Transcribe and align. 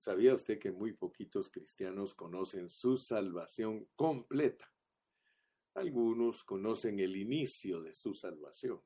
¿Sabía 0.00 0.34
usted 0.34 0.58
que 0.58 0.72
muy 0.72 0.94
poquitos 0.94 1.50
cristianos 1.50 2.14
conocen 2.14 2.70
su 2.70 2.96
salvación 2.96 3.86
completa? 3.96 4.72
Algunos 5.74 6.42
conocen 6.42 7.00
el 7.00 7.16
inicio 7.16 7.82
de 7.82 7.92
su 7.92 8.14
salvación. 8.14 8.82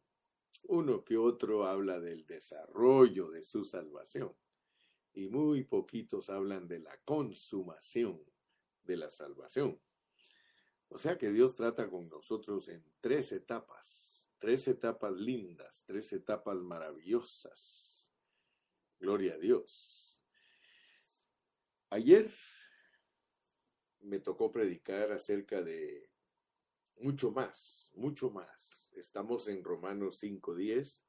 Uno 0.64 1.04
que 1.04 1.16
otro 1.16 1.66
habla 1.66 2.00
del 2.00 2.26
desarrollo 2.26 3.30
de 3.30 3.44
su 3.44 3.64
salvación. 3.64 4.36
Y 5.12 5.28
muy 5.28 5.62
poquitos 5.62 6.30
hablan 6.30 6.66
de 6.66 6.80
la 6.80 6.98
consumación 7.04 8.20
de 8.82 8.96
la 8.96 9.08
salvación. 9.08 9.80
O 10.88 10.98
sea 10.98 11.16
que 11.16 11.30
Dios 11.30 11.54
trata 11.54 11.88
con 11.88 12.08
nosotros 12.08 12.66
en 12.68 12.84
tres 13.00 13.30
etapas, 13.30 14.28
tres 14.40 14.66
etapas 14.66 15.12
lindas, 15.12 15.84
tres 15.86 16.12
etapas 16.12 16.56
maravillosas. 16.56 18.12
Gloria 18.98 19.34
a 19.34 19.38
Dios. 19.38 20.03
Ayer 21.90 22.32
me 24.00 24.18
tocó 24.18 24.50
predicar 24.50 25.12
acerca 25.12 25.62
de 25.62 26.10
mucho 26.96 27.30
más, 27.30 27.92
mucho 27.94 28.30
más. 28.30 28.90
Estamos 28.92 29.48
en 29.48 29.64
Romanos 29.64 30.22
5.10 30.22 31.04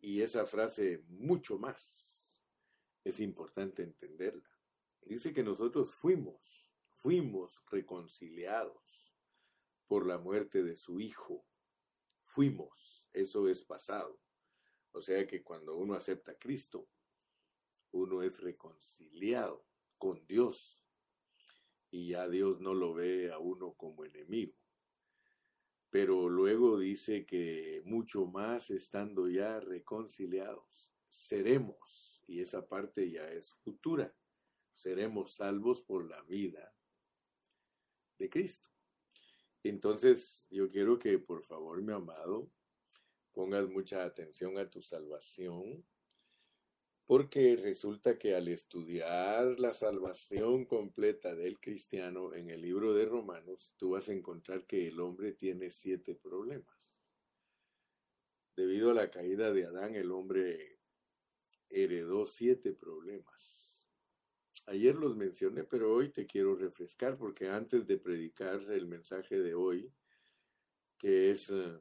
y 0.00 0.22
esa 0.22 0.46
frase 0.46 1.04
mucho 1.08 1.58
más 1.58 2.40
es 3.04 3.20
importante 3.20 3.82
entenderla. 3.82 4.50
Dice 5.02 5.32
que 5.32 5.42
nosotros 5.42 5.94
fuimos, 5.94 6.74
fuimos 6.94 7.62
reconciliados 7.70 9.16
por 9.86 10.06
la 10.06 10.18
muerte 10.18 10.64
de 10.64 10.76
su 10.76 11.00
Hijo. 11.00 11.46
Fuimos, 12.22 13.06
eso 13.12 13.48
es 13.48 13.62
pasado. 13.62 14.20
O 14.90 15.00
sea 15.00 15.26
que 15.26 15.42
cuando 15.42 15.76
uno 15.76 15.94
acepta 15.94 16.32
a 16.32 16.38
Cristo, 16.38 16.88
uno 17.92 18.22
es 18.22 18.40
reconciliado 18.40 19.64
con 19.98 20.26
Dios 20.26 20.80
y 21.90 22.08
ya 22.08 22.28
Dios 22.28 22.60
no 22.60 22.74
lo 22.74 22.94
ve 22.94 23.32
a 23.32 23.38
uno 23.38 23.74
como 23.74 24.04
enemigo. 24.04 24.54
Pero 25.90 26.28
luego 26.28 26.78
dice 26.78 27.24
que 27.24 27.82
mucho 27.84 28.26
más 28.26 28.70
estando 28.70 29.28
ya 29.28 29.60
reconciliados, 29.60 30.92
seremos, 31.08 32.22
y 32.26 32.40
esa 32.40 32.66
parte 32.68 33.10
ya 33.10 33.30
es 33.30 33.50
futura, 33.64 34.14
seremos 34.74 35.34
salvos 35.34 35.82
por 35.82 36.08
la 36.08 36.20
vida 36.22 36.74
de 38.18 38.28
Cristo. 38.28 38.68
Entonces, 39.62 40.46
yo 40.50 40.70
quiero 40.70 40.98
que 40.98 41.18
por 41.18 41.42
favor, 41.44 41.80
mi 41.82 41.92
amado, 41.92 42.50
pongas 43.32 43.68
mucha 43.68 44.04
atención 44.04 44.58
a 44.58 44.68
tu 44.68 44.82
salvación, 44.82 45.84
porque 47.06 47.56
resulta 47.56 48.18
que 48.18 48.34
al 48.34 48.48
estudiar 48.48 49.60
la 49.60 49.72
salvación 49.72 50.64
completa 50.64 51.36
del 51.36 51.60
cristiano 51.60 52.34
en 52.34 52.50
el 52.50 52.60
libro 52.60 52.94
de 52.94 53.06
Romanos, 53.06 53.74
tú 53.76 53.90
vas 53.90 54.08
a 54.08 54.12
encontrar 54.12 54.66
que 54.66 54.88
el 54.88 54.98
hombre 54.98 55.32
tiene 55.32 55.70
siete 55.70 56.16
problemas. 56.16 56.76
Debido 58.56 58.90
a 58.90 58.94
la 58.94 59.10
caída 59.10 59.52
de 59.52 59.66
Adán, 59.66 59.94
el 59.94 60.10
hombre 60.10 60.80
heredó 61.68 62.26
siete 62.26 62.72
problemas. 62.72 63.88
Ayer 64.66 64.96
los 64.96 65.16
mencioné, 65.16 65.62
pero 65.62 65.94
hoy 65.94 66.08
te 66.08 66.26
quiero 66.26 66.56
refrescar 66.56 67.16
porque 67.16 67.48
antes 67.48 67.86
de 67.86 67.98
predicar 67.98 68.60
el 68.72 68.88
mensaje 68.88 69.38
de 69.38 69.54
hoy, 69.54 69.92
que 70.98 71.30
es 71.30 71.50
eh, 71.50 71.78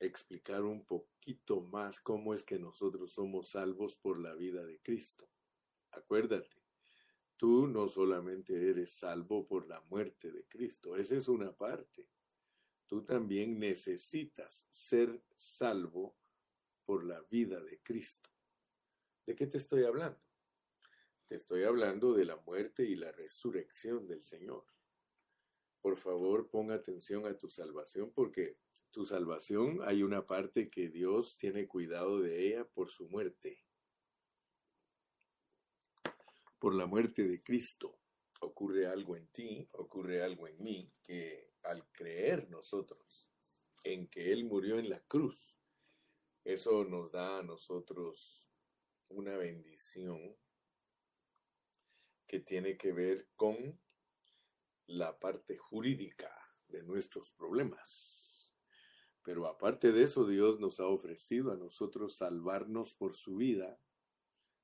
explicar 0.00 0.62
un 0.64 0.84
poquito 0.84 1.60
más 1.60 2.00
cómo 2.00 2.34
es 2.34 2.44
que 2.44 2.58
nosotros 2.58 3.12
somos 3.12 3.50
salvos 3.50 3.96
por 3.96 4.20
la 4.20 4.34
vida 4.34 4.64
de 4.64 4.80
Cristo. 4.80 5.28
Acuérdate, 5.90 6.64
tú 7.36 7.66
no 7.66 7.88
solamente 7.88 8.70
eres 8.70 8.92
salvo 8.92 9.46
por 9.46 9.66
la 9.66 9.80
muerte 9.82 10.30
de 10.30 10.46
Cristo, 10.46 10.96
esa 10.96 11.16
es 11.16 11.28
una 11.28 11.56
parte. 11.56 12.08
Tú 12.86 13.04
también 13.04 13.58
necesitas 13.58 14.66
ser 14.70 15.22
salvo 15.36 16.16
por 16.84 17.04
la 17.04 17.20
vida 17.22 17.60
de 17.60 17.80
Cristo. 17.82 18.30
¿De 19.26 19.34
qué 19.34 19.46
te 19.46 19.58
estoy 19.58 19.84
hablando? 19.84 20.18
Te 21.26 21.34
estoy 21.34 21.64
hablando 21.64 22.14
de 22.14 22.24
la 22.24 22.36
muerte 22.36 22.84
y 22.84 22.96
la 22.96 23.12
resurrección 23.12 24.06
del 24.06 24.22
Señor. 24.22 24.64
Por 25.82 25.98
favor, 25.98 26.48
ponga 26.48 26.74
atención 26.74 27.26
a 27.26 27.36
tu 27.36 27.50
salvación 27.50 28.10
porque 28.10 28.58
tu 28.90 29.04
salvación, 29.04 29.80
hay 29.84 30.02
una 30.02 30.26
parte 30.26 30.70
que 30.70 30.88
Dios 30.88 31.36
tiene 31.38 31.66
cuidado 31.66 32.20
de 32.20 32.48
ella 32.48 32.64
por 32.64 32.90
su 32.90 33.08
muerte. 33.08 33.64
Por 36.58 36.74
la 36.74 36.86
muerte 36.86 37.26
de 37.26 37.42
Cristo 37.42 38.00
ocurre 38.40 38.86
algo 38.86 39.16
en 39.16 39.28
ti, 39.28 39.68
ocurre 39.72 40.22
algo 40.22 40.48
en 40.48 40.62
mí, 40.62 40.92
que 41.02 41.52
al 41.62 41.88
creer 41.90 42.48
nosotros 42.50 43.30
en 43.84 44.08
que 44.08 44.32
Él 44.32 44.44
murió 44.44 44.78
en 44.78 44.90
la 44.90 45.00
cruz, 45.00 45.58
eso 46.44 46.84
nos 46.84 47.12
da 47.12 47.38
a 47.38 47.42
nosotros 47.42 48.48
una 49.08 49.36
bendición 49.36 50.36
que 52.26 52.40
tiene 52.40 52.76
que 52.76 52.92
ver 52.92 53.28
con 53.36 53.80
la 54.86 55.18
parte 55.18 55.56
jurídica 55.56 56.30
de 56.68 56.82
nuestros 56.82 57.30
problemas. 57.32 58.27
Pero 59.22 59.46
aparte 59.46 59.92
de 59.92 60.02
eso, 60.02 60.26
Dios 60.26 60.58
nos 60.60 60.80
ha 60.80 60.86
ofrecido 60.86 61.52
a 61.52 61.56
nosotros 61.56 62.16
salvarnos 62.16 62.94
por 62.94 63.14
su 63.14 63.36
vida. 63.36 63.78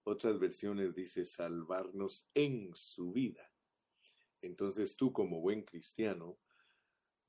Otras 0.05 0.39
versiones 0.39 0.95
dice 0.95 1.25
salvarnos 1.25 2.29
en 2.35 2.75
su 2.75 3.13
vida. 3.13 3.51
Entonces 4.41 4.97
tú 4.97 5.13
como 5.13 5.41
buen 5.41 5.63
cristiano 5.63 6.39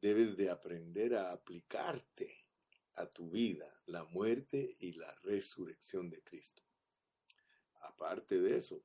debes 0.01 0.35
de 0.35 0.49
aprender 0.49 1.15
a 1.15 1.31
aplicarte 1.31 2.45
a 2.95 3.05
tu 3.07 3.29
vida 3.29 3.81
la 3.85 4.03
muerte 4.05 4.75
y 4.79 4.93
la 4.93 5.13
resurrección 5.23 6.09
de 6.09 6.21
Cristo. 6.23 6.63
Aparte 7.81 8.39
de 8.39 8.57
eso, 8.57 8.83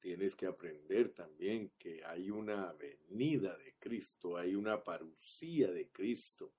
tienes 0.00 0.34
que 0.34 0.46
aprender 0.46 1.14
también 1.14 1.72
que 1.78 2.04
hay 2.04 2.30
una 2.30 2.72
venida 2.72 3.56
de 3.58 3.74
Cristo, 3.78 4.36
hay 4.36 4.54
una 4.54 4.82
parucía 4.82 5.70
de 5.70 5.90
Cristo 5.90 6.54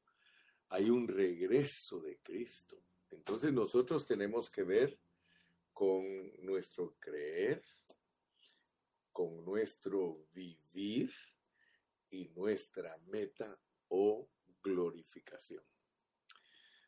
hay 0.73 0.89
un 0.89 1.07
regreso 1.07 2.01
de 2.01 2.17
Cristo. 2.23 2.84
Entonces 3.11 3.53
nosotros 3.53 4.07
tenemos 4.07 4.50
que 4.50 4.63
ver 4.63 5.00
con 5.72 6.03
nuestro 6.44 6.95
creer, 7.00 7.63
con 9.12 9.45
nuestro 9.45 10.25
vivir 10.33 11.13
y 12.09 12.29
nuestra 12.29 12.97
meta 13.06 13.56
o 13.89 14.28
glorificación. 14.63 15.63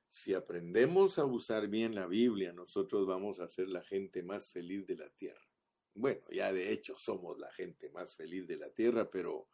Si 0.10 0.34
aprendemos 0.34 1.20
a 1.20 1.26
usar 1.26 1.68
bien 1.68 1.94
la 1.94 2.08
Biblia, 2.08 2.54
nosotros 2.54 3.06
vamos 3.06 3.40
a 3.40 3.48
ser 3.48 3.70
la 3.70 3.84
gente 3.84 4.24
más 4.24 4.50
feliz 4.50 4.88
de 4.88 4.96
la 4.96 5.12
tierra. 5.12 5.48
Bueno, 5.94 6.24
ya 6.32 6.52
de 6.52 6.72
hecho 6.72 6.98
somos 6.98 7.38
la 7.38 7.52
gente 7.52 7.92
más 7.92 8.16
feliz 8.16 8.48
de 8.48 8.58
la 8.58 8.72
tierra, 8.72 9.12
pero 9.12 9.48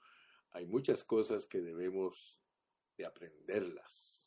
hay 0.51 0.67
muchas 0.67 1.03
cosas 1.03 1.47
que 1.47 1.59
debemos 1.59 2.41
de 2.95 3.05
aprenderlas. 3.05 4.20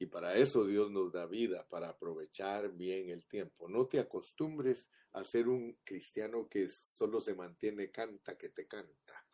Y 0.00 0.06
para 0.06 0.34
eso 0.34 0.64
Dios 0.64 0.90
nos 0.90 1.12
da 1.12 1.26
vida, 1.26 1.68
para 1.68 1.90
aprovechar 1.90 2.72
bien 2.72 3.10
el 3.10 3.26
tiempo. 3.26 3.68
No 3.68 3.86
te 3.86 4.00
acostumbres 4.00 4.88
a 5.12 5.22
ser 5.22 5.46
un 5.46 5.78
cristiano 5.84 6.48
que 6.48 6.68
solo 6.68 7.20
se 7.20 7.34
mantiene 7.34 7.90
canta 7.90 8.38
que 8.38 8.48
te 8.48 8.66
canta. 8.66 9.26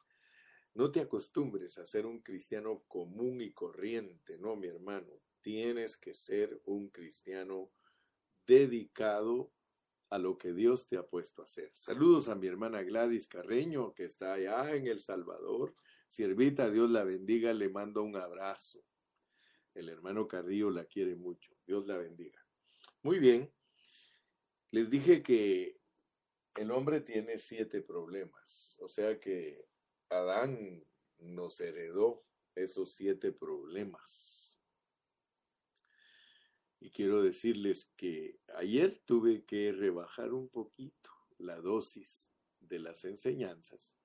No 0.75 0.91
te 0.91 0.99
acostumbres 0.99 1.79
a 1.79 1.87
ser 1.87 2.05
un 2.05 2.21
cristiano 2.21 2.83
común 2.89 3.43
y 3.43 3.53
corriente, 3.53 4.39
no, 4.39 4.57
mi 4.57 4.67
hermano. 4.67 5.23
Tienes 5.41 5.97
que 5.97 6.15
ser 6.15 6.61
un 6.65 6.89
cristiano 6.91 7.71
dedicado 8.45 9.53
a 10.11 10.19
lo 10.19 10.37
que 10.37 10.53
Dios 10.53 10.89
te 10.89 10.97
ha 10.97 11.07
puesto 11.07 11.43
a 11.43 11.45
hacer. 11.45 11.71
Saludos 11.77 12.29
a 12.29 12.35
mi 12.35 12.49
hermana 12.49 12.83
Gladys 12.83 13.29
Carreño, 13.29 13.95
que 13.95 14.03
está 14.03 14.33
allá 14.33 14.75
en 14.75 14.89
El 14.89 15.01
Salvador. 15.01 15.77
Siervita, 16.09 16.73
Dios 16.73 16.91
la 16.91 17.05
bendiga, 17.05 17.53
le 17.53 17.69
mando 17.69 18.03
un 18.03 18.17
abrazo. 18.17 18.85
El 19.77 19.91
hermano 19.91 20.27
Carrillo 20.27 20.71
la 20.71 20.87
quiere 20.87 21.17
mucho. 21.17 21.55
Dios 21.67 21.87
la 21.87 21.99
bendiga. 21.99 22.43
Muy 23.03 23.19
bien. 23.19 23.53
Les 24.71 24.89
dije 24.89 25.23
que 25.23 25.79
el 26.55 26.71
hombre 26.71 27.03
tiene 27.03 27.37
siete 27.37 27.83
problemas. 27.83 28.75
O 28.81 28.89
sea 28.89 29.21
que 29.21 29.69
Adán 30.09 30.83
nos 31.19 31.61
heredó 31.61 32.25
esos 32.55 32.95
siete 32.95 33.33
problemas. 33.33 34.57
Y 36.81 36.91
quiero 36.91 37.23
decirles 37.23 37.93
que 37.97 38.41
ayer 38.55 39.03
tuve 39.05 39.45
que 39.45 39.73
rebajar 39.73 40.33
un 40.33 40.49
poquito 40.49 41.11
la 41.37 41.61
dosis 41.61 42.31
de 42.61 42.79
las 42.79 43.05
enseñanzas. 43.05 43.99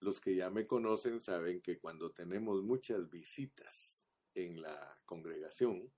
Los 0.00 0.20
que 0.20 0.34
ya 0.34 0.50
me 0.50 0.66
conocen 0.66 1.20
saben 1.20 1.62
que 1.62 1.78
cuando 1.78 2.10
tenemos 2.10 2.64
muchas 2.64 3.08
visitas 3.08 3.99
en 4.34 4.60
la 4.62 5.00
congregación, 5.04 5.92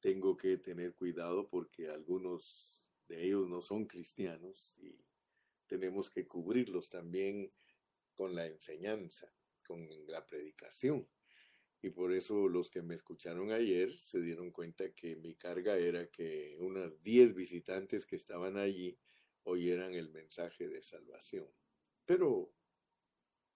tengo 0.00 0.36
que 0.36 0.58
tener 0.58 0.94
cuidado 0.94 1.48
porque 1.48 1.88
algunos 1.88 2.82
de 3.08 3.24
ellos 3.24 3.48
no 3.48 3.62
son 3.62 3.86
cristianos 3.86 4.76
y 4.78 5.04
tenemos 5.66 6.10
que 6.10 6.26
cubrirlos 6.26 6.88
también 6.88 7.52
con 8.14 8.34
la 8.34 8.46
enseñanza, 8.46 9.32
con 9.64 9.88
la 10.06 10.24
predicación. 10.26 11.08
Y 11.82 11.90
por 11.90 12.12
eso 12.12 12.48
los 12.48 12.70
que 12.70 12.82
me 12.82 12.94
escucharon 12.94 13.52
ayer 13.52 13.92
se 13.92 14.20
dieron 14.20 14.50
cuenta 14.50 14.92
que 14.92 15.16
mi 15.16 15.34
carga 15.34 15.76
era 15.76 16.08
que 16.10 16.56
unas 16.58 17.00
10 17.02 17.34
visitantes 17.34 18.06
que 18.06 18.16
estaban 18.16 18.56
allí 18.56 18.98
oyeran 19.44 19.94
el 19.94 20.10
mensaje 20.10 20.68
de 20.68 20.82
salvación. 20.82 21.48
Pero 22.04 22.52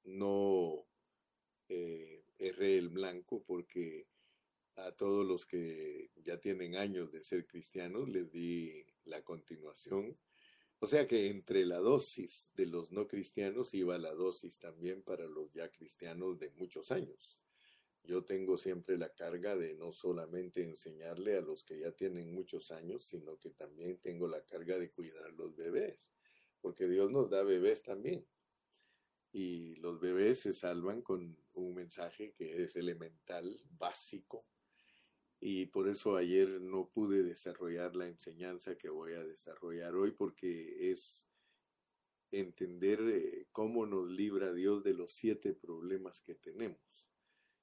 no 0.05 0.87
eh, 1.69 2.20
erré 2.41 2.79
el 2.79 2.89
blanco 2.89 3.45
porque 3.45 4.09
a 4.77 4.93
todos 4.93 5.27
los 5.27 5.47
que 5.47 6.11
ya 6.25 6.41
tienen 6.41 6.77
años 6.77 7.13
de 7.13 7.23
ser 7.23 7.47
cristianos 7.47 8.09
les 8.09 8.31
di 8.33 8.85
la 9.05 9.23
continuación. 9.23 10.19
O 10.79 10.87
sea 10.87 11.07
que 11.07 11.29
entre 11.29 11.67
la 11.67 11.79
dosis 11.79 12.51
de 12.55 12.67
los 12.67 12.91
no 12.91 13.07
cristianos 13.07 13.75
iba 13.75 13.99
la 13.99 14.15
dosis 14.15 14.59
también 14.59 15.03
para 15.03 15.27
los 15.27 15.53
ya 15.53 15.71
cristianos 15.71 16.39
de 16.39 16.51
muchos 16.51 16.91
años. 16.91 17.39
Yo 18.03 18.25
tengo 18.25 18.57
siempre 18.57 18.97
la 18.97 19.13
carga 19.13 19.55
de 19.57 19.75
no 19.75 19.93
solamente 19.93 20.63
enseñarle 20.63 21.37
a 21.37 21.43
los 21.43 21.65
que 21.65 21.81
ya 21.81 21.93
tienen 21.93 22.33
muchos 22.33 22.71
años, 22.71 23.05
sino 23.05 23.39
que 23.39 23.51
también 23.51 23.99
tengo 23.99 24.27
la 24.27 24.43
carga 24.47 24.79
de 24.79 24.91
cuidar 24.91 25.31
los 25.35 25.55
bebés, 25.55 26.11
porque 26.63 26.89
Dios 26.89 27.11
nos 27.11 27.29
da 27.29 27.43
bebés 27.43 27.83
también. 27.83 28.27
Y 29.33 29.77
los 29.77 30.01
bebés 30.01 30.41
se 30.41 30.55
salvan 30.55 31.03
con 31.03 31.37
un 31.61 31.75
mensaje 31.75 32.33
que 32.33 32.63
es 32.63 32.77
elemental, 32.77 33.61
básico, 33.71 34.47
y 35.41 35.67
por 35.67 35.89
eso 35.89 36.17
ayer 36.17 36.61
no 36.61 36.91
pude 36.91 37.23
desarrollar 37.23 37.97
la 37.97 38.07
enseñanza 38.07 38.77
que 38.77 38.91
voy 38.91 39.15
a 39.15 39.25
desarrollar 39.25 39.95
hoy 39.95 40.11
porque 40.11 40.93
es 40.93 41.27
entender 42.31 43.01
eh, 43.01 43.47
cómo 43.51 43.87
nos 43.87 44.07
libra 44.07 44.53
Dios 44.53 44.85
de 44.85 44.93
los 44.93 45.15
siete 45.15 45.55
problemas 45.55 46.21
que 46.21 46.35
tenemos. 46.35 47.09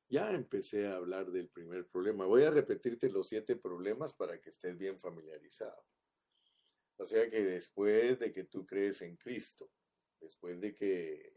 Ya 0.10 0.32
empecé 0.32 0.88
a 0.88 0.96
hablar 0.96 1.32
del 1.32 1.50
primer 1.50 1.88
problema. 1.88 2.26
Voy 2.26 2.44
a 2.44 2.52
repetirte 2.52 3.12
los 3.12 3.28
siete 3.28 3.56
problemas 3.56 4.14
para 4.14 4.42
que 4.42 4.50
estés 4.50 4.76
bien 4.76 4.98
familiarizado. 4.98 5.86
O 6.98 7.06
sea 7.06 7.30
que 7.30 7.44
después 7.44 8.18
de 8.18 8.32
que 8.32 8.46
tú 8.46 8.66
crees 8.66 9.04
en 9.04 9.18
Cristo, 9.18 9.70
después 10.20 10.60
de 10.60 10.74
que 10.74 11.37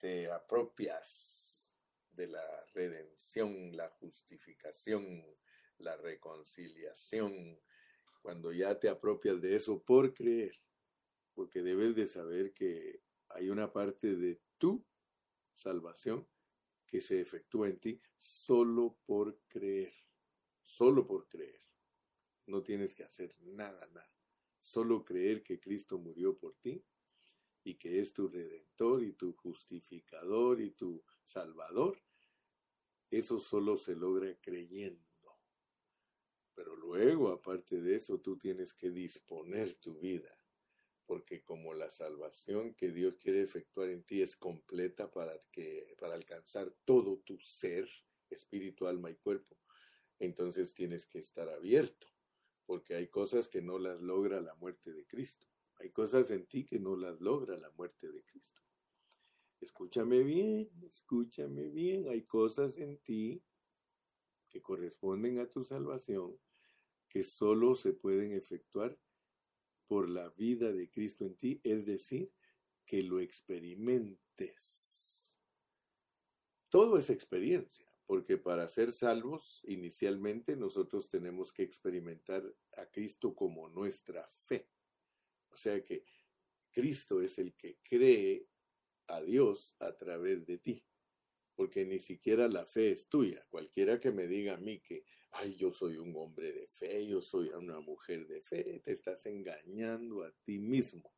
te 0.00 0.30
apropias 0.30 1.76
de 2.12 2.26
la 2.26 2.64
redención, 2.74 3.76
la 3.76 3.88
justificación, 3.90 5.24
la 5.78 5.96
reconciliación, 5.96 7.60
cuando 8.22 8.52
ya 8.52 8.78
te 8.78 8.88
apropias 8.88 9.40
de 9.40 9.54
eso 9.54 9.82
por 9.82 10.14
creer, 10.14 10.58
porque 11.34 11.62
debes 11.62 11.94
de 11.94 12.06
saber 12.06 12.52
que 12.52 13.02
hay 13.28 13.50
una 13.50 13.72
parte 13.72 14.16
de 14.16 14.40
tu 14.58 14.84
salvación 15.54 16.26
que 16.86 17.00
se 17.00 17.20
efectúa 17.20 17.68
en 17.68 17.78
ti 17.78 18.00
solo 18.16 18.98
por 19.06 19.38
creer, 19.46 19.92
solo 20.62 21.06
por 21.06 21.28
creer. 21.28 21.62
No 22.46 22.62
tienes 22.62 22.94
que 22.94 23.04
hacer 23.04 23.36
nada, 23.38 23.86
nada. 23.88 24.10
Solo 24.58 25.04
creer 25.04 25.42
que 25.42 25.60
Cristo 25.60 25.98
murió 25.98 26.36
por 26.36 26.56
ti 26.56 26.84
y 27.64 27.74
que 27.74 28.00
es 28.00 28.12
tu 28.12 28.28
redentor 28.28 29.02
y 29.02 29.12
tu 29.12 29.32
justificador 29.34 30.60
y 30.60 30.70
tu 30.70 31.02
salvador 31.24 31.98
eso 33.10 33.40
solo 33.40 33.76
se 33.76 33.96
logra 33.96 34.32
creyendo. 34.40 35.00
Pero 36.54 36.76
luego, 36.76 37.30
aparte 37.30 37.80
de 37.80 37.96
eso, 37.96 38.20
tú 38.20 38.38
tienes 38.38 38.72
que 38.72 38.90
disponer 38.90 39.74
tu 39.74 39.98
vida, 39.98 40.36
porque 41.06 41.42
como 41.42 41.74
la 41.74 41.90
salvación 41.90 42.74
que 42.74 42.92
Dios 42.92 43.16
quiere 43.16 43.42
efectuar 43.42 43.88
en 43.88 44.04
ti 44.04 44.22
es 44.22 44.36
completa 44.36 45.10
para, 45.10 45.36
que, 45.50 45.96
para 45.98 46.14
alcanzar 46.14 46.72
todo 46.84 47.18
tu 47.18 47.38
ser, 47.40 47.88
espíritu, 48.28 48.86
alma 48.86 49.10
y 49.10 49.16
cuerpo, 49.16 49.58
entonces 50.18 50.72
tienes 50.72 51.06
que 51.06 51.18
estar 51.18 51.48
abierto, 51.48 52.06
porque 52.64 52.94
hay 52.94 53.08
cosas 53.08 53.48
que 53.48 53.62
no 53.62 53.78
las 53.78 54.00
logra 54.00 54.40
la 54.40 54.54
muerte 54.54 54.92
de 54.92 55.04
Cristo. 55.06 55.48
Hay 55.80 55.90
cosas 55.90 56.30
en 56.30 56.46
ti 56.46 56.64
que 56.64 56.78
no 56.78 56.94
las 56.94 57.20
logra 57.20 57.56
la 57.56 57.70
muerte 57.70 58.12
de 58.12 58.22
Cristo. 58.22 58.60
Escúchame 59.60 60.22
bien, 60.22 60.70
escúchame 60.82 61.68
bien. 61.68 62.08
Hay 62.08 62.24
cosas 62.24 62.78
en 62.78 62.98
ti 62.98 63.42
que 64.48 64.60
corresponden 64.60 65.38
a 65.38 65.50
tu 65.50 65.64
salvación 65.64 66.38
que 67.08 67.22
solo 67.24 67.74
se 67.74 67.92
pueden 67.92 68.32
efectuar 68.32 68.96
por 69.88 70.08
la 70.08 70.30
vida 70.30 70.72
de 70.72 70.88
Cristo 70.88 71.24
en 71.24 71.36
ti, 71.36 71.60
es 71.64 71.84
decir, 71.84 72.32
que 72.86 73.02
lo 73.02 73.18
experimentes. 73.18 75.40
Todo 76.68 76.98
es 76.98 77.10
experiencia, 77.10 77.92
porque 78.06 78.38
para 78.38 78.68
ser 78.68 78.92
salvos, 78.92 79.60
inicialmente 79.64 80.54
nosotros 80.54 81.08
tenemos 81.08 81.52
que 81.52 81.64
experimentar 81.64 82.44
a 82.76 82.86
Cristo 82.86 83.34
como 83.34 83.68
nuestra 83.68 84.30
fe. 84.46 84.68
O 85.50 85.56
sea 85.56 85.84
que 85.84 86.04
Cristo 86.70 87.20
es 87.20 87.38
el 87.38 87.54
que 87.54 87.78
cree 87.82 88.46
a 89.08 89.20
Dios 89.20 89.74
a 89.78 89.96
través 89.96 90.46
de 90.46 90.58
ti. 90.58 90.84
Porque 91.54 91.84
ni 91.84 91.98
siquiera 91.98 92.48
la 92.48 92.64
fe 92.64 92.92
es 92.92 93.08
tuya. 93.08 93.44
Cualquiera 93.50 94.00
que 94.00 94.12
me 94.12 94.26
diga 94.26 94.54
a 94.54 94.58
mí 94.58 94.80
que, 94.80 95.04
ay, 95.32 95.56
yo 95.56 95.72
soy 95.72 95.98
un 95.98 96.14
hombre 96.16 96.52
de 96.52 96.68
fe, 96.68 97.06
yo 97.06 97.20
soy 97.20 97.48
una 97.48 97.80
mujer 97.80 98.26
de 98.26 98.40
fe, 98.40 98.80
te 98.80 98.92
estás 98.92 99.26
engañando 99.26 100.24
a 100.24 100.32
ti 100.42 100.58
mismo. 100.58 101.12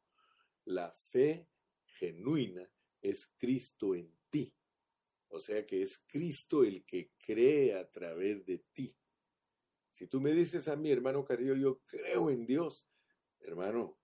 La 0.65 0.91
fe 0.91 1.49
genuina 1.85 2.69
es 3.01 3.27
Cristo 3.39 3.95
en 3.95 4.13
ti. 4.31 4.53
O 5.29 5.41
sea 5.41 5.67
que 5.67 5.83
es 5.83 5.99
Cristo 5.99 6.65
el 6.65 6.85
que 6.85 7.13
cree 7.25 7.75
a 7.75 7.91
través 7.91 8.45
de 8.45 8.59
ti. 8.73 8.97
Si 9.93 10.07
tú 10.07 10.21
me 10.21 10.33
dices 10.33 10.69
a 10.69 10.77
mí, 10.77 10.91
hermano 10.91 11.25
Carrillo, 11.25 11.55
yo 11.55 11.81
creo 11.87 12.31
en 12.31 12.47
Dios, 12.47 12.89
hermano, 13.41 14.02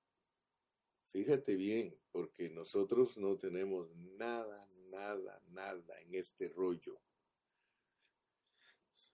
fíjate 1.11 1.57
bien, 1.57 1.97
porque 2.13 2.51
nosotros 2.51 3.17
no 3.17 3.37
tenemos 3.37 3.95
nada, 3.97 4.69
nada, 4.91 5.43
nada 5.51 6.01
en 6.01 6.15
este 6.15 6.49
rollo. 6.49 7.01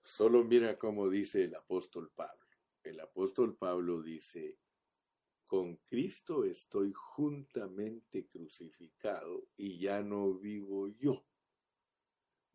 Solo 0.02 0.44
mira 0.44 0.79
cómo 0.79 1.08
dice 1.08 1.44
el 1.44 1.55
apóstol 1.55 2.11
Pablo. 2.14 2.44
El 2.82 3.00
apóstol 3.00 3.56
Pablo 3.56 4.02
dice, 4.02 4.58
con 5.46 5.76
Cristo 5.76 6.44
estoy 6.44 6.93
juntamente 6.93 8.26
crucificado 8.26 9.49
y 9.57 9.78
ya 9.78 10.02
no 10.02 10.35
vivo 10.35 10.88
yo, 10.88 11.25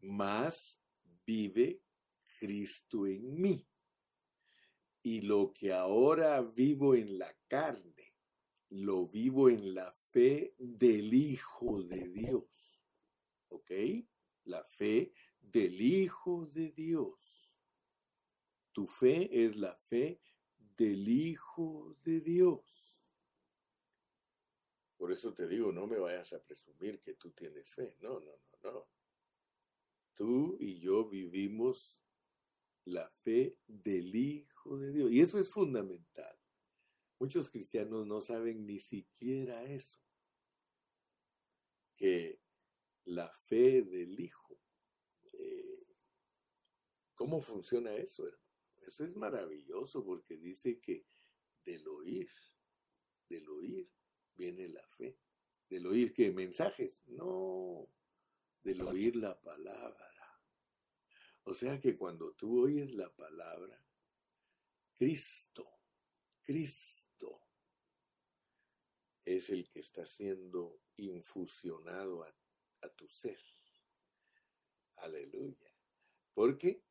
mas 0.01 0.81
vive 1.25 1.81
Cristo 2.39 3.07
en 3.07 3.39
mí. 3.39 3.67
Y 5.01 5.21
lo 5.21 5.53
que 5.53 5.73
ahora 5.73 6.41
vivo 6.41 6.93
en 6.93 7.17
la 7.17 7.33
carne, 7.47 7.98
lo 8.69 9.07
vivo 9.07 9.49
en 9.49 9.73
la 9.73 9.91
fe 9.91 10.53
del 10.57 11.13
Hijo 11.13 11.83
de 11.83 12.07
Dios. 12.09 12.91
¿Ok? 13.49 13.71
La 14.45 14.63
fe 14.63 15.13
del 15.39 15.81
Hijo 15.81 16.45
de 16.47 16.71
Dios. 16.71 17.63
Tu 18.71 18.85
fe 18.88 19.45
es 19.45 19.57
la 19.57 19.75
fe 19.75 20.21
del 20.77 21.07
Hijo 21.07 21.95
de 22.03 22.21
Dios. 22.21 22.89
Por 24.97 25.11
eso 25.11 25.33
te 25.33 25.47
digo, 25.47 25.71
no 25.71 25.88
me 25.88 25.97
vayas 25.97 26.33
a 26.33 26.43
presumir 26.43 26.99
que 26.99 27.15
tú 27.15 27.31
tienes 27.31 27.73
fe. 27.73 27.97
No, 28.01 28.19
no, 28.19 28.31
no, 28.63 28.71
no. 28.71 28.88
Tú 30.13 30.57
y 30.59 30.79
yo 30.79 31.07
vivimos 31.07 32.01
la 32.85 33.09
fe 33.09 33.57
del 33.65 34.15
Hijo 34.15 34.77
de 34.77 34.91
Dios. 34.91 35.11
Y 35.11 35.21
eso 35.21 35.39
es 35.39 35.49
fundamental. 35.49 36.38
Muchos 37.19 37.49
cristianos 37.49 38.07
no 38.07 38.21
saben 38.21 38.65
ni 38.65 38.79
siquiera 38.79 39.63
eso, 39.65 40.01
que 41.97 42.41
la 43.05 43.29
fe 43.29 43.81
del 43.81 44.17
Hijo, 44.19 44.61
eh, 45.33 45.85
¿cómo 47.13 47.41
funciona 47.41 47.93
eso, 47.95 48.25
hermano? 48.25 48.49
Eso 48.88 49.03
es 49.03 49.15
maravilloso 49.15 50.03
porque 50.03 50.38
dice 50.38 50.79
que 50.79 51.05
del 51.65 51.88
oír, 51.88 52.31
del 53.27 53.47
oír 53.49 53.91
viene 54.35 54.69
la 54.69 54.88
fe. 54.88 55.19
¿Del 55.69 55.85
oír 55.85 56.13
qué? 56.13 56.31
¿Mensajes? 56.31 57.03
No, 57.07 57.88
del 58.63 58.81
oír 58.81 59.15
la 59.17 59.39
palabra. 59.39 60.09
O 61.43 61.53
sea 61.53 61.79
que 61.79 61.97
cuando 61.97 62.33
tú 62.33 62.63
oyes 62.63 62.91
la 62.93 63.13
palabra, 63.13 63.83
Cristo, 64.95 65.69
Cristo, 66.41 67.08
es 69.36 69.51
el 69.51 69.69
que 69.69 69.79
está 69.79 70.07
siendo 70.07 70.81
infusionado 70.95 72.24
a, 72.24 72.89
tu 72.98 73.07
ser. 73.07 73.39
Aleluya. 74.95 75.71
Porque 76.33 76.83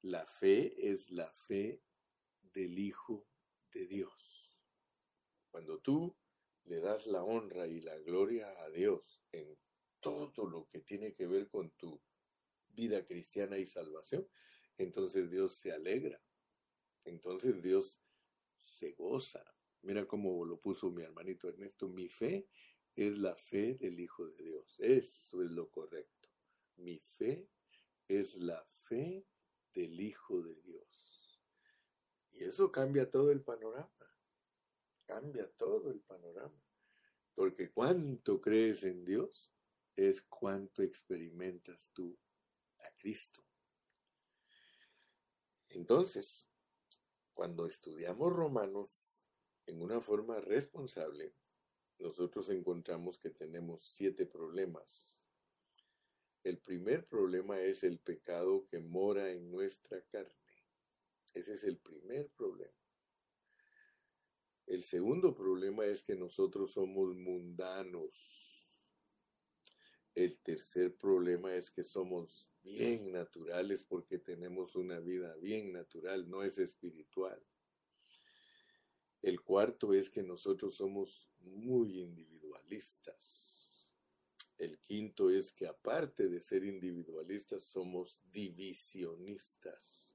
la 0.00 0.26
fe 0.26 0.90
es 0.90 1.10
la 1.10 1.30
fe 1.30 1.82
del 2.40 2.78
Hijo 2.78 3.28
de 3.72 3.86
Dios. 3.86 4.66
Cuando 5.50 5.78
tú 5.80 6.16
le 6.64 6.80
das 6.80 7.06
la 7.06 7.22
honra 7.22 7.66
y 7.66 7.80
la 7.80 7.96
gloria 7.98 8.48
a 8.62 8.70
Dios 8.70 9.22
en 9.32 9.58
todo 10.00 10.46
lo 10.46 10.66
que 10.68 10.80
tiene 10.80 11.12
que 11.12 11.26
ver 11.26 11.48
con 11.48 11.70
tu 11.72 12.00
vida 12.68 13.04
cristiana 13.04 13.58
y 13.58 13.66
salvación, 13.66 14.26
entonces 14.78 15.30
Dios 15.30 15.54
se 15.54 15.72
alegra. 15.72 16.22
Entonces 17.04 17.62
Dios 17.62 18.00
se 18.56 18.92
goza. 18.92 19.55
Mira 19.86 20.04
cómo 20.04 20.44
lo 20.44 20.58
puso 20.58 20.90
mi 20.90 21.04
hermanito 21.04 21.48
Ernesto. 21.48 21.86
Mi 21.86 22.08
fe 22.08 22.48
es 22.96 23.18
la 23.18 23.36
fe 23.36 23.74
del 23.74 24.00
Hijo 24.00 24.26
de 24.26 24.42
Dios. 24.42 24.74
Eso 24.80 25.44
es 25.44 25.50
lo 25.52 25.70
correcto. 25.70 26.28
Mi 26.78 26.98
fe 26.98 27.48
es 28.08 28.34
la 28.34 28.66
fe 28.88 29.24
del 29.72 30.00
Hijo 30.00 30.42
de 30.42 30.56
Dios. 30.56 31.40
Y 32.32 32.42
eso 32.42 32.72
cambia 32.72 33.08
todo 33.08 33.30
el 33.30 33.42
panorama. 33.42 34.12
Cambia 35.04 35.48
todo 35.52 35.92
el 35.92 36.00
panorama. 36.00 36.66
Porque 37.36 37.70
cuánto 37.70 38.40
crees 38.40 38.82
en 38.82 39.04
Dios 39.04 39.52
es 39.94 40.20
cuánto 40.22 40.82
experimentas 40.82 41.90
tú 41.92 42.18
a 42.80 42.90
Cristo. 42.98 43.40
Entonces, 45.68 46.50
cuando 47.34 47.66
estudiamos 47.66 48.32
Romanos 48.32 49.05
en 49.66 49.82
una 49.82 50.00
forma 50.00 50.40
responsable, 50.40 51.34
nosotros 51.98 52.48
encontramos 52.50 53.18
que 53.18 53.30
tenemos 53.30 53.84
siete 53.94 54.26
problemas. 54.26 55.18
El 56.44 56.58
primer 56.58 57.06
problema 57.08 57.60
es 57.60 57.82
el 57.82 57.98
pecado 57.98 58.66
que 58.68 58.78
mora 58.78 59.30
en 59.30 59.50
nuestra 59.50 60.00
carne. 60.12 60.32
Ese 61.34 61.54
es 61.54 61.64
el 61.64 61.78
primer 61.78 62.30
problema. 62.30 62.72
El 64.66 64.84
segundo 64.84 65.34
problema 65.34 65.84
es 65.86 66.02
que 66.02 66.16
nosotros 66.16 66.72
somos 66.72 67.14
mundanos. 67.16 68.46
El 70.14 70.40
tercer 70.40 70.96
problema 70.96 71.54
es 71.54 71.70
que 71.70 71.84
somos 71.84 72.50
bien 72.62 73.12
naturales 73.12 73.84
porque 73.84 74.18
tenemos 74.18 74.74
una 74.74 74.98
vida 74.98 75.36
bien 75.36 75.72
natural, 75.72 76.28
no 76.28 76.42
es 76.42 76.58
espiritual. 76.58 77.40
El 79.22 79.40
cuarto 79.40 79.92
es 79.92 80.10
que 80.10 80.22
nosotros 80.22 80.76
somos 80.76 81.28
muy 81.40 82.00
individualistas. 82.00 83.46
El 84.58 84.78
quinto 84.80 85.30
es 85.30 85.52
que 85.52 85.66
aparte 85.66 86.28
de 86.28 86.40
ser 86.40 86.64
individualistas, 86.64 87.64
somos 87.64 88.20
divisionistas. 88.30 90.14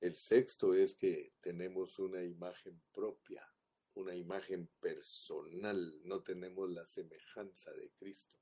El 0.00 0.16
sexto 0.16 0.74
es 0.74 0.94
que 0.94 1.34
tenemos 1.40 1.98
una 1.98 2.24
imagen 2.24 2.82
propia, 2.92 3.46
una 3.94 4.16
imagen 4.16 4.68
personal, 4.80 6.00
no 6.04 6.22
tenemos 6.22 6.70
la 6.70 6.86
semejanza 6.88 7.72
de 7.74 7.90
Cristo. 7.92 8.36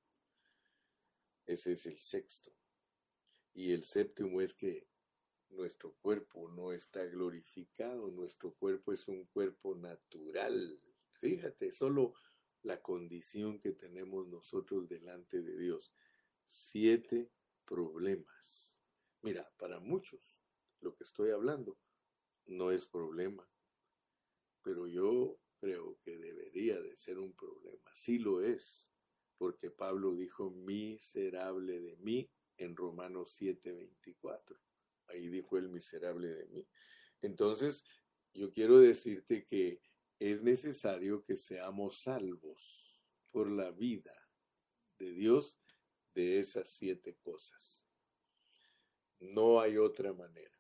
Ese 1.46 1.72
es 1.72 1.86
el 1.86 1.98
sexto. 1.98 2.54
Y 3.54 3.72
el 3.72 3.84
séptimo 3.84 4.40
es 4.40 4.54
que 4.54 4.88
nuestro 5.50 5.94
cuerpo 6.00 6.48
no 6.50 6.72
está 6.72 7.04
glorificado, 7.04 8.10
nuestro 8.10 8.54
cuerpo 8.54 8.92
es 8.92 9.08
un 9.08 9.24
cuerpo 9.26 9.74
natural. 9.74 10.80
Fíjate, 11.20 11.72
solo 11.72 12.14
la 12.62 12.80
condición 12.82 13.60
que 13.60 13.72
tenemos 13.72 14.28
nosotros 14.28 14.88
delante 14.88 15.42
de 15.42 15.56
Dios. 15.56 15.92
Siete 16.44 17.30
problemas. 17.64 18.76
Mira, 19.22 19.50
para 19.56 19.80
muchos 19.80 20.46
lo 20.80 20.94
que 20.94 21.04
estoy 21.04 21.30
hablando 21.30 21.78
no 22.46 22.70
es 22.70 22.86
problema, 22.86 23.48
pero 24.62 24.86
yo 24.86 25.38
creo 25.60 25.98
que 26.02 26.18
debería 26.18 26.80
de 26.80 26.96
ser 26.96 27.18
un 27.18 27.34
problema. 27.34 27.90
Sí 27.92 28.18
lo 28.18 28.42
es, 28.42 28.88
porque 29.36 29.70
Pablo 29.70 30.14
dijo, 30.14 30.50
miserable 30.50 31.80
de 31.80 31.96
mí 31.96 32.30
en 32.56 32.76
Romanos 32.76 33.36
7:24. 33.40 34.67
Ahí 35.08 35.28
dijo 35.28 35.58
el 35.58 35.68
miserable 35.68 36.28
de 36.28 36.46
mí. 36.46 36.68
Entonces, 37.22 37.84
yo 38.34 38.52
quiero 38.52 38.78
decirte 38.78 39.44
que 39.44 39.80
es 40.18 40.42
necesario 40.42 41.24
que 41.24 41.36
seamos 41.36 42.00
salvos 42.00 43.04
por 43.30 43.50
la 43.50 43.70
vida 43.70 44.14
de 44.98 45.12
Dios 45.12 45.58
de 46.14 46.40
esas 46.40 46.68
siete 46.68 47.16
cosas. 47.22 47.80
No 49.20 49.60
hay 49.60 49.76
otra 49.76 50.12
manera. 50.12 50.56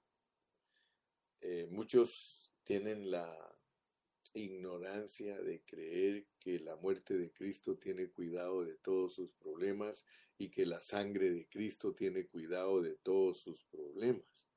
Eh, 1.40 1.66
muchos 1.70 2.52
tienen 2.64 3.10
la 3.10 3.47
ignorancia 4.32 5.40
de 5.40 5.62
creer 5.62 6.26
que 6.38 6.60
la 6.60 6.76
muerte 6.76 7.16
de 7.16 7.32
Cristo 7.32 7.76
tiene 7.76 8.10
cuidado 8.10 8.64
de 8.64 8.76
todos 8.76 9.14
sus 9.14 9.32
problemas 9.32 10.04
y 10.36 10.50
que 10.50 10.66
la 10.66 10.80
sangre 10.80 11.30
de 11.30 11.48
Cristo 11.48 11.94
tiene 11.94 12.26
cuidado 12.26 12.80
de 12.82 12.96
todos 12.96 13.38
sus 13.38 13.64
problemas. 13.64 14.48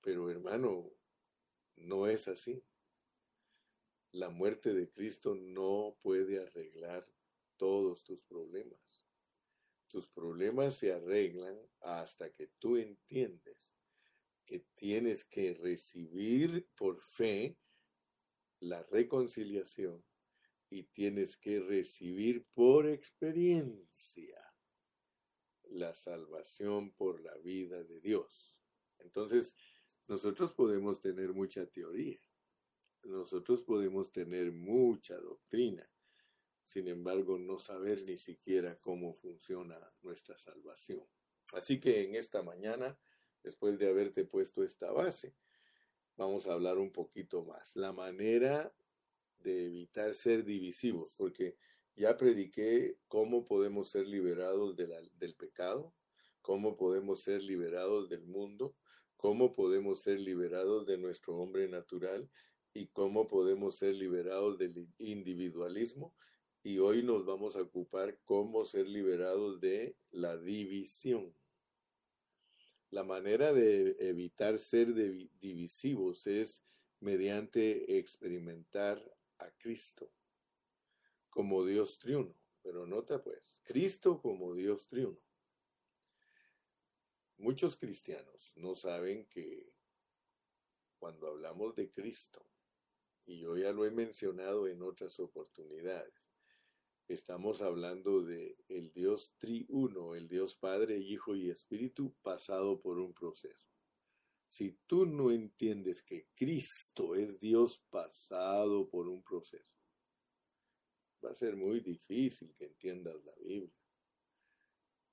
Pero 0.00 0.30
hermano, 0.30 0.90
no 1.76 2.06
es 2.06 2.28
así. 2.28 2.62
La 4.12 4.30
muerte 4.30 4.72
de 4.72 4.90
Cristo 4.90 5.34
no 5.34 5.96
puede 6.02 6.40
arreglar 6.40 7.06
todos 7.56 8.02
tus 8.04 8.20
problemas. 8.22 8.80
Tus 9.88 10.08
problemas 10.08 10.74
se 10.74 10.92
arreglan 10.92 11.58
hasta 11.80 12.30
que 12.32 12.48
tú 12.58 12.76
entiendes 12.76 13.56
que 14.50 14.64
tienes 14.74 15.24
que 15.24 15.54
recibir 15.54 16.68
por 16.74 17.00
fe 17.00 17.56
la 18.60 18.82
reconciliación 18.84 20.04
y 20.68 20.84
tienes 20.84 21.36
que 21.36 21.60
recibir 21.60 22.46
por 22.54 22.86
experiencia 22.86 24.40
la 25.64 25.94
salvación 25.94 26.92
por 26.92 27.20
la 27.20 27.36
vida 27.38 27.82
de 27.82 28.00
Dios. 28.00 28.56
Entonces, 28.98 29.56
nosotros 30.06 30.52
podemos 30.52 31.00
tener 31.00 31.32
mucha 31.32 31.66
teoría, 31.66 32.20
nosotros 33.02 33.62
podemos 33.62 34.12
tener 34.12 34.52
mucha 34.52 35.16
doctrina, 35.16 35.88
sin 36.64 36.86
embargo, 36.88 37.38
no 37.38 37.58
saber 37.58 38.02
ni 38.04 38.16
siquiera 38.16 38.78
cómo 38.78 39.14
funciona 39.14 39.76
nuestra 40.02 40.38
salvación. 40.38 41.04
Así 41.54 41.80
que 41.80 42.04
en 42.04 42.14
esta 42.14 42.42
mañana, 42.42 42.96
después 43.42 43.78
de 43.78 43.88
haberte 43.88 44.24
puesto 44.24 44.62
esta 44.62 44.92
base, 44.92 45.34
vamos 46.20 46.46
a 46.46 46.52
hablar 46.52 46.76
un 46.76 46.92
poquito 46.92 47.42
más. 47.44 47.74
La 47.74 47.92
manera 47.92 48.70
de 49.42 49.64
evitar 49.64 50.12
ser 50.12 50.44
divisivos, 50.44 51.14
porque 51.14 51.56
ya 51.96 52.18
prediqué 52.18 52.98
cómo 53.08 53.46
podemos 53.46 53.88
ser 53.88 54.06
liberados 54.06 54.76
del 54.76 55.34
pecado, 55.34 55.94
cómo 56.42 56.76
podemos 56.76 57.22
ser 57.22 57.42
liberados 57.42 58.10
del 58.10 58.26
mundo, 58.26 58.74
cómo 59.16 59.54
podemos 59.54 60.02
ser 60.02 60.20
liberados 60.20 60.84
de 60.84 60.98
nuestro 60.98 61.36
hombre 61.36 61.68
natural 61.68 62.28
y 62.74 62.88
cómo 62.88 63.26
podemos 63.26 63.78
ser 63.78 63.94
liberados 63.94 64.58
del 64.58 64.88
individualismo. 64.98 66.14
Y 66.62 66.80
hoy 66.80 67.02
nos 67.02 67.24
vamos 67.24 67.56
a 67.56 67.62
ocupar 67.62 68.18
cómo 68.24 68.66
ser 68.66 68.86
liberados 68.86 69.58
de 69.58 69.96
la 70.10 70.36
división. 70.36 71.34
La 72.90 73.04
manera 73.04 73.52
de 73.52 73.96
evitar 74.00 74.58
ser 74.58 74.92
divisivos 74.94 76.26
es 76.26 76.62
mediante 76.98 77.98
experimentar 77.98 79.00
a 79.38 79.50
Cristo 79.52 80.12
como 81.30 81.64
Dios 81.64 81.98
triuno. 81.98 82.34
Pero 82.62 82.86
nota 82.86 83.22
pues, 83.22 83.56
Cristo 83.62 84.20
como 84.20 84.54
Dios 84.54 84.86
triuno. 84.88 85.20
Muchos 87.38 87.76
cristianos 87.76 88.52
no 88.56 88.74
saben 88.74 89.26
que 89.26 89.72
cuando 90.98 91.28
hablamos 91.28 91.74
de 91.74 91.90
Cristo, 91.90 92.44
y 93.24 93.38
yo 93.38 93.56
ya 93.56 93.72
lo 93.72 93.86
he 93.86 93.90
mencionado 93.90 94.66
en 94.68 94.82
otras 94.82 95.18
oportunidades, 95.20 96.29
Estamos 97.10 97.60
hablando 97.60 98.22
de 98.22 98.56
el 98.68 98.92
Dios 98.92 99.34
triuno, 99.36 100.14
el 100.14 100.28
Dios 100.28 100.54
Padre, 100.54 100.96
Hijo 100.96 101.34
y 101.34 101.50
Espíritu 101.50 102.14
pasado 102.22 102.80
por 102.80 103.00
un 103.00 103.12
proceso. 103.12 103.66
Si 104.48 104.78
tú 104.86 105.06
no 105.06 105.32
entiendes 105.32 106.04
que 106.04 106.28
Cristo 106.36 107.16
es 107.16 107.40
Dios 107.40 107.82
pasado 107.90 108.88
por 108.88 109.08
un 109.08 109.24
proceso, 109.24 109.74
va 111.24 111.30
a 111.30 111.34
ser 111.34 111.56
muy 111.56 111.80
difícil 111.80 112.54
que 112.54 112.66
entiendas 112.66 113.16
la 113.24 113.34
Biblia. 113.42 113.74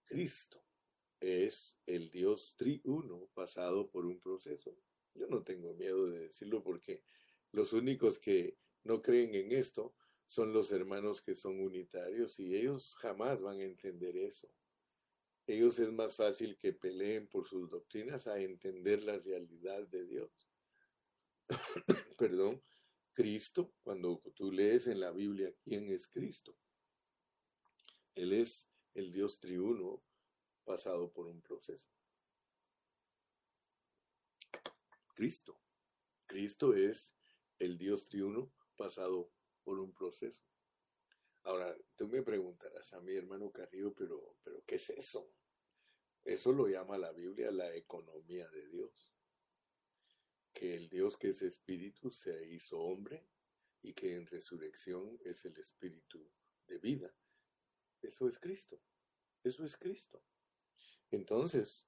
Cristo 0.05 0.63
es 1.19 1.75
el 1.87 2.11
Dios 2.11 2.53
triuno 2.57 3.27
pasado 3.33 3.89
por 3.89 4.05
un 4.05 4.19
proceso. 4.19 4.77
Yo 5.15 5.25
no 5.25 5.41
tengo 5.41 5.73
miedo 5.73 6.05
de 6.05 6.19
decirlo 6.27 6.61
porque 6.63 7.01
los 7.53 7.73
únicos 7.73 8.19
que 8.19 8.55
no 8.83 9.01
creen 9.01 9.33
en 9.33 9.51
esto 9.51 9.95
son 10.27 10.51
los 10.51 10.71
hermanos 10.73 11.21
que 11.21 11.35
son 11.35 11.59
unitarios 11.59 12.39
y 12.39 12.55
ellos 12.55 12.95
jamás 12.95 13.41
van 13.41 13.59
a 13.59 13.63
entender 13.63 14.15
eso. 14.17 14.47
Ellos 15.47 15.79
es 15.79 15.89
más 15.91 16.13
fácil 16.13 16.57
que 16.57 16.73
peleen 16.73 17.27
por 17.27 17.47
sus 17.47 17.69
doctrinas 17.69 18.27
a 18.27 18.37
entender 18.37 19.03
la 19.03 19.17
realidad 19.17 19.87
de 19.87 20.05
Dios. 20.05 20.51
Perdón, 22.17 22.61
Cristo, 23.13 23.73
cuando 23.81 24.21
tú 24.35 24.51
lees 24.51 24.87
en 24.87 24.99
la 24.99 25.11
Biblia 25.11 25.53
quién 25.63 25.89
es 25.89 26.09
Cristo, 26.09 26.57
Él 28.13 28.33
es 28.33 28.69
el 28.93 29.13
Dios 29.13 29.39
triuno 29.39 30.03
pasado 30.65 31.09
por 31.09 31.27
un 31.27 31.41
proceso. 31.41 31.89
Cristo. 35.15 35.57
Cristo 36.25 36.73
es 36.75 37.15
el 37.59 37.77
Dios 37.77 38.09
triuno 38.09 38.51
pasado 38.75 39.31
por 39.67 39.81
un 39.81 39.91
proceso. 39.91 40.47
Ahora, 41.43 41.75
tú 41.97 42.07
me 42.07 42.23
preguntarás 42.23 42.93
a 42.93 43.01
mi 43.01 43.13
hermano 43.13 43.51
Carrillo, 43.51 43.93
pero, 43.93 44.37
pero 44.41 44.63
¿qué 44.65 44.75
es 44.75 44.91
eso? 44.91 45.29
Eso 46.23 46.53
lo 46.53 46.69
llama 46.69 46.97
la 46.97 47.11
Biblia 47.11 47.51
la 47.51 47.75
economía 47.75 48.47
de 48.47 48.65
Dios. 48.69 49.11
Que 50.53 50.73
el 50.73 50.87
Dios 50.87 51.17
que 51.17 51.31
es 51.31 51.41
espíritu 51.41 52.09
se 52.11 52.47
hizo 52.47 52.79
hombre 52.79 53.27
y 53.81 53.91
que 53.93 54.15
en 54.15 54.25
resurrección 54.25 55.19
es 55.25 55.43
el 55.43 55.57
espíritu 55.57 56.31
de 56.65 56.77
vida. 56.77 57.13
Eso 58.01 58.29
es 58.29 58.39
Cristo. 58.39 58.81
Eso 59.43 59.65
es 59.65 59.75
Cristo. 59.75 60.23
Entonces, 61.11 61.85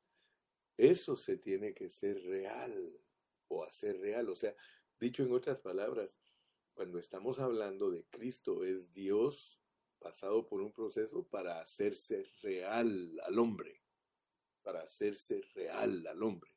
eso 0.76 1.16
se 1.16 1.38
tiene 1.38 1.74
que 1.74 1.90
ser 1.90 2.22
real 2.24 3.06
o 3.48 3.64
hacer 3.64 3.98
real. 4.02 4.28
O 4.28 4.36
sea, 4.36 4.54
dicho 5.00 5.24
en 5.24 5.32
otras 5.32 5.62
palabras, 5.62 6.20
cuando 6.80 6.98
estamos 6.98 7.40
hablando 7.40 7.92
de 7.92 8.06
Cristo 8.06 8.64
es 8.64 8.94
Dios 8.94 9.62
pasado 10.00 10.48
por 10.48 10.62
un 10.62 10.72
proceso 10.72 11.28
para 11.28 11.60
hacerse 11.60 12.24
real 12.42 13.20
al 13.26 13.38
hombre, 13.38 13.84
para 14.62 14.84
hacerse 14.84 15.42
real 15.56 16.08
al 16.08 16.24
hombre. 16.24 16.56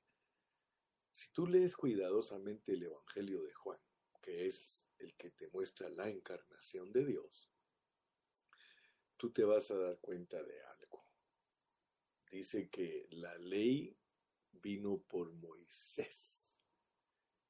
Si 1.10 1.32
tú 1.32 1.48
lees 1.48 1.74
cuidadosamente 1.74 2.74
el 2.74 2.84
Evangelio 2.84 3.42
de 3.42 3.52
Juan, 3.52 3.80
que 4.20 4.46
es 4.46 4.84
el 4.98 5.12
que 5.16 5.32
te 5.32 5.48
muestra 5.48 5.88
la 5.88 6.08
encarnación 6.08 6.92
de 6.92 7.04
Dios, 7.04 7.52
tú 9.16 9.32
te 9.32 9.42
vas 9.42 9.72
a 9.72 9.76
dar 9.76 9.98
cuenta 9.98 10.40
de 10.40 10.62
algo. 10.62 11.04
Dice 12.30 12.70
que 12.70 13.08
la 13.10 13.36
ley 13.38 13.98
vino 14.52 15.02
por 15.02 15.32
Moisés, 15.32 16.54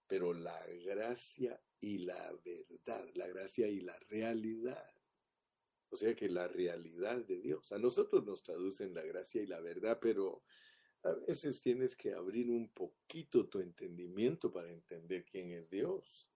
pero 0.07 0.33
la 0.33 0.67
gracia 0.87 1.63
y 1.83 1.99
la 1.99 2.33
verdad, 2.45 3.11
la 3.15 3.27
gracia 3.27 3.69
y 3.69 3.81
la 3.81 3.99
realidad. 4.09 4.95
O 5.91 5.97
sea 5.97 6.15
que 6.15 6.29
la 6.29 6.47
realidad 6.47 7.17
de 7.27 7.41
Dios. 7.41 7.73
A 7.73 7.79
nosotros 7.79 8.25
nos 8.25 8.43
traducen 8.43 8.95
la 8.95 9.03
gracia 9.03 9.43
y 9.43 9.47
la 9.47 9.61
verdad, 9.61 9.99
pero 10.01 10.45
a 11.03 11.13
veces 11.13 11.61
tienes 11.61 11.97
que 11.97 12.15
abrir 12.15 12.49
un 12.49 12.73
poquito 12.73 13.49
tu 13.49 13.59
entendimiento 13.59 14.53
para 14.53 14.71
entender 14.71 15.25
quién 15.25 15.51
es 15.51 15.69
Dios. 15.69 16.31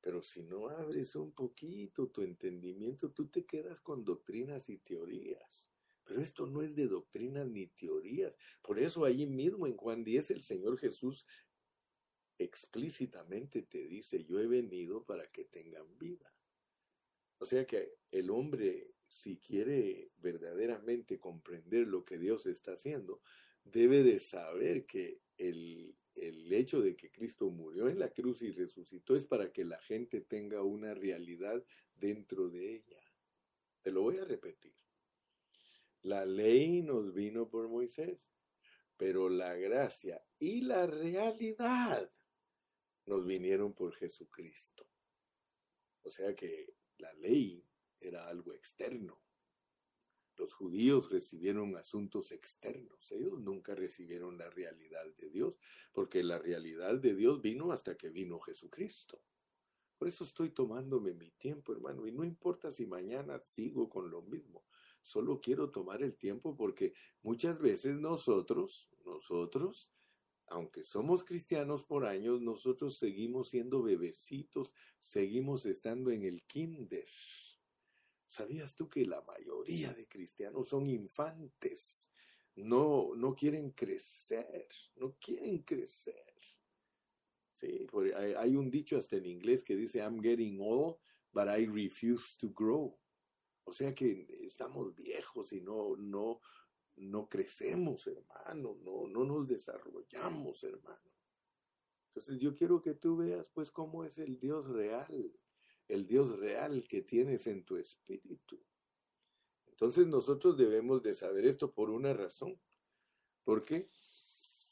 Pero 0.00 0.22
si 0.22 0.44
no 0.44 0.68
abres 0.68 1.16
un 1.16 1.32
poquito 1.32 2.08
tu 2.08 2.22
entendimiento, 2.22 3.10
tú 3.10 3.26
te 3.26 3.44
quedas 3.44 3.80
con 3.80 4.04
doctrinas 4.04 4.68
y 4.68 4.78
teorías. 4.78 5.66
Pero 6.04 6.22
esto 6.22 6.46
no 6.46 6.62
es 6.62 6.72
de 6.76 6.86
doctrinas 6.86 7.48
ni 7.48 7.66
teorías. 7.66 8.38
Por 8.62 8.78
eso 8.78 9.04
allí 9.04 9.26
mismo 9.26 9.66
en 9.66 9.76
Juan 9.76 10.04
10 10.04 10.30
el 10.30 10.44
Señor 10.44 10.78
Jesús 10.78 11.26
explícitamente 12.38 13.62
te 13.62 13.86
dice, 13.86 14.24
yo 14.24 14.38
he 14.38 14.46
venido 14.46 15.04
para 15.04 15.26
que 15.26 15.44
tengan 15.44 15.98
vida. 15.98 16.32
O 17.38 17.46
sea 17.46 17.66
que 17.66 17.96
el 18.10 18.30
hombre, 18.30 18.94
si 19.08 19.38
quiere 19.38 20.10
verdaderamente 20.18 21.18
comprender 21.18 21.86
lo 21.86 22.04
que 22.04 22.18
Dios 22.18 22.46
está 22.46 22.72
haciendo, 22.72 23.20
debe 23.64 24.02
de 24.02 24.18
saber 24.18 24.86
que 24.86 25.20
el, 25.36 25.94
el 26.14 26.52
hecho 26.52 26.80
de 26.80 26.96
que 26.96 27.10
Cristo 27.10 27.50
murió 27.50 27.88
en 27.88 27.98
la 27.98 28.10
cruz 28.10 28.42
y 28.42 28.50
resucitó 28.50 29.16
es 29.16 29.24
para 29.24 29.52
que 29.52 29.64
la 29.64 29.78
gente 29.80 30.20
tenga 30.20 30.62
una 30.62 30.94
realidad 30.94 31.62
dentro 31.94 32.48
de 32.48 32.76
ella. 32.76 33.00
Te 33.82 33.92
lo 33.92 34.02
voy 34.02 34.18
a 34.18 34.24
repetir. 34.24 34.74
La 36.02 36.24
ley 36.24 36.82
nos 36.82 37.12
vino 37.12 37.48
por 37.48 37.68
Moisés, 37.68 38.32
pero 38.96 39.28
la 39.28 39.54
gracia 39.54 40.24
y 40.38 40.62
la 40.62 40.86
realidad 40.86 42.10
nos 43.08 43.26
vinieron 43.26 43.72
por 43.72 43.94
Jesucristo. 43.94 44.86
O 46.02 46.10
sea 46.10 46.34
que 46.34 46.74
la 46.98 47.12
ley 47.14 47.64
era 47.98 48.28
algo 48.28 48.52
externo. 48.52 49.20
Los 50.36 50.54
judíos 50.54 51.10
recibieron 51.10 51.74
asuntos 51.76 52.30
externos. 52.30 53.10
Ellos 53.10 53.40
nunca 53.40 53.74
recibieron 53.74 54.38
la 54.38 54.48
realidad 54.50 55.04
de 55.16 55.30
Dios, 55.30 55.58
porque 55.92 56.22
la 56.22 56.38
realidad 56.38 56.98
de 56.98 57.14
Dios 57.14 57.40
vino 57.40 57.72
hasta 57.72 57.96
que 57.96 58.10
vino 58.10 58.38
Jesucristo. 58.38 59.20
Por 59.96 60.06
eso 60.06 60.22
estoy 60.22 60.50
tomándome 60.50 61.12
mi 61.14 61.32
tiempo, 61.32 61.72
hermano, 61.72 62.06
y 62.06 62.12
no 62.12 62.22
importa 62.22 62.70
si 62.70 62.86
mañana 62.86 63.40
sigo 63.40 63.88
con 63.88 64.10
lo 64.10 64.22
mismo. 64.22 64.64
Solo 65.02 65.40
quiero 65.40 65.70
tomar 65.70 66.02
el 66.02 66.16
tiempo 66.16 66.54
porque 66.56 66.92
muchas 67.22 67.58
veces 67.58 67.96
nosotros, 67.96 68.88
nosotros 69.04 69.90
aunque 70.50 70.84
somos 70.84 71.24
cristianos 71.24 71.84
por 71.84 72.06
años, 72.06 72.40
nosotros 72.40 72.98
seguimos 72.98 73.50
siendo 73.50 73.82
bebecitos, 73.82 74.74
seguimos 74.98 75.66
estando 75.66 76.10
en 76.10 76.24
el 76.24 76.44
kinder. 76.44 77.08
¿Sabías 78.28 78.74
tú 78.74 78.88
que 78.88 79.06
la 79.06 79.22
mayoría 79.22 79.92
de 79.94 80.06
cristianos 80.06 80.68
son 80.68 80.86
infantes? 80.86 82.12
No, 82.56 83.14
no 83.14 83.34
quieren 83.34 83.70
crecer, 83.70 84.68
no 84.96 85.16
quieren 85.18 85.58
crecer. 85.62 86.24
Sí, 87.54 87.86
hay, 88.14 88.54
un 88.54 88.70
dicho 88.70 88.96
hasta 88.96 89.16
en 89.16 89.26
inglés 89.26 89.64
que 89.64 89.74
dice, 89.74 89.98
I'm 89.98 90.20
getting 90.22 90.60
old, 90.60 90.96
but 91.32 91.48
I 91.48 91.66
refuse 91.66 92.36
to 92.38 92.50
grow. 92.50 92.98
O 93.64 93.72
sea 93.72 93.94
que 93.94 94.46
estamos 94.46 94.94
viejos 94.94 95.52
y 95.52 95.60
no, 95.60 95.96
no, 95.96 96.40
no 97.00 97.28
crecemos, 97.28 98.06
hermano, 98.06 98.76
no, 98.82 99.06
no 99.06 99.24
nos 99.24 99.46
desarrollamos, 99.46 100.64
hermano. 100.64 101.10
Entonces 102.08 102.38
yo 102.40 102.54
quiero 102.54 102.80
que 102.80 102.94
tú 102.94 103.16
veas 103.16 103.46
pues 103.54 103.70
cómo 103.70 104.04
es 104.04 104.18
el 104.18 104.38
Dios 104.38 104.66
real, 104.66 105.32
el 105.86 106.06
Dios 106.06 106.38
real 106.38 106.84
que 106.88 107.02
tienes 107.02 107.46
en 107.46 107.64
tu 107.64 107.76
espíritu. 107.76 108.60
Entonces 109.66 110.06
nosotros 110.08 110.56
debemos 110.56 111.02
de 111.02 111.14
saber 111.14 111.46
esto 111.46 111.72
por 111.72 111.90
una 111.90 112.12
razón. 112.12 112.60
¿Por 113.44 113.64
qué? 113.64 113.90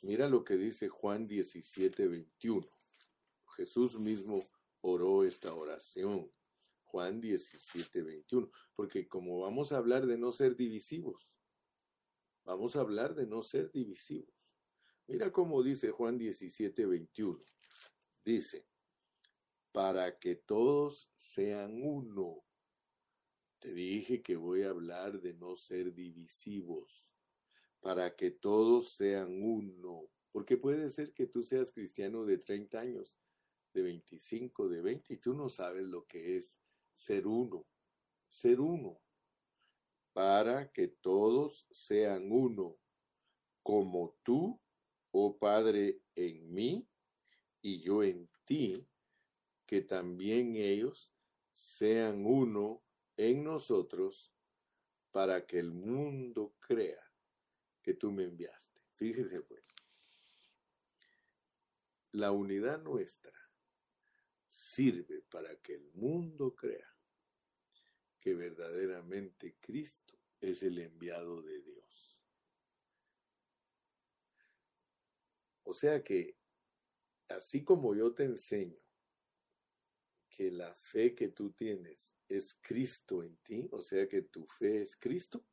Mira 0.03 0.29
lo 0.29 0.43
que 0.45 0.57
dice 0.57 0.89
Juan 0.89 1.27
17, 1.27 2.09
21. 2.09 2.67
Jesús 3.57 3.99
mismo 3.99 4.51
oró 4.81 5.25
esta 5.25 5.55
oración. 5.55 6.31
Juan 6.83 7.21
17, 7.21 8.03
21. 8.03 8.51
Porque 8.75 9.07
como 9.07 9.41
vamos 9.41 9.73
a 9.73 9.79
hablar 9.79 10.07
de 10.07 10.19
no 10.19 10.33
ser 10.33 10.57
divisivos, 10.57 11.39
Vamos 12.47 12.77
a 12.77 12.81
hablar 12.81 13.17
de 13.17 13.27
no 13.27 13.43
ser 13.43 13.73
divisivos. 13.73 14.61
Mira 15.09 15.33
cómo 15.33 15.65
dice 15.65 15.91
Juan 15.91 16.17
17, 16.17 16.87
21. 16.87 17.41
Dice, 18.25 18.69
para 19.73 20.17
que 20.21 20.37
todos 20.37 21.11
sean 21.17 21.83
uno. 21.83 22.45
Te 23.59 23.75
dije 23.75 24.23
que 24.23 24.37
voy 24.37 24.63
a 24.63 24.71
hablar 24.71 25.21
de 25.21 25.35
no 25.35 25.57
ser 25.57 25.93
divisivos, 25.93 27.13
para 27.81 28.15
que 28.15 28.31
todos 28.31 28.93
sean 28.93 29.43
uno. 29.43 30.09
Porque 30.31 30.57
puede 30.57 30.93
ser 30.93 31.13
que 31.13 31.27
tú 31.27 31.43
seas 31.43 31.73
cristiano 31.73 32.25
de 32.25 32.39
30 32.39 32.79
años, 32.79 33.19
de 33.73 33.83
25, 33.83 34.69
de 34.69 34.83
20, 34.83 35.15
y 35.15 35.17
tú 35.17 35.35
no 35.35 35.49
sabes 35.49 35.85
lo 35.85 36.07
que 36.07 36.37
es 36.37 36.57
ser 36.95 37.27
uno. 37.27 37.67
Ser 38.31 38.61
uno 38.61 39.01
para 40.17 40.73
que 40.73 40.89
todos 40.89 41.67
sean 41.71 42.33
uno, 42.33 42.79
como 43.63 44.17
tú, 44.23 44.59
oh 45.11 45.37
Padre, 45.37 46.01
en 46.15 46.55
mí 46.55 46.89
y 47.61 47.83
yo 47.83 48.03
en 48.03 48.27
ti, 48.47 48.89
que 49.67 49.83
también 49.83 50.57
ellos 50.57 51.13
sean 51.53 52.25
uno 52.25 52.83
en 53.19 53.45
nosotros, 53.45 54.33
para 55.11 55.47
que 55.47 55.59
el 55.59 55.75
mundo 55.75 56.55
crea 56.61 57.13
que 57.83 57.93
tú 57.93 58.11
me 58.11 58.25
enviaste. 58.25 58.81
Fíjese 58.95 59.43
pues, 59.43 59.63
la 62.13 62.33
unidad 62.33 62.81
nuestra 62.81 63.39
sirve 64.49 65.21
para 65.31 65.55
que 65.57 65.75
el 65.75 65.93
mundo 65.93 66.55
crea 66.55 66.96
que 68.27 68.35
verdaderamente 68.35 69.57
Cristo 69.61 70.19
es 70.41 70.61
el 70.65 70.81
enviado 70.81 71.43
de 71.43 71.63
Dios. 71.63 72.19
O 75.63 75.73
sea 75.73 76.03
que, 76.03 76.37
así 77.29 77.63
como 77.63 77.95
yo 77.95 78.13
te 78.15 78.25
enseño 78.25 78.83
que 80.29 80.51
la 80.51 80.75
fe 80.75 81.15
que 81.15 81.29
tú 81.29 81.53
tienes 81.53 82.17
es 82.27 82.59
Cristo 82.61 83.23
en 83.23 83.37
ti, 83.45 83.69
o 83.71 83.81
sea 83.81 84.09
que 84.09 84.23
tu 84.23 84.45
fe 84.45 84.83
es 84.83 84.97
Cristo, 84.97 85.47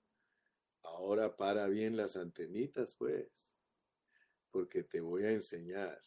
ahora 0.81 1.37
para 1.37 1.67
bien 1.67 1.95
las 1.95 2.15
antenitas, 2.15 2.95
pues, 2.95 3.55
porque 4.49 4.81
te 4.81 4.99
voy 4.99 5.25
a 5.25 5.31
enseñar 5.31 6.03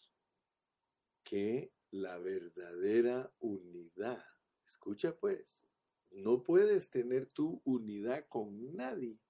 que 1.22 1.72
la 1.92 2.18
verdadera 2.18 3.32
unidad. 3.38 4.24
Escucha 4.66 5.16
pues, 5.16 5.65
no 6.16 6.42
puedes 6.42 6.88
tener 6.88 7.26
tu 7.26 7.60
unidad 7.64 8.26
con 8.28 8.74
nadie 8.74 9.20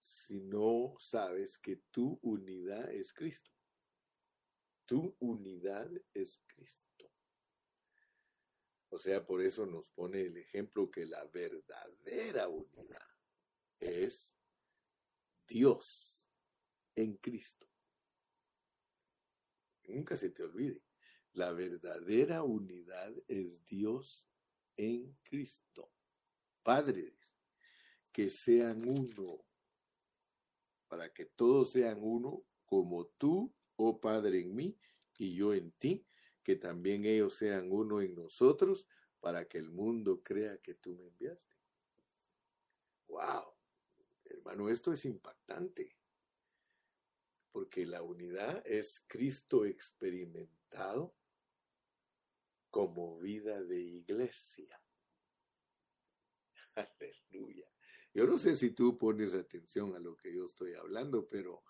si 0.00 0.40
no 0.40 0.94
sabes 0.98 1.58
que 1.58 1.76
tu 1.90 2.18
unidad 2.22 2.90
es 2.92 3.12
Cristo. 3.12 3.50
Tu 4.86 5.16
unidad 5.18 5.90
es 6.14 6.40
Cristo. 6.46 7.10
O 8.90 8.98
sea, 8.98 9.24
por 9.26 9.42
eso 9.42 9.66
nos 9.66 9.90
pone 9.90 10.22
el 10.22 10.36
ejemplo 10.36 10.90
que 10.90 11.06
la 11.06 11.24
verdadera 11.24 12.48
unidad 12.48 13.08
es 13.80 14.34
Dios 15.48 16.28
en 16.94 17.16
Cristo. 17.16 17.68
Nunca 19.88 20.16
se 20.16 20.30
te 20.30 20.44
olvide, 20.44 20.84
la 21.32 21.50
verdadera 21.50 22.44
unidad 22.44 23.12
es 23.26 23.64
Dios 23.64 24.29
en 24.80 25.18
Cristo. 25.22 25.92
Padres, 26.62 27.14
que 28.12 28.30
sean 28.30 28.88
uno, 28.88 29.44
para 30.88 31.12
que 31.12 31.26
todos 31.26 31.70
sean 31.70 32.00
uno, 32.02 32.44
como 32.64 33.06
tú, 33.06 33.54
oh 33.76 34.00
Padre, 34.00 34.40
en 34.40 34.54
mí 34.54 34.78
y 35.18 35.34
yo 35.34 35.52
en 35.54 35.72
ti, 35.72 36.06
que 36.42 36.56
también 36.56 37.04
ellos 37.04 37.34
sean 37.34 37.70
uno 37.70 38.00
en 38.00 38.14
nosotros, 38.14 38.86
para 39.20 39.46
que 39.46 39.58
el 39.58 39.70
mundo 39.70 40.22
crea 40.22 40.58
que 40.62 40.74
tú 40.74 40.94
me 40.94 41.06
enviaste. 41.08 41.56
¡Wow! 43.08 43.54
Hermano, 44.24 44.70
esto 44.70 44.92
es 44.92 45.04
impactante, 45.04 45.98
porque 47.52 47.84
la 47.84 48.02
unidad 48.02 48.62
es 48.66 49.04
Cristo 49.06 49.66
experimentado 49.66 51.19
como 52.70 53.18
vida 53.18 53.62
de 53.62 53.80
iglesia. 53.80 54.80
Aleluya. 56.74 57.66
Yo 58.12 58.26
no 58.26 58.38
sé 58.38 58.56
si 58.56 58.70
tú 58.70 58.98
pones 58.98 59.34
atención 59.34 59.94
a 59.94 59.98
lo 59.98 60.16
que 60.16 60.34
yo 60.34 60.46
estoy 60.46 60.74
hablando, 60.74 61.26
pero 61.26 61.62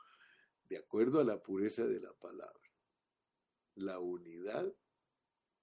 de 0.64 0.78
acuerdo 0.78 1.20
a 1.20 1.24
la 1.24 1.42
pureza 1.42 1.86
de 1.86 2.00
la 2.00 2.12
palabra, 2.14 2.70
la 3.74 3.98
unidad 3.98 4.72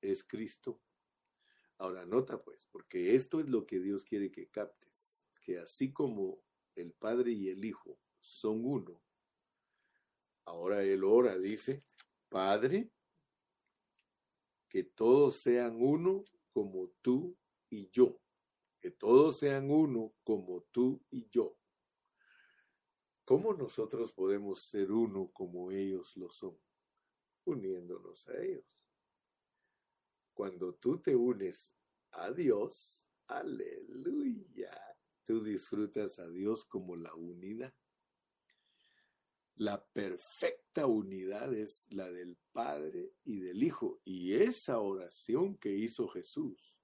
es 0.02 0.24
Cristo. 0.24 0.82
Ahora 1.80 2.06
nota 2.06 2.44
pues, 2.44 2.68
porque 2.72 3.16
esto 3.16 3.40
es 3.40 3.50
lo 3.50 3.66
que 3.66 3.80
Dios 3.80 4.04
quiere 4.04 4.32
que 4.32 4.50
captes, 4.50 5.28
que 5.42 5.60
así 5.60 5.94
como 5.94 6.44
el 6.76 6.94
Padre 6.94 7.32
y 7.32 7.50
el 7.50 7.64
Hijo 7.64 8.00
son 8.20 8.66
uno, 8.66 9.02
ahora 10.46 10.84
Él 10.84 11.04
ora, 11.04 11.38
dice, 11.38 11.84
Padre, 12.30 12.92
que 14.70 14.84
todos 14.84 15.38
sean 15.38 15.82
uno 15.82 16.24
como 16.52 16.90
tú 17.02 17.38
y 17.70 17.90
yo 17.90 18.20
que 18.80 18.92
todos 18.92 19.38
sean 19.40 19.72
uno 19.72 20.14
como 20.24 20.64
tú 20.72 21.04
y 21.10 21.28
yo. 21.30 21.58
¿Cómo 23.26 23.54
nosotros 23.54 24.12
podemos 24.14 24.62
ser 24.62 24.92
uno 24.92 25.30
como 25.34 25.72
ellos 25.72 26.16
lo 26.16 26.30
son? 26.30 26.58
Uniéndonos 27.46 28.28
a 28.30 28.42
ellos. 28.42 28.66
Cuando 30.34 30.76
tú 30.76 31.00
te 31.00 31.16
unes 31.16 31.76
a 32.12 32.32
Dios, 32.32 33.12
aleluya, 33.28 34.72
tú 35.26 35.44
disfrutas 35.44 36.20
a 36.20 36.30
Dios 36.30 36.64
como 36.66 36.96
la 36.96 37.14
unidad. 37.16 37.74
La 39.58 39.84
perfecta 39.84 40.86
unidad 40.86 41.52
es 41.52 41.88
la 41.90 42.12
del 42.12 42.38
Padre 42.52 43.14
y 43.24 43.40
del 43.40 43.64
Hijo. 43.64 44.00
Y 44.06 44.36
esa 44.36 44.80
oración 44.80 45.58
que 45.58 45.74
hizo 45.74 46.08
Jesús 46.08 46.78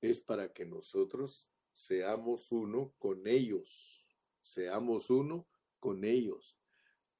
es 0.00 0.20
para 0.20 0.52
que 0.52 0.64
nosotros 0.64 1.50
seamos 1.74 2.52
uno 2.52 2.94
con 2.98 3.26
ellos, 3.26 4.16
seamos 4.40 5.10
uno 5.10 5.48
con 5.80 6.04
ellos. 6.04 6.56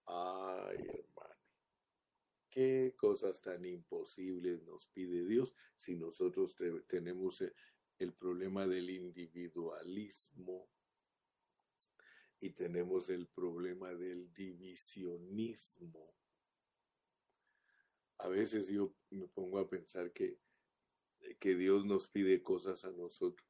Ay, 0.07 0.79
hermano, 0.79 1.41
qué 2.49 2.95
cosas 2.97 3.41
tan 3.41 3.65
imposibles 3.65 4.63
nos 4.63 4.87
pide 4.87 5.27
Dios 5.27 5.53
si 5.77 5.97
nosotros 5.97 6.55
tenemos 6.87 7.43
el 7.99 8.13
problema 8.15 8.69
del 8.69 8.91
individualismo 8.91 10.69
y 12.43 12.51
tenemos 12.51 13.09
el 13.09 13.27
problema 13.29 13.95
del 13.95 14.31
divisionismo. 14.35 16.15
A 18.19 18.29
veces 18.29 18.69
yo 18.69 18.95
me 19.09 19.27
pongo 19.29 19.59
a 19.59 19.67
pensar 19.67 20.13
que 20.13 20.39
que 21.39 21.55
Dios 21.55 21.85
nos 21.85 22.09
pide 22.09 22.43
cosas 22.43 22.85
a 22.85 22.93
nosotros 22.93 23.49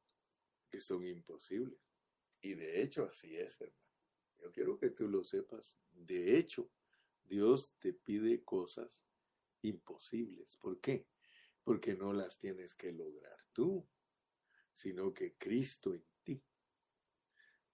que 0.69 0.79
son 0.79 1.05
imposibles. 1.05 1.79
Y 2.41 2.55
de 2.55 2.81
hecho 2.81 3.05
así 3.05 3.35
es, 3.35 3.61
hermano. 3.61 3.79
Yo 4.39 4.51
quiero 4.51 4.77
que 4.77 4.89
tú 4.89 5.07
lo 5.07 5.23
sepas. 5.23 5.77
De 5.91 6.37
hecho, 6.37 6.69
Dios 7.23 7.75
te 7.79 7.93
pide 7.93 8.43
cosas 8.43 9.05
imposibles. 9.61 10.57
¿Por 10.57 10.81
qué? 10.81 11.07
Porque 11.63 11.95
no 11.95 12.11
las 12.11 12.37
tienes 12.39 12.75
que 12.75 12.91
lograr 12.91 13.39
tú, 13.53 13.87
sino 14.73 15.13
que 15.13 15.35
Cristo 15.37 15.93
en. 15.93 16.12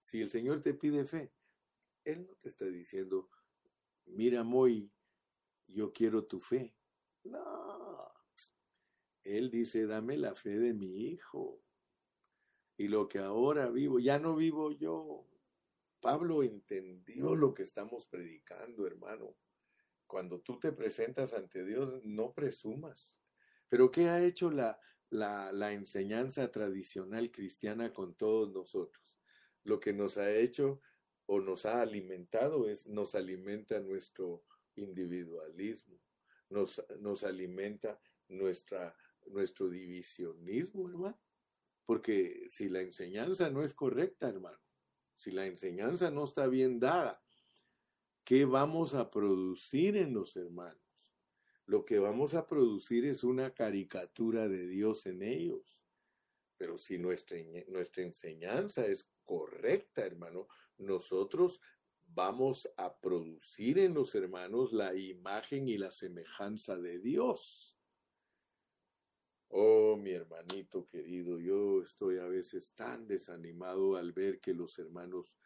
Si 0.00 0.20
el 0.20 0.30
Señor 0.30 0.62
te 0.62 0.74
pide 0.74 1.04
fe, 1.04 1.32
Él 2.04 2.26
no 2.26 2.34
te 2.36 2.48
está 2.48 2.64
diciendo, 2.66 3.28
mira, 4.06 4.42
Moy, 4.44 4.92
yo 5.66 5.92
quiero 5.92 6.24
tu 6.24 6.40
fe. 6.40 6.74
No, 7.24 7.80
él 9.24 9.50
dice, 9.50 9.86
dame 9.86 10.16
la 10.16 10.34
fe 10.34 10.58
de 10.58 10.74
mi 10.74 11.08
hijo. 11.08 11.62
Y 12.76 12.88
lo 12.88 13.08
que 13.08 13.18
ahora 13.18 13.68
vivo, 13.68 13.98
ya 13.98 14.18
no 14.18 14.34
vivo 14.36 14.72
yo. 14.72 15.26
Pablo 16.00 16.42
entendió 16.42 17.36
lo 17.36 17.52
que 17.52 17.62
estamos 17.62 18.06
predicando, 18.06 18.86
hermano. 18.86 19.36
Cuando 20.06 20.40
tú 20.40 20.58
te 20.58 20.72
presentas 20.72 21.34
ante 21.34 21.64
Dios, 21.64 22.02
no 22.04 22.32
presumas. 22.32 23.20
Pero 23.68 23.90
¿qué 23.90 24.08
ha 24.08 24.24
hecho 24.24 24.50
la, 24.50 24.80
la, 25.10 25.52
la 25.52 25.72
enseñanza 25.72 26.50
tradicional 26.50 27.30
cristiana 27.30 27.92
con 27.92 28.14
todos 28.14 28.50
nosotros? 28.50 29.04
Lo 29.64 29.80
que 29.80 29.92
nos 29.92 30.16
ha 30.18 30.32
hecho 30.32 30.80
o 31.26 31.40
nos 31.40 31.66
ha 31.66 31.80
alimentado 31.82 32.68
es, 32.68 32.86
nos 32.86 33.14
alimenta 33.14 33.80
nuestro 33.80 34.44
individualismo, 34.76 36.00
nos, 36.48 36.82
nos 36.98 37.24
alimenta 37.24 38.00
nuestra 38.28 38.96
nuestro 39.26 39.68
divisionismo, 39.68 40.88
hermano. 40.88 41.20
Porque 41.84 42.46
si 42.48 42.68
la 42.68 42.80
enseñanza 42.80 43.50
no 43.50 43.62
es 43.62 43.74
correcta, 43.74 44.28
hermano, 44.28 44.60
si 45.16 45.30
la 45.30 45.46
enseñanza 45.46 46.10
no 46.10 46.24
está 46.24 46.46
bien 46.46 46.78
dada, 46.78 47.22
¿qué 48.24 48.44
vamos 48.44 48.94
a 48.94 49.10
producir 49.10 49.96
en 49.96 50.14
los 50.14 50.36
hermanos? 50.36 50.80
Lo 51.66 51.84
que 51.84 51.98
vamos 51.98 52.34
a 52.34 52.46
producir 52.46 53.04
es 53.04 53.24
una 53.24 53.52
caricatura 53.52 54.48
de 54.48 54.66
Dios 54.66 55.06
en 55.06 55.22
ellos. 55.22 55.82
Pero 56.56 56.78
si 56.78 56.98
nuestra, 56.98 57.38
nuestra 57.68 58.02
enseñanza 58.02 58.86
es 58.86 59.08
correcta, 59.30 60.04
hermano, 60.04 60.48
nosotros 60.76 61.60
vamos 62.02 62.68
a 62.76 62.98
producir 62.98 63.78
en 63.78 63.94
los 63.94 64.16
hermanos 64.16 64.72
la 64.72 64.92
imagen 64.96 65.68
y 65.68 65.78
la 65.78 65.92
semejanza 65.92 66.76
de 66.76 66.98
Dios. 66.98 67.78
Oh, 69.46 69.96
mi 69.96 70.10
hermanito 70.10 70.88
querido, 70.88 71.38
yo 71.38 71.80
estoy 71.80 72.18
a 72.18 72.26
veces 72.26 72.74
tan 72.74 73.06
desanimado 73.06 73.94
al 73.94 74.10
ver 74.10 74.40
que 74.40 74.52
los 74.52 74.76
hermanos 74.80 75.38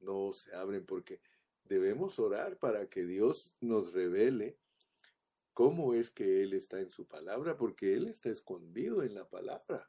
no 0.00 0.32
se 0.32 0.52
abren 0.52 0.84
porque 0.84 1.20
debemos 1.62 2.18
orar 2.18 2.58
para 2.58 2.88
que 2.88 3.04
Dios 3.04 3.54
nos 3.60 3.92
revele 3.92 4.58
cómo 5.52 5.94
es 5.94 6.10
que 6.10 6.42
Él 6.42 6.54
está 6.54 6.80
en 6.80 6.90
su 6.90 7.06
palabra, 7.06 7.56
porque 7.56 7.94
Él 7.94 8.08
está 8.08 8.28
escondido 8.28 9.04
en 9.04 9.14
la 9.14 9.28
palabra. 9.28 9.88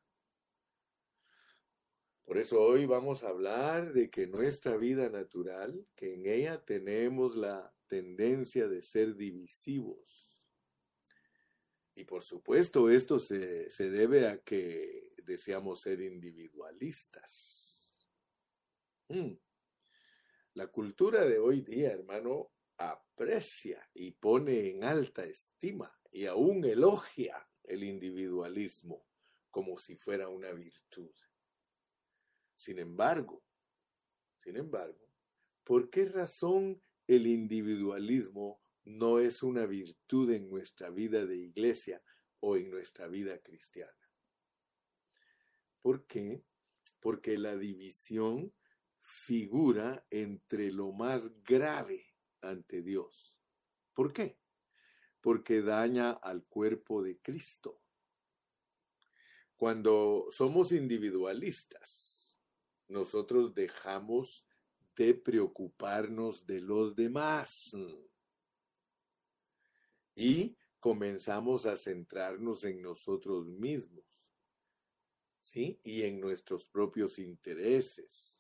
Por 2.32 2.38
eso 2.38 2.62
hoy 2.62 2.86
vamos 2.86 3.26
a 3.26 3.28
hablar 3.28 3.92
de 3.92 4.10
que 4.10 4.26
nuestra 4.26 4.78
vida 4.78 5.10
natural, 5.10 5.86
que 5.98 6.14
en 6.14 6.26
ella 6.26 6.64
tenemos 6.64 7.36
la 7.36 7.76
tendencia 7.88 8.70
de 8.70 8.82
ser 8.82 9.18
divisivos 9.18 10.30
y 11.94 12.06
por 12.06 12.24
supuesto 12.24 12.90
esto 12.90 13.20
se, 13.20 13.68
debe 13.78 14.30
a 14.30 14.38
que 14.38 15.12
deseamos 15.26 15.82
ser 15.82 16.00
individualistas. 16.00 18.08
Mm. 19.10 19.34
La 20.54 20.68
cultura 20.68 21.26
de 21.26 21.38
hoy 21.38 21.60
día, 21.60 21.92
hermano, 21.92 22.54
aprecia 22.78 23.86
y 23.94 24.12
pone 24.12 24.70
en 24.70 24.86
alta 24.86 25.26
estima 25.26 26.00
y 26.10 26.28
aún 26.28 26.64
elogia 26.64 27.46
el 27.66 27.84
individualismo 27.84 29.06
como 29.50 29.78
si 29.78 29.98
fuera 29.98 30.30
una 30.30 30.54
virtud. 30.54 31.12
Sin 32.62 32.78
embargo, 32.80 33.44
sin 34.40 34.58
embargo, 34.58 35.08
¿por 35.64 35.90
qué 35.90 36.06
razón 36.06 36.82
el 37.08 37.28
individualismo 37.28 38.62
no 38.84 39.20
es 39.20 39.44
una 39.44 39.66
virtud 39.66 40.32
en 40.32 40.50
nuestra 40.50 40.90
vida 40.90 41.26
de 41.26 41.38
iglesia, 41.38 42.02
o 42.42 42.58
en 42.58 42.70
nuestra 42.70 43.08
vida 43.08 43.40
cristiana. 43.40 43.94
¿Por 45.82 46.06
qué? 46.06 46.44
Porque 47.00 47.38
la 47.38 47.56
división 47.56 48.54
figura 49.02 50.06
entre 50.10 50.72
lo 50.72 50.92
más 50.92 51.44
grave 51.44 52.14
ante 52.42 52.82
Dios. 52.82 53.36
¿Por 53.94 54.12
qué? 54.12 54.38
Porque 55.22 55.62
daña 55.62 56.12
al 56.12 56.44
cuerpo 56.46 57.04
de 57.04 57.20
Cristo. 57.20 57.82
Cuando 59.56 60.28
somos 60.32 60.72
individualistas, 60.72 62.11
nosotros 62.92 63.54
dejamos 63.54 64.46
de 64.96 65.14
preocuparnos 65.14 66.46
de 66.46 66.62
los 66.62 66.96
demás 66.96 67.76
y 70.16 70.56
comenzamos 70.80 71.66
a 71.66 71.78
centrarnos 71.78 72.64
en 72.66 72.82
nosotros 72.82 73.48
mismos, 73.48 74.32
¿sí? 75.40 75.80
Y 75.84 76.04
en 76.04 76.20
nuestros 76.20 76.68
propios 76.68 77.18
intereses. 77.20 78.40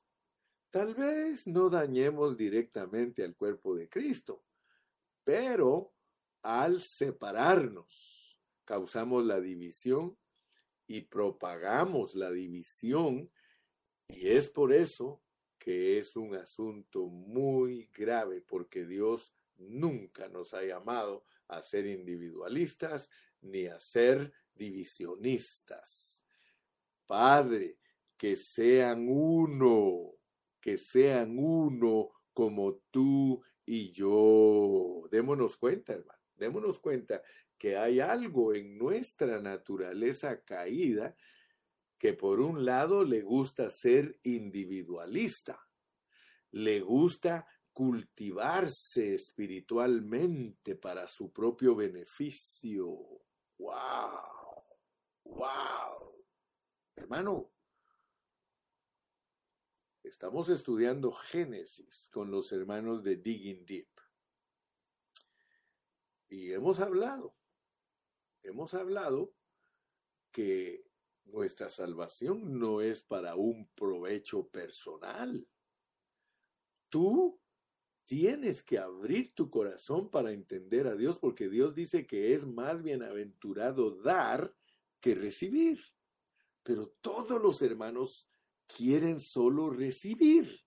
Tal 0.70 0.96
vez 0.96 1.48
no 1.48 1.70
dañemos 1.70 2.38
directamente 2.38 3.24
al 3.24 3.36
cuerpo 3.36 3.76
de 3.76 3.90
Cristo, 3.90 4.44
pero 5.24 5.94
al 6.42 6.82
separarnos, 6.82 8.42
causamos 8.66 9.26
la 9.26 9.40
división 9.40 10.18
y 10.88 11.02
propagamos 11.02 12.16
la 12.16 12.32
división, 12.32 13.32
y 14.15 14.30
es 14.30 14.50
por 14.50 14.74
eso 14.74 15.21
que 15.58 16.00
es 16.00 16.15
un 16.15 16.36
asunto 16.36 17.06
muy 17.06 17.89
grave, 17.93 18.41
porque 18.41 18.86
Dios 18.86 19.34
nunca 19.58 20.28
nos 20.28 20.54
ha 20.54 20.63
llamado 20.63 21.26
a 21.47 21.62
ser 21.62 21.86
individualistas 21.86 23.10
ni 23.41 23.67
a 23.67 23.80
ser 23.80 24.34
divisionistas. 24.56 26.24
Padre, 27.06 27.78
que 28.17 28.36
sean 28.36 29.08
uno, 29.10 30.13
que 30.60 30.78
sean 30.78 31.38
uno 31.38 32.10
como 32.34 32.76
tú 32.89 33.43
y 33.65 33.91
yo. 33.91 35.08
Démonos 35.12 35.58
cuenta, 35.58 35.93
hermano, 35.93 36.19
démonos 36.36 36.80
cuenta 36.80 37.21
que 37.58 37.78
hay 37.78 38.00
algo 38.00 38.54
en 38.54 38.78
nuestra 38.78 39.39
naturaleza 39.39 40.43
caída 40.43 41.15
que 42.02 42.14
por 42.16 42.40
un 42.40 42.66
lado 42.66 43.04
le 43.04 43.22
gusta 43.22 43.70
ser 43.70 44.20
individualista, 44.24 45.70
le 46.50 46.80
gusta 46.80 47.46
cultivarse 47.72 49.14
espiritualmente 49.14 50.76
para 50.78 51.08
su 51.08 51.32
propio 51.32 51.76
beneficio. 51.76 52.88
¡Wow! 53.60 54.64
¡Wow! 55.26 56.26
Hermano, 56.96 57.54
estamos 60.02 60.50
estudiando 60.50 61.12
Génesis 61.12 62.10
con 62.12 62.32
los 62.32 62.52
hermanos 62.52 63.04
de 63.04 63.18
Digging 63.18 63.64
Deep. 63.64 63.92
Y 66.30 66.52
hemos 66.52 66.80
hablado, 66.80 67.36
hemos 68.42 68.74
hablado 68.74 69.36
que 70.32 70.90
nuestra 71.32 71.70
salvación 71.70 72.60
no 72.60 72.82
es 72.82 73.02
para 73.02 73.36
un 73.36 73.70
provecho 73.76 74.48
personal. 74.50 75.48
Tú 76.89 77.39
tienes 78.06 78.63
que 78.63 78.78
abrir 78.78 79.34
tu 79.34 79.50
corazón 79.50 80.10
para 80.10 80.32
entender 80.32 80.88
a 80.88 80.96
Dios, 80.96 81.17
porque 81.17 81.48
Dios 81.50 81.74
dice 81.74 82.06
que 82.06 82.34
es 82.34 82.46
más 82.46 82.84
bienaventurado 82.84 84.02
dar 84.02 84.54
que 85.00 85.15
recibir. 85.15 85.80
Pero 86.63 86.94
todos 87.02 87.41
los 87.41 87.62
hermanos 87.62 88.30
quieren 88.67 89.20
solo 89.20 89.70
recibir. 89.70 90.62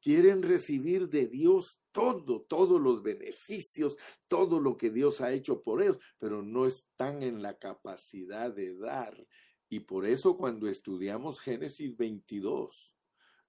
Quieren 0.00 0.42
recibir 0.42 1.08
de 1.08 1.26
Dios 1.26 1.82
todo, 1.90 2.42
todos 2.42 2.80
los 2.80 3.02
beneficios, 3.02 3.96
todo 4.28 4.60
lo 4.60 4.76
que 4.76 4.90
Dios 4.90 5.20
ha 5.20 5.32
hecho 5.32 5.62
por 5.62 5.82
ellos, 5.82 5.98
pero 6.18 6.42
no 6.42 6.66
están 6.66 7.22
en 7.22 7.42
la 7.42 7.58
capacidad 7.58 8.54
de 8.54 8.76
dar. 8.76 9.26
Y 9.68 9.80
por 9.80 10.06
eso 10.06 10.36
cuando 10.36 10.68
estudiamos 10.68 11.40
Génesis 11.40 11.96
22, 11.96 12.96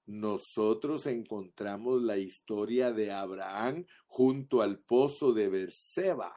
nosotros 0.07 1.05
encontramos 1.05 2.01
la 2.01 2.17
historia 2.17 2.91
de 2.91 3.11
Abraham 3.11 3.85
junto 4.07 4.61
al 4.61 4.79
pozo 4.79 5.33
de 5.33 5.49
Berseba, 5.49 6.33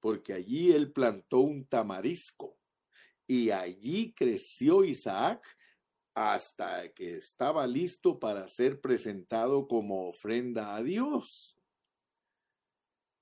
porque 0.00 0.32
allí 0.32 0.72
él 0.72 0.92
plantó 0.92 1.40
un 1.40 1.66
tamarisco 1.66 2.56
y 3.26 3.50
allí 3.50 4.14
creció 4.14 4.84
Isaac 4.84 5.44
hasta 6.14 6.92
que 6.94 7.16
estaba 7.16 7.66
listo 7.66 8.18
para 8.18 8.48
ser 8.48 8.80
presentado 8.80 9.68
como 9.68 10.08
ofrenda 10.08 10.74
a 10.74 10.82
Dios. 10.82 11.60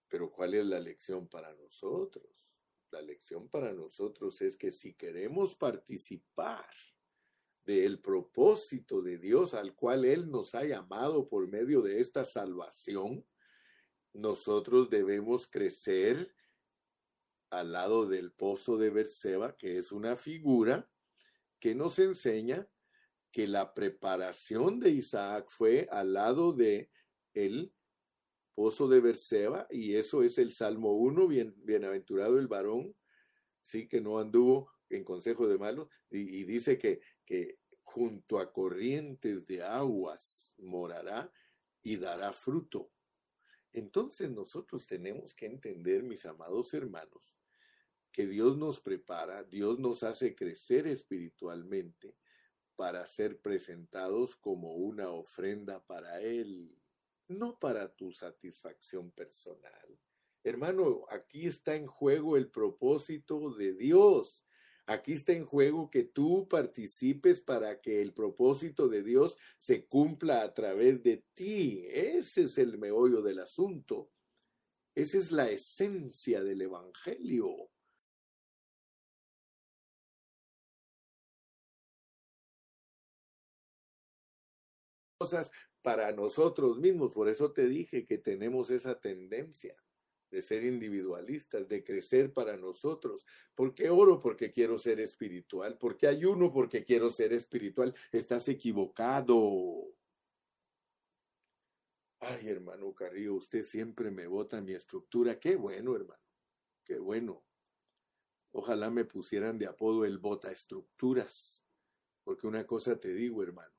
Pero 0.08 0.30
¿cuál 0.30 0.54
es 0.54 0.66
la 0.66 0.78
lección 0.78 1.26
para 1.26 1.52
nosotros? 1.54 2.45
La 2.90 3.03
lección 3.03 3.49
para 3.49 3.72
nosotros 3.72 4.40
es 4.42 4.57
que 4.57 4.70
si 4.70 4.94
queremos 4.94 5.55
participar 5.55 6.66
del 7.64 8.01
propósito 8.01 9.03
de 9.03 9.18
Dios 9.18 9.55
al 9.55 9.75
cual 9.75 10.05
Él 10.05 10.31
nos 10.31 10.55
ha 10.55 10.64
llamado 10.64 11.29
por 11.29 11.49
medio 11.49 11.83
de 11.83 12.01
esta 12.01 12.25
salvación, 12.25 13.27
nosotros 14.12 14.88
debemos 14.88 15.46
crecer 15.49 16.35
al 17.51 17.72
lado 17.72 18.07
del 18.07 18.33
pozo 18.33 18.77
de 18.77 18.90
Berseba, 18.90 19.57
que 19.57 19.79
es 19.79 19.92
una 19.92 20.16
figura 20.16 20.88
que 21.59 21.75
nos 21.75 21.99
enseña 21.99 22.68
que 23.33 23.46
la 23.46 23.75
preparación 23.75 24.81
de 24.81 24.90
Isaac 24.90 25.49
fue 25.49 25.88
al 25.90 26.14
lado 26.14 26.53
de 26.53 26.90
el 27.35 27.75
pozo 28.56 28.88
de 28.88 28.98
Berseba, 29.00 29.68
y 29.70 29.94
eso 29.94 30.24
es 30.24 30.38
el 30.38 30.50
Salmo 30.50 30.94
1, 30.94 31.28
bien, 31.28 31.54
bienaventurado 31.58 32.40
el 32.40 32.48
varón, 32.48 32.96
sí 33.62 33.86
que 33.86 34.00
no 34.00 34.18
anduvo 34.18 34.72
en 34.90 35.04
consejo 35.04 35.46
de 35.46 35.58
malos, 35.58 35.88
y, 36.10 36.40
y 36.40 36.44
dice 36.44 36.76
que 36.76 37.00
que 37.26 37.58
junto 37.82 38.38
a 38.38 38.52
corrientes 38.52 39.46
de 39.46 39.62
aguas 39.62 40.48
morará 40.56 41.30
y 41.82 41.96
dará 41.96 42.32
fruto. 42.32 42.90
Entonces 43.72 44.30
nosotros 44.30 44.86
tenemos 44.86 45.34
que 45.34 45.46
entender, 45.46 46.02
mis 46.02 46.24
amados 46.24 46.72
hermanos, 46.72 47.38
que 48.12 48.26
Dios 48.26 48.56
nos 48.56 48.80
prepara, 48.80 49.42
Dios 49.42 49.78
nos 49.78 50.02
hace 50.02 50.34
crecer 50.34 50.86
espiritualmente 50.86 52.16
para 52.76 53.06
ser 53.06 53.40
presentados 53.40 54.36
como 54.36 54.74
una 54.74 55.10
ofrenda 55.10 55.84
para 55.84 56.20
Él, 56.22 56.74
no 57.28 57.58
para 57.58 57.94
tu 57.94 58.12
satisfacción 58.12 59.10
personal. 59.10 59.98
Hermano, 60.44 61.06
aquí 61.10 61.46
está 61.46 61.74
en 61.74 61.86
juego 61.86 62.36
el 62.36 62.48
propósito 62.50 63.54
de 63.54 63.74
Dios. 63.74 64.44
Aquí 64.86 65.14
está 65.14 65.32
en 65.32 65.44
juego 65.44 65.90
que 65.90 66.04
tú 66.04 66.46
participes 66.48 67.40
para 67.40 67.80
que 67.80 68.00
el 68.00 68.14
propósito 68.14 68.86
de 68.86 69.02
Dios 69.02 69.36
se 69.58 69.86
cumpla 69.86 70.42
a 70.42 70.54
través 70.54 71.02
de 71.02 71.24
ti. 71.34 71.84
Ese 71.88 72.44
es 72.44 72.58
el 72.58 72.78
meollo 72.78 73.22
del 73.22 73.40
asunto. 73.40 74.12
Esa 74.94 75.18
es 75.18 75.32
la 75.32 75.50
esencia 75.50 76.44
del 76.44 76.62
Evangelio. 76.62 77.68
Cosas 85.18 85.50
para 85.87 86.11
nosotros 86.11 86.81
mismos. 86.81 87.12
Por 87.12 87.29
eso 87.29 87.53
te 87.53 87.68
dije 87.68 88.05
que 88.05 88.18
tenemos 88.18 88.70
esa 88.70 88.99
tendencia 88.99 89.81
de 90.33 90.42
ser 90.42 90.64
individualistas, 90.64 91.68
de 91.68 91.85
crecer 91.85 92.33
para 92.33 92.57
nosotros. 92.57 93.25
¿Por 93.55 93.72
qué 93.72 93.88
oro? 93.88 94.20
Porque 94.20 94.51
quiero 94.51 94.81
ser 94.81 94.99
espiritual. 94.99 95.79
¿Por 95.79 95.96
qué 95.96 96.09
ayuno? 96.09 96.53
Porque 96.53 96.85
quiero 96.85 97.09
ser 97.11 97.33
espiritual. 97.33 97.94
Estás 98.11 98.49
equivocado. 98.49 99.94
Ay, 102.18 102.49
hermano 102.49 102.92
Carrillo, 102.92 103.35
usted 103.35 103.62
siempre 103.62 104.11
me 104.11 104.27
bota 104.27 104.61
mi 104.61 104.72
estructura. 104.72 105.38
Qué 105.38 105.55
bueno, 105.55 105.94
hermano. 105.94 106.25
Qué 106.83 106.99
bueno. 106.99 107.44
Ojalá 108.51 108.90
me 108.90 109.05
pusieran 109.05 109.57
de 109.57 109.68
apodo 109.68 110.05
el 110.05 110.18
bota 110.18 110.51
estructuras. 110.51 111.64
Porque 112.25 112.49
una 112.49 112.66
cosa 112.66 112.99
te 112.99 113.14
digo, 113.14 113.40
hermano. 113.44 113.75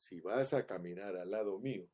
Si 0.00 0.20
vas 0.20 0.52
a 0.52 0.66
caminar 0.66 1.16
al 1.16 1.30
lado 1.30 1.58
mío, 1.58 1.88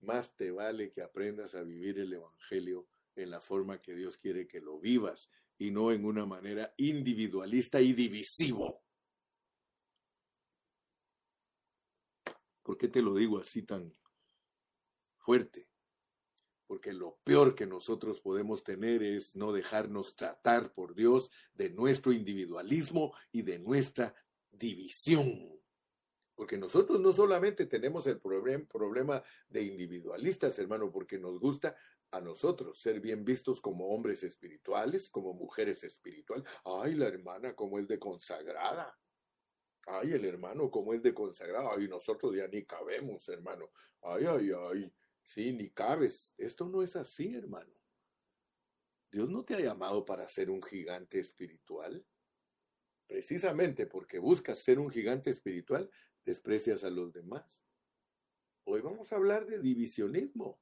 más 0.00 0.36
te 0.36 0.50
vale 0.50 0.92
que 0.92 1.02
aprendas 1.02 1.54
a 1.54 1.62
vivir 1.62 1.98
el 1.98 2.12
Evangelio 2.12 2.86
en 3.16 3.30
la 3.30 3.40
forma 3.40 3.80
que 3.80 3.94
Dios 3.94 4.18
quiere 4.18 4.46
que 4.46 4.60
lo 4.60 4.78
vivas 4.78 5.30
y 5.56 5.70
no 5.70 5.92
en 5.92 6.04
una 6.04 6.26
manera 6.26 6.74
individualista 6.76 7.80
y 7.80 7.92
divisivo. 7.92 8.82
¿Por 12.62 12.76
qué 12.76 12.88
te 12.88 13.02
lo 13.02 13.14
digo 13.14 13.38
así 13.38 13.62
tan 13.62 13.96
fuerte? 15.16 15.72
porque 16.72 16.94
lo 16.94 17.18
peor 17.22 17.54
que 17.54 17.66
nosotros 17.66 18.22
podemos 18.22 18.64
tener 18.64 19.02
es 19.02 19.36
no 19.36 19.52
dejarnos 19.52 20.16
tratar 20.16 20.72
por 20.72 20.94
Dios 20.94 21.30
de 21.52 21.68
nuestro 21.68 22.12
individualismo 22.12 23.12
y 23.30 23.42
de 23.42 23.58
nuestra 23.58 24.14
división. 24.50 25.61
Porque 26.34 26.56
nosotros 26.56 26.98
no 27.00 27.12
solamente 27.12 27.66
tenemos 27.66 28.06
el 28.06 28.18
problema 28.18 29.22
de 29.48 29.62
individualistas, 29.62 30.58
hermano, 30.58 30.90
porque 30.90 31.18
nos 31.18 31.38
gusta 31.38 31.76
a 32.10 32.20
nosotros 32.20 32.78
ser 32.80 33.00
bien 33.00 33.24
vistos 33.24 33.60
como 33.60 33.88
hombres 33.88 34.22
espirituales, 34.22 35.10
como 35.10 35.34
mujeres 35.34 35.84
espirituales. 35.84 36.46
Ay, 36.64 36.94
la 36.94 37.06
hermana, 37.06 37.54
como 37.54 37.78
es 37.78 37.86
de 37.86 37.98
consagrada. 37.98 38.98
Ay, 39.86 40.12
el 40.12 40.24
hermano, 40.24 40.70
como 40.70 40.94
es 40.94 41.02
de 41.02 41.12
consagrado. 41.12 41.72
Ay, 41.72 41.88
nosotros 41.88 42.34
ya 42.34 42.46
ni 42.48 42.64
cabemos, 42.64 43.28
hermano. 43.28 43.70
Ay, 44.02 44.24
ay, 44.26 44.50
ay. 44.70 44.94
Sí, 45.22 45.52
ni 45.52 45.70
cabes. 45.70 46.32
Esto 46.36 46.68
no 46.68 46.82
es 46.82 46.96
así, 46.96 47.34
hermano. 47.34 47.72
Dios 49.10 49.28
no 49.28 49.44
te 49.44 49.54
ha 49.54 49.60
llamado 49.60 50.04
para 50.04 50.28
ser 50.28 50.50
un 50.50 50.62
gigante 50.62 51.18
espiritual. 51.18 52.04
Precisamente 53.06 53.86
porque 53.86 54.18
buscas 54.18 54.58
ser 54.58 54.78
un 54.78 54.90
gigante 54.90 55.30
espiritual, 55.30 55.90
desprecias 56.24 56.84
a 56.84 56.90
los 56.90 57.12
demás. 57.12 57.62
Hoy 58.64 58.80
vamos 58.80 59.12
a 59.12 59.16
hablar 59.16 59.46
de 59.46 59.58
divisionismo. 59.58 60.60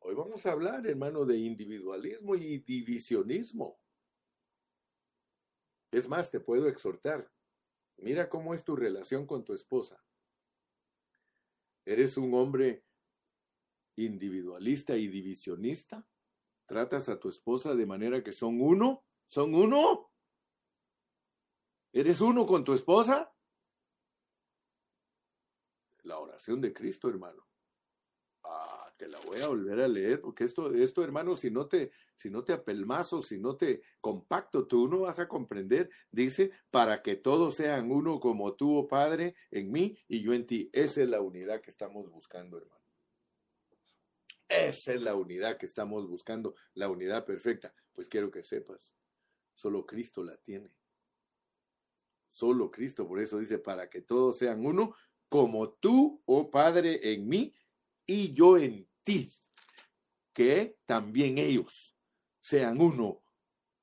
Hoy 0.00 0.14
vamos 0.14 0.46
a 0.46 0.52
hablar, 0.52 0.86
hermano, 0.86 1.24
de 1.24 1.36
individualismo 1.36 2.36
y 2.36 2.58
divisionismo. 2.58 3.80
Es 5.90 6.08
más, 6.08 6.30
te 6.30 6.38
puedo 6.38 6.68
exhortar. 6.68 7.30
Mira 7.96 8.28
cómo 8.28 8.54
es 8.54 8.62
tu 8.62 8.76
relación 8.76 9.26
con 9.26 9.44
tu 9.44 9.54
esposa. 9.54 10.02
¿Eres 11.84 12.16
un 12.16 12.32
hombre 12.34 12.84
individualista 13.96 14.96
y 14.96 15.08
divisionista? 15.08 16.06
¿Tratas 16.66 17.08
a 17.08 17.18
tu 17.18 17.28
esposa 17.28 17.74
de 17.74 17.86
manera 17.86 18.22
que 18.22 18.32
son 18.32 18.60
uno? 18.60 19.04
¿Son 19.26 19.54
uno? 19.54 20.12
¿Eres 21.92 22.20
uno 22.20 22.46
con 22.46 22.62
tu 22.62 22.74
esposa? 22.74 23.34
De 26.46 26.72
Cristo, 26.72 27.08
hermano. 27.08 27.46
Ah, 28.44 28.90
te 28.96 29.08
la 29.08 29.18
voy 29.20 29.40
a 29.40 29.48
volver 29.48 29.80
a 29.80 29.88
leer, 29.88 30.20
porque 30.20 30.44
esto, 30.44 30.72
esto, 30.72 31.04
hermano, 31.04 31.36
si 31.36 31.50
no 31.50 31.66
te, 31.66 31.90
si 32.14 32.30
no 32.30 32.44
te 32.44 32.54
apelmazo, 32.54 33.20
si 33.20 33.38
no 33.38 33.56
te 33.56 33.82
compacto, 34.00 34.66
tú 34.66 34.88
no 34.88 35.00
vas 35.00 35.18
a 35.18 35.28
comprender. 35.28 35.90
Dice, 36.10 36.52
para 36.70 37.02
que 37.02 37.16
todos 37.16 37.56
sean 37.56 37.90
uno 37.90 38.18
como 38.18 38.54
tú, 38.54 38.76
oh 38.76 38.88
Padre, 38.88 39.34
en 39.50 39.70
mí 39.70 39.98
y 40.06 40.22
yo 40.22 40.32
en 40.32 40.46
ti. 40.46 40.70
Esa 40.72 41.02
es 41.02 41.08
la 41.08 41.20
unidad 41.20 41.60
que 41.60 41.70
estamos 41.70 42.08
buscando, 42.10 42.56
hermano. 42.56 42.82
Esa 44.48 44.94
es 44.94 45.02
la 45.02 45.14
unidad 45.14 45.58
que 45.58 45.66
estamos 45.66 46.08
buscando, 46.08 46.54
la 46.72 46.88
unidad 46.88 47.26
perfecta. 47.26 47.74
Pues 47.92 48.08
quiero 48.08 48.30
que 48.30 48.42
sepas, 48.42 48.90
solo 49.52 49.84
Cristo 49.84 50.24
la 50.24 50.36
tiene. 50.38 50.74
Solo 52.26 52.70
Cristo, 52.70 53.06
por 53.06 53.20
eso 53.20 53.38
dice, 53.38 53.58
para 53.58 53.90
que 53.90 54.00
todos 54.00 54.38
sean 54.38 54.64
uno, 54.64 54.94
como 55.28 55.70
tú, 55.70 56.22
oh 56.26 56.50
Padre, 56.50 57.12
en 57.12 57.28
mí 57.28 57.54
y 58.06 58.32
yo 58.32 58.56
en 58.56 58.88
ti, 59.04 59.30
que 60.32 60.78
también 60.86 61.38
ellos 61.38 61.96
sean 62.40 62.80
uno 62.80 63.22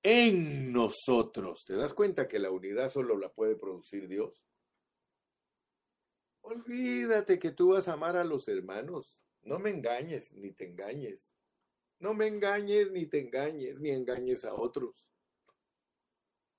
en 0.02 0.72
nosotros. 0.72 1.66
¿Te 1.66 1.76
das 1.76 1.94
cuenta 1.94 2.28
que 2.28 2.40
la 2.40 2.52
unidad 2.52 2.92
solo 2.92 3.18
la 3.18 3.34
puede 3.34 3.56
producir 3.56 4.08
Dios? 4.08 4.46
Olvídate 6.42 7.40
que 7.40 7.52
tú 7.52 7.70
vas 7.70 7.88
a 7.88 7.94
amar 7.94 8.16
a 8.16 8.24
los 8.24 8.48
hermanos. 8.48 9.20
No 9.42 9.58
me 9.58 9.72
engañes 9.72 10.32
ni 10.34 10.52
te 10.52 10.66
engañes. 10.66 11.34
No 12.00 12.14
me 12.14 12.28
engañes 12.28 12.92
ni 12.92 13.08
te 13.08 13.20
engañes 13.20 13.80
ni 13.80 13.90
engañes 13.90 14.46
a 14.46 14.54
otros. 14.54 15.12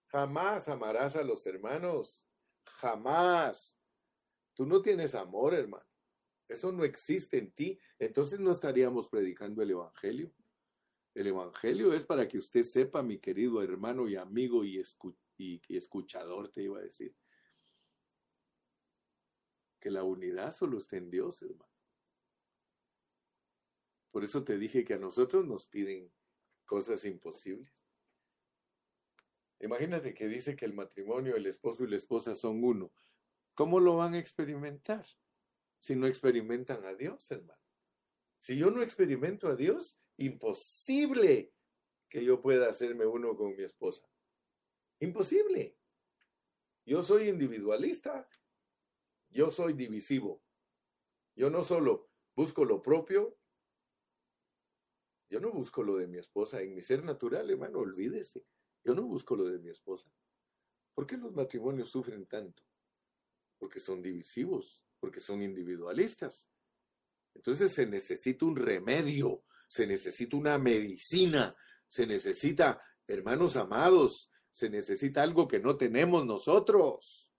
Jamás 0.06 0.68
amarás 0.68 1.14
a 1.14 1.22
los 1.22 1.46
hermanos. 1.46 2.26
Jamás. 2.64 3.75
Tú 4.56 4.64
no 4.64 4.80
tienes 4.80 5.14
amor, 5.14 5.52
hermano. 5.52 5.86
Eso 6.48 6.72
no 6.72 6.82
existe 6.82 7.36
en 7.36 7.52
ti. 7.52 7.78
Entonces 7.98 8.40
no 8.40 8.50
estaríamos 8.50 9.06
predicando 9.06 9.62
el 9.62 9.70
Evangelio. 9.70 10.32
El 11.14 11.26
Evangelio 11.26 11.92
es 11.92 12.04
para 12.04 12.26
que 12.26 12.38
usted 12.38 12.64
sepa, 12.64 13.02
mi 13.02 13.18
querido 13.18 13.62
hermano 13.62 14.08
y 14.08 14.16
amigo 14.16 14.64
y, 14.64 14.82
escuchador, 15.68 16.48
te 16.48 16.62
iba 16.62 16.78
a 16.78 16.82
decir, 16.82 17.14
que 19.78 19.90
la 19.90 20.04
unidad 20.04 20.54
solo 20.54 20.78
está 20.78 20.96
en 20.96 21.10
Dios, 21.10 21.42
hermano. 21.42 21.70
Por 24.10 24.24
eso 24.24 24.42
te 24.42 24.56
dije 24.56 24.84
que 24.84 24.94
a 24.94 24.98
nosotros 24.98 25.46
nos 25.46 25.66
piden 25.66 26.10
cosas 26.64 27.04
imposibles. 27.04 27.70
Imagínate 29.60 30.14
que 30.14 30.28
dice 30.28 30.56
que 30.56 30.64
el 30.64 30.72
matrimonio, 30.72 31.36
el 31.36 31.46
esposo 31.46 31.84
y 31.84 31.88
la 31.88 31.96
esposa 31.96 32.34
son 32.36 32.64
uno. 32.64 32.90
¿Cómo 33.56 33.80
lo 33.80 33.96
van 33.96 34.12
a 34.12 34.18
experimentar 34.18 35.06
si 35.80 35.96
no 35.96 36.06
experimentan 36.06 36.84
a 36.84 36.94
Dios, 36.94 37.30
hermano? 37.30 37.62
Si 38.38 38.58
yo 38.58 38.70
no 38.70 38.82
experimento 38.82 39.48
a 39.48 39.56
Dios, 39.56 39.98
imposible 40.18 41.54
que 42.10 42.22
yo 42.22 42.42
pueda 42.42 42.68
hacerme 42.68 43.06
uno 43.06 43.34
con 43.34 43.56
mi 43.56 43.62
esposa. 43.62 44.06
Imposible. 45.00 45.78
Yo 46.84 47.02
soy 47.02 47.30
individualista, 47.30 48.28
yo 49.30 49.50
soy 49.50 49.72
divisivo. 49.72 50.44
Yo 51.34 51.48
no 51.48 51.64
solo 51.64 52.10
busco 52.34 52.62
lo 52.66 52.82
propio, 52.82 53.38
yo 55.30 55.40
no 55.40 55.50
busco 55.50 55.82
lo 55.82 55.96
de 55.96 56.08
mi 56.08 56.18
esposa. 56.18 56.60
En 56.60 56.74
mi 56.74 56.82
ser 56.82 57.02
natural, 57.02 57.48
hermano, 57.48 57.78
olvídese. 57.78 58.44
Yo 58.84 58.94
no 58.94 59.02
busco 59.04 59.34
lo 59.34 59.44
de 59.44 59.58
mi 59.58 59.70
esposa. 59.70 60.12
¿Por 60.94 61.06
qué 61.06 61.16
los 61.16 61.32
matrimonios 61.32 61.88
sufren 61.88 62.26
tanto? 62.26 62.62
Porque 63.58 63.80
son 63.80 64.02
divisivos, 64.02 64.84
porque 65.00 65.20
son 65.20 65.42
individualistas. 65.42 66.50
Entonces 67.34 67.72
se 67.72 67.86
necesita 67.86 68.44
un 68.46 68.56
remedio, 68.56 69.44
se 69.68 69.86
necesita 69.86 70.36
una 70.36 70.58
medicina, 70.58 71.54
se 71.86 72.06
necesita, 72.06 72.80
hermanos 73.06 73.56
amados, 73.56 74.30
se 74.52 74.70
necesita 74.70 75.22
algo 75.22 75.46
que 75.46 75.60
no 75.60 75.76
tenemos 75.76 76.24
nosotros. 76.24 77.32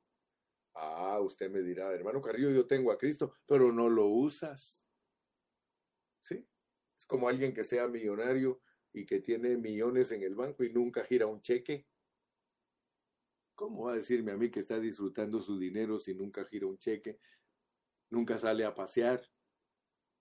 Ah, 0.76 1.20
usted 1.20 1.50
me 1.50 1.62
dirá, 1.62 1.92
hermano 1.92 2.22
Carrillo, 2.22 2.52
yo 2.52 2.68
tengo 2.68 2.92
a 2.92 2.98
Cristo, 2.98 3.34
pero 3.48 3.72
no 3.72 3.90
lo 3.90 4.06
usas 4.06 4.84
como 7.08 7.30
alguien 7.30 7.54
que 7.54 7.64
sea 7.64 7.88
millonario 7.88 8.62
y 8.94 9.06
que 9.06 9.22
tiene 9.22 9.58
millones 9.58 10.12
en 10.12 10.22
el 10.22 10.36
banco 10.36 10.64
y 10.64 10.72
nunca 10.72 11.04
gira 11.04 11.26
un 11.26 11.42
cheque. 11.42 11.88
¿Cómo 13.58 13.86
va 13.86 13.94
a 13.94 13.96
decirme 13.96 14.32
a 14.32 14.38
mí 14.38 14.52
que 14.52 14.60
está 14.60 14.80
disfrutando 14.80 15.42
su 15.42 15.58
dinero 15.58 15.98
si 15.98 16.14
nunca 16.14 16.46
gira 16.46 16.68
un 16.68 16.78
cheque? 16.78 17.20
Nunca 18.12 18.38
sale 18.38 18.64
a 18.64 18.76
pasear, 18.76 19.22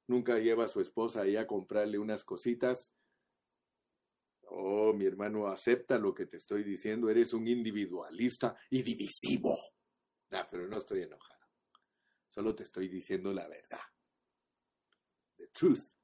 nunca 0.09 0.39
lleva 0.39 0.65
a 0.65 0.69
su 0.69 0.81
esposa 0.81 1.21
ahí 1.21 1.37
a 1.37 1.47
comprarle 1.47 1.99
unas 1.99 2.25
cositas. 2.25 2.93
Oh, 4.49 4.95
mi 4.95 5.05
hermano, 5.05 5.49
acepta 5.49 5.99
lo 5.99 6.15
que 6.15 6.25
te 6.25 6.39
estoy 6.39 6.65
diciendo. 6.65 7.11
Eres 7.11 7.35
un 7.35 7.47
individualista 7.47 8.57
y 8.71 8.83
divisivo. 8.83 9.55
No, 10.31 10.39
pero 10.51 10.67
no 10.67 10.79
estoy 10.79 11.03
enojado. 11.03 11.47
Solo 12.31 12.55
te 12.55 12.63
estoy 12.63 12.89
diciendo 12.89 13.33
la 13.35 13.47
verdad. 13.47 13.83
The 15.37 15.49
truth 15.49 15.97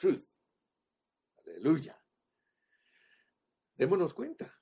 truth. 0.00 0.24
Aleluya. 1.44 2.02
Démonos 3.76 4.14
cuenta, 4.14 4.59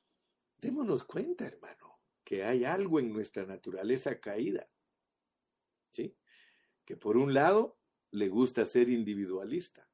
démonos 0.59 1.05
cuenta, 1.05 1.47
hermano, 1.47 2.01
que 2.25 2.45
hay 2.45 2.65
algo 2.65 3.01
en 3.01 3.13
nuestra 3.13 3.47
naturaleza 3.47 4.21
caída. 4.21 4.69
¿Sí? 5.91 6.17
Que 6.85 6.97
por 6.97 7.17
un 7.17 7.33
lado 7.35 7.79
le 8.11 8.29
gusta 8.29 8.65
ser 8.65 8.89
individualista, 8.89 9.89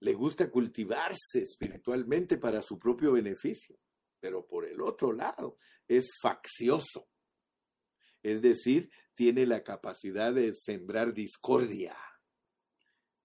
le 0.00 0.14
gusta 0.14 0.50
cultivarse 0.50 1.42
espiritualmente 1.42 2.38
para 2.38 2.60
su 2.62 2.78
propio 2.78 3.12
beneficio, 3.12 3.78
pero 4.20 4.46
por 4.46 4.66
el 4.66 4.80
otro 4.80 5.12
lado 5.12 5.58
es 5.86 6.16
faccioso. 6.20 7.08
Es 8.22 8.42
decir, 8.42 8.90
tiene 9.14 9.46
la 9.46 9.62
capacidad 9.62 10.32
de 10.32 10.54
sembrar 10.54 11.14
discordia 11.14 11.96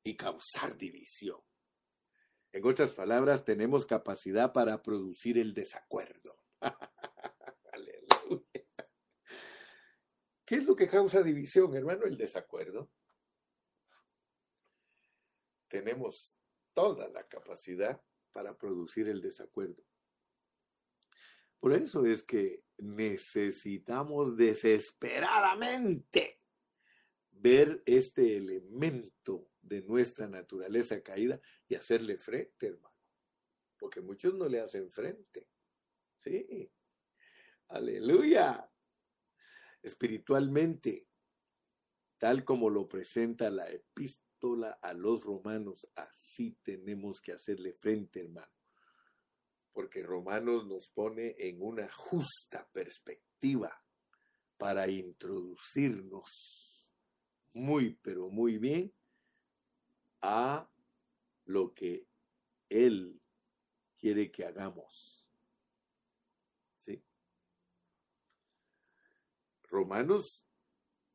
y 0.03 0.15
causar 0.15 0.77
división. 0.77 1.39
En 2.51 2.65
otras 2.65 2.93
palabras, 2.93 3.45
tenemos 3.45 3.85
capacidad 3.85 4.53
para 4.53 4.81
producir 4.81 5.37
el 5.37 5.53
desacuerdo. 5.53 6.38
¿Qué 10.49 10.55
es 10.55 10.65
lo 10.65 10.75
que 10.75 10.87
causa 10.87 11.21
división, 11.21 11.75
hermano? 11.75 12.05
El 12.05 12.17
desacuerdo. 12.17 12.89
Tenemos 15.67 16.35
toda 16.73 17.07
la 17.09 17.27
capacidad 17.27 18.01
para 18.31 18.57
producir 18.57 19.07
el 19.09 19.21
desacuerdo. 19.21 19.83
Por 21.59 21.73
eso 21.73 22.03
es 22.05 22.23
que 22.23 22.63
necesitamos 22.79 24.37
desesperadamente 24.37 26.41
ver 27.29 27.83
este 27.85 28.37
elemento 28.37 29.51
de 29.61 29.83
nuestra 29.83 30.27
naturaleza 30.27 31.03
caída 31.03 31.39
y 31.67 31.75
hacerle 31.75 32.17
frente, 32.17 32.67
hermano. 32.67 32.95
Porque 33.77 34.01
muchos 34.01 34.33
no 34.33 34.47
le 34.47 34.61
hacen 34.61 34.89
frente. 34.89 35.47
Sí. 36.19 36.71
Aleluya. 37.69 38.69
Espiritualmente, 39.81 41.07
tal 42.17 42.43
como 42.43 42.69
lo 42.69 42.87
presenta 42.87 43.49
la 43.49 43.69
epístola 43.69 44.77
a 44.81 44.93
los 44.93 45.23
romanos, 45.23 45.87
así 45.95 46.57
tenemos 46.61 47.21
que 47.21 47.31
hacerle 47.31 47.73
frente, 47.73 48.19
hermano. 48.19 48.51
Porque 49.71 50.03
Romanos 50.03 50.67
nos 50.67 50.89
pone 50.89 51.35
en 51.39 51.61
una 51.61 51.89
justa 51.89 52.67
perspectiva 52.73 53.71
para 54.57 54.89
introducirnos 54.89 56.97
muy, 57.53 57.97
pero 58.01 58.29
muy 58.29 58.57
bien 58.57 58.93
a 60.21 60.69
lo 61.45 61.73
que 61.73 62.05
Él 62.67 63.21
quiere 63.97 64.31
que 64.31 64.45
hagamos. 64.45 65.19
¿Sí? 66.79 67.03
Romanos 69.69 70.45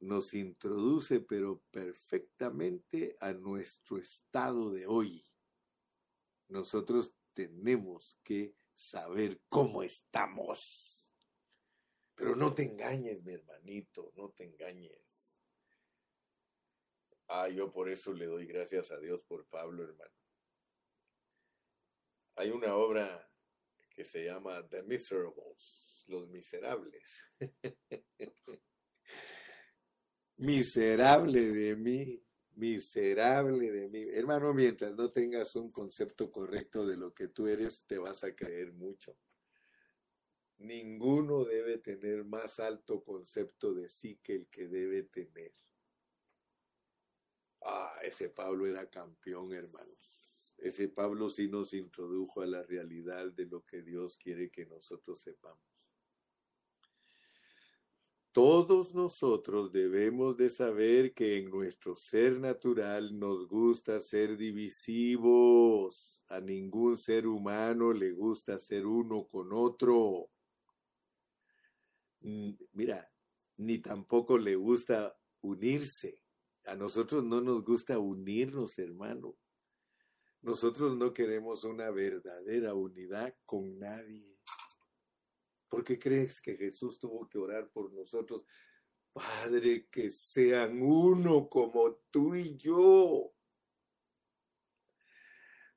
nos 0.00 0.34
introduce, 0.34 1.20
pero 1.20 1.62
perfectamente 1.70 3.16
a 3.20 3.32
nuestro 3.32 3.98
estado 3.98 4.70
de 4.70 4.86
hoy. 4.86 5.24
Nosotros 6.48 7.14
tenemos 7.32 8.18
que 8.22 8.54
saber 8.74 9.40
cómo 9.48 9.82
estamos. 9.82 11.10
Pero 12.14 12.36
no 12.36 12.54
te 12.54 12.62
engañes, 12.62 13.24
mi 13.24 13.32
hermanito, 13.32 14.12
no 14.14 14.30
te 14.30 14.44
engañes. 14.44 15.04
Ah, 17.28 17.48
yo 17.48 17.72
por 17.72 17.88
eso 17.88 18.12
le 18.12 18.26
doy 18.26 18.46
gracias 18.46 18.90
a 18.90 18.98
Dios 18.98 19.24
por 19.24 19.46
Pablo, 19.46 19.82
hermano. 19.82 20.14
Hay 22.36 22.50
una 22.50 22.74
obra 22.76 23.30
que 23.90 24.04
se 24.04 24.24
llama 24.24 24.66
The 24.68 24.82
Miserables, 24.82 25.93
Los 26.06 26.28
Miserables. 26.28 27.22
miserable 30.36 31.52
de 31.52 31.76
mí, 31.76 32.22
miserable 32.54 33.70
de 33.70 33.88
mí. 33.88 34.06
Hermano, 34.10 34.52
mientras 34.52 34.94
no 34.94 35.10
tengas 35.10 35.56
un 35.56 35.70
concepto 35.70 36.30
correcto 36.30 36.86
de 36.86 36.96
lo 36.96 37.14
que 37.14 37.28
tú 37.28 37.46
eres, 37.46 37.84
te 37.86 37.98
vas 37.98 38.24
a 38.24 38.34
creer 38.34 38.72
mucho. 38.72 39.16
Ninguno 40.58 41.44
debe 41.44 41.78
tener 41.78 42.24
más 42.24 42.60
alto 42.60 43.02
concepto 43.02 43.74
de 43.74 43.88
sí 43.88 44.18
que 44.22 44.34
el 44.34 44.46
que 44.48 44.68
debe 44.68 45.02
tener. 45.04 45.52
Ah, 47.62 47.98
ese 48.02 48.28
Pablo 48.28 48.66
era 48.66 48.88
campeón, 48.88 49.52
hermanos. 49.52 50.54
Ese 50.58 50.88
Pablo 50.88 51.28
sí 51.28 51.48
nos 51.48 51.74
introdujo 51.74 52.42
a 52.42 52.46
la 52.46 52.62
realidad 52.62 53.32
de 53.32 53.46
lo 53.46 53.64
que 53.64 53.82
Dios 53.82 54.16
quiere 54.16 54.50
que 54.50 54.66
nosotros 54.66 55.20
sepamos. 55.20 55.73
Todos 58.34 58.92
nosotros 58.92 59.70
debemos 59.70 60.36
de 60.36 60.50
saber 60.50 61.14
que 61.14 61.38
en 61.38 61.50
nuestro 61.50 61.94
ser 61.94 62.40
natural 62.40 63.16
nos 63.16 63.46
gusta 63.46 64.00
ser 64.00 64.36
divisivos. 64.36 66.22
A 66.28 66.40
ningún 66.40 66.98
ser 66.98 67.28
humano 67.28 67.92
le 67.92 68.10
gusta 68.10 68.58
ser 68.58 68.86
uno 68.86 69.28
con 69.28 69.52
otro 69.52 70.28
mira, 72.72 73.10
ni 73.56 73.78
tampoco 73.78 74.38
le 74.38 74.56
gusta 74.56 75.16
unirse. 75.42 76.22
A 76.64 76.74
nosotros 76.74 77.22
no 77.22 77.40
nos 77.40 77.62
gusta 77.62 77.98
unirnos, 77.98 78.78
hermano. 78.78 79.36
Nosotros 80.40 80.96
no 80.96 81.12
queremos 81.12 81.64
una 81.64 81.90
verdadera 81.90 82.74
unidad 82.74 83.34
con 83.44 83.78
nadie. 83.78 84.33
¿Por 85.74 85.82
qué 85.82 85.98
crees 85.98 86.40
que 86.40 86.56
Jesús 86.56 87.00
tuvo 87.00 87.28
que 87.28 87.36
orar 87.36 87.68
por 87.68 87.92
nosotros? 87.92 88.44
Padre, 89.12 89.88
que 89.90 90.08
sean 90.08 90.80
uno 90.80 91.48
como 91.48 91.96
tú 92.12 92.36
y 92.36 92.56
yo. 92.56 93.32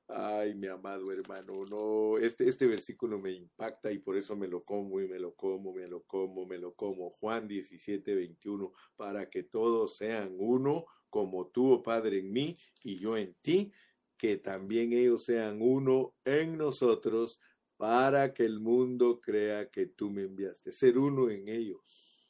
Ay, 0.06 0.54
mi 0.54 0.68
amado 0.68 1.10
hermano, 1.10 1.52
no, 1.68 2.16
este, 2.16 2.48
este 2.48 2.68
versículo 2.68 3.18
me 3.18 3.32
impacta 3.32 3.90
y 3.90 3.98
por 3.98 4.16
eso 4.16 4.36
me 4.36 4.46
lo 4.46 4.62
como 4.62 5.00
y 5.00 5.08
me 5.08 5.18
lo 5.18 5.34
como, 5.34 5.72
me 5.72 5.88
lo 5.88 6.04
como, 6.04 6.46
me 6.46 6.58
lo 6.58 6.76
como. 6.76 7.10
Juan 7.10 7.48
17, 7.48 8.14
21, 8.14 8.72
para 8.94 9.28
que 9.28 9.42
todos 9.42 9.96
sean 9.96 10.36
uno, 10.38 10.86
como 11.10 11.48
tú, 11.48 11.72
oh 11.72 11.82
Padre, 11.82 12.20
en 12.20 12.32
mí 12.32 12.56
y 12.84 13.00
yo 13.00 13.16
en 13.16 13.34
ti, 13.42 13.72
que 14.16 14.36
también 14.36 14.92
ellos 14.92 15.24
sean 15.24 15.60
uno 15.60 16.14
en 16.24 16.56
nosotros, 16.56 17.40
para 17.78 18.34
que 18.34 18.44
el 18.44 18.58
mundo 18.58 19.20
crea 19.20 19.70
que 19.70 19.86
tú 19.86 20.10
me 20.10 20.22
enviaste. 20.22 20.72
Ser 20.72 20.98
uno 20.98 21.30
en 21.30 21.48
ellos. 21.48 22.28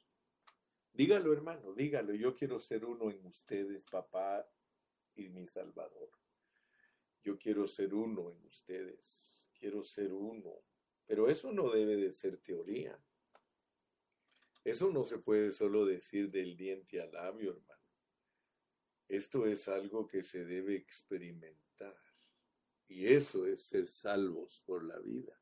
Dígalo, 0.93 1.33
hermano, 1.33 1.73
dígalo. 1.73 2.15
Yo 2.15 2.35
quiero 2.35 2.61
ser 2.61 2.85
uno 2.85 3.11
en 3.11 3.25
ustedes, 3.25 3.87
papá 3.87 4.47
y 5.15 5.31
mi 5.31 5.47
Salvador. 5.47 6.11
Yo 7.23 7.39
quiero 7.39 7.67
ser 7.67 7.95
uno 7.95 8.31
en 8.31 8.45
ustedes, 8.45 9.51
quiero 9.59 9.83
ser 9.83 10.13
uno. 10.13 10.63
Pero 11.07 11.29
eso 11.29 11.51
no 11.51 11.71
debe 11.71 11.97
de 11.97 12.13
ser 12.13 12.37
teoría. 12.37 13.03
Eso 14.65 14.91
no 14.93 15.07
se 15.07 15.19
puede 15.19 15.53
solo 15.53 15.87
decir 15.87 16.31
del 16.31 16.59
diente 16.59 17.01
al 17.01 17.13
labio, 17.13 17.53
hermano. 17.53 17.83
Esto 19.09 19.47
es 19.47 19.67
algo 19.67 20.07
que 20.07 20.23
se 20.23 20.45
debe 20.45 20.77
experimentar. 20.77 21.68
Y 22.89 23.07
eso 23.07 23.47
es 23.47 23.67
ser 23.67 23.89
salvos 23.89 24.63
por 24.67 24.85
la 24.85 24.99
vida. 24.99 25.39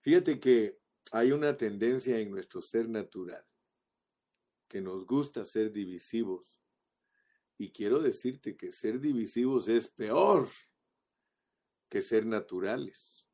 Fíjate 0.00 0.38
que 0.38 0.78
hay 1.10 1.32
una 1.32 1.56
tendencia 1.56 2.18
en 2.20 2.30
nuestro 2.30 2.62
ser 2.62 2.88
natural, 2.88 3.44
que 4.68 4.80
nos 4.80 5.06
gusta 5.06 5.44
ser 5.44 5.72
divisivos, 5.72 6.58
y 7.56 7.72
quiero 7.72 7.98
decirte 7.98 8.56
que 8.56 8.70
ser 8.70 9.00
divisivos 9.00 9.66
es 9.68 9.88
peor 9.88 10.48
que 11.88 12.02
ser 12.02 12.24
naturales. 12.24 13.26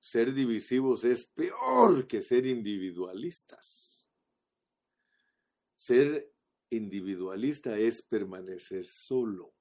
Ser 0.00 0.32
divisivos 0.32 1.04
es 1.04 1.26
peor 1.26 2.08
que 2.08 2.22
ser 2.22 2.46
individualistas. 2.46 4.08
Ser 5.76 6.32
individualista 6.70 7.78
es 7.78 8.02
permanecer 8.02 8.88
solo. 8.88 9.54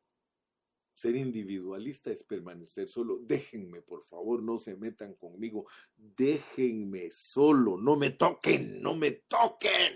Ser 0.97 1.15
individualista 1.15 2.09
es 2.09 2.23
permanecer 2.23 2.87
solo. 2.87 3.19
Déjenme, 3.21 3.83
por 3.83 4.03
favor, 4.03 4.41
no 4.41 4.57
se 4.57 4.75
metan 4.75 5.13
conmigo. 5.13 5.67
Déjenme 5.95 7.11
solo. 7.11 7.77
No 7.77 7.95
me 7.95 8.09
toquen, 8.09 8.81
no 8.81 8.95
me 8.95 9.11
toquen. 9.11 9.93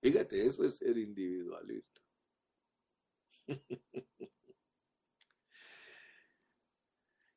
Fíjate, 0.00 0.46
eso 0.46 0.64
es 0.64 0.76
ser 0.76 0.96
individualista. 0.96 2.00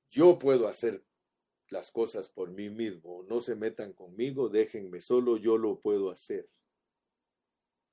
Yo 0.09 0.39
puedo 0.39 0.69
hacer 0.69 1.05
las 1.67 1.91
cosas 1.91 2.29
por 2.29 2.51
mí 2.51 2.69
mismo. 2.69 3.23
No 3.23 3.41
se 3.41 3.57
metan 3.57 3.91
conmigo, 3.91 4.47
déjenme 4.47 5.01
solo, 5.01 5.35
yo 5.35 5.57
lo 5.57 5.81
puedo 5.81 6.11
hacer. 6.11 6.49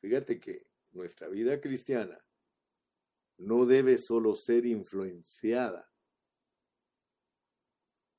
Fíjate 0.01 0.39
que 0.39 0.69
nuestra 0.93 1.27
vida 1.27 1.61
cristiana 1.61 2.25
no 3.39 3.67
debe 3.67 3.99
solo 3.99 4.35
ser 4.35 4.67
influenciada, 4.67 5.91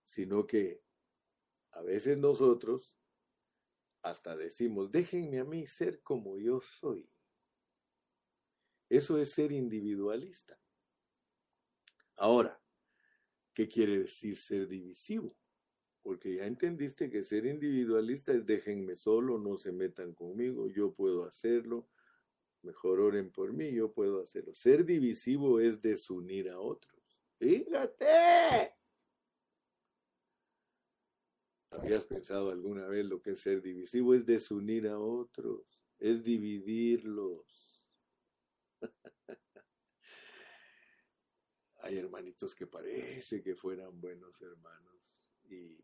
sino 0.04 0.48
que 0.48 0.82
a 1.72 1.82
veces 1.82 2.18
nosotros 2.18 2.96
hasta 4.02 4.36
decimos, 4.36 4.92
déjenme 4.92 5.40
a 5.40 5.46
mí 5.46 5.68
ser 5.68 6.02
como 6.02 6.38
yo 6.40 6.62
soy. 6.62 7.12
Eso 8.90 9.18
es 9.18 9.32
ser 9.32 9.52
individualista. 9.52 10.60
Ahora, 12.16 12.60
¿qué 13.54 13.68
quiere 13.68 14.00
decir 14.00 14.38
ser 14.38 14.68
divisivo? 14.68 15.38
Porque 16.02 16.36
ya 16.38 16.46
entendiste 16.46 17.10
que 17.10 17.24
ser 17.24 17.46
individualista 17.46 18.32
es 18.34 18.46
déjenme 18.46 18.96
solo, 18.96 19.38
no 19.38 19.58
se 19.58 19.72
metan 19.72 20.14
conmigo, 20.14 20.68
yo 20.70 20.94
puedo 20.94 21.26
hacerlo, 21.26 21.88
mejor 22.62 23.00
oren 23.00 23.32
por 23.32 23.54
mí, 23.54 23.72
yo 23.72 23.92
puedo 23.92 24.22
hacerlo. 24.22 24.54
Ser 24.54 24.86
divisivo 24.86 25.60
es 25.60 25.82
desunir 25.82 26.50
a 26.50 26.60
otros. 26.60 27.20
Fíjate. 27.38 28.76
¿Habías 31.72 32.04
pensado 32.06 32.50
alguna 32.52 32.88
vez 32.88 33.06
lo 33.06 33.22
que 33.22 33.32
es 33.32 33.42
ser 33.42 33.62
divisivo? 33.62 34.14
Es 34.14 34.26
desunir 34.26 34.88
a 34.88 35.00
otros, 35.00 35.82
es 36.00 36.24
dividirlos. 36.24 37.96
Hay 41.82 41.98
hermanitos 41.98 42.56
que 42.56 42.68
parece 42.68 43.42
que 43.42 43.56
fueran 43.56 44.02
buenos 44.02 44.42
hermanos 44.42 45.02
y 45.44 45.78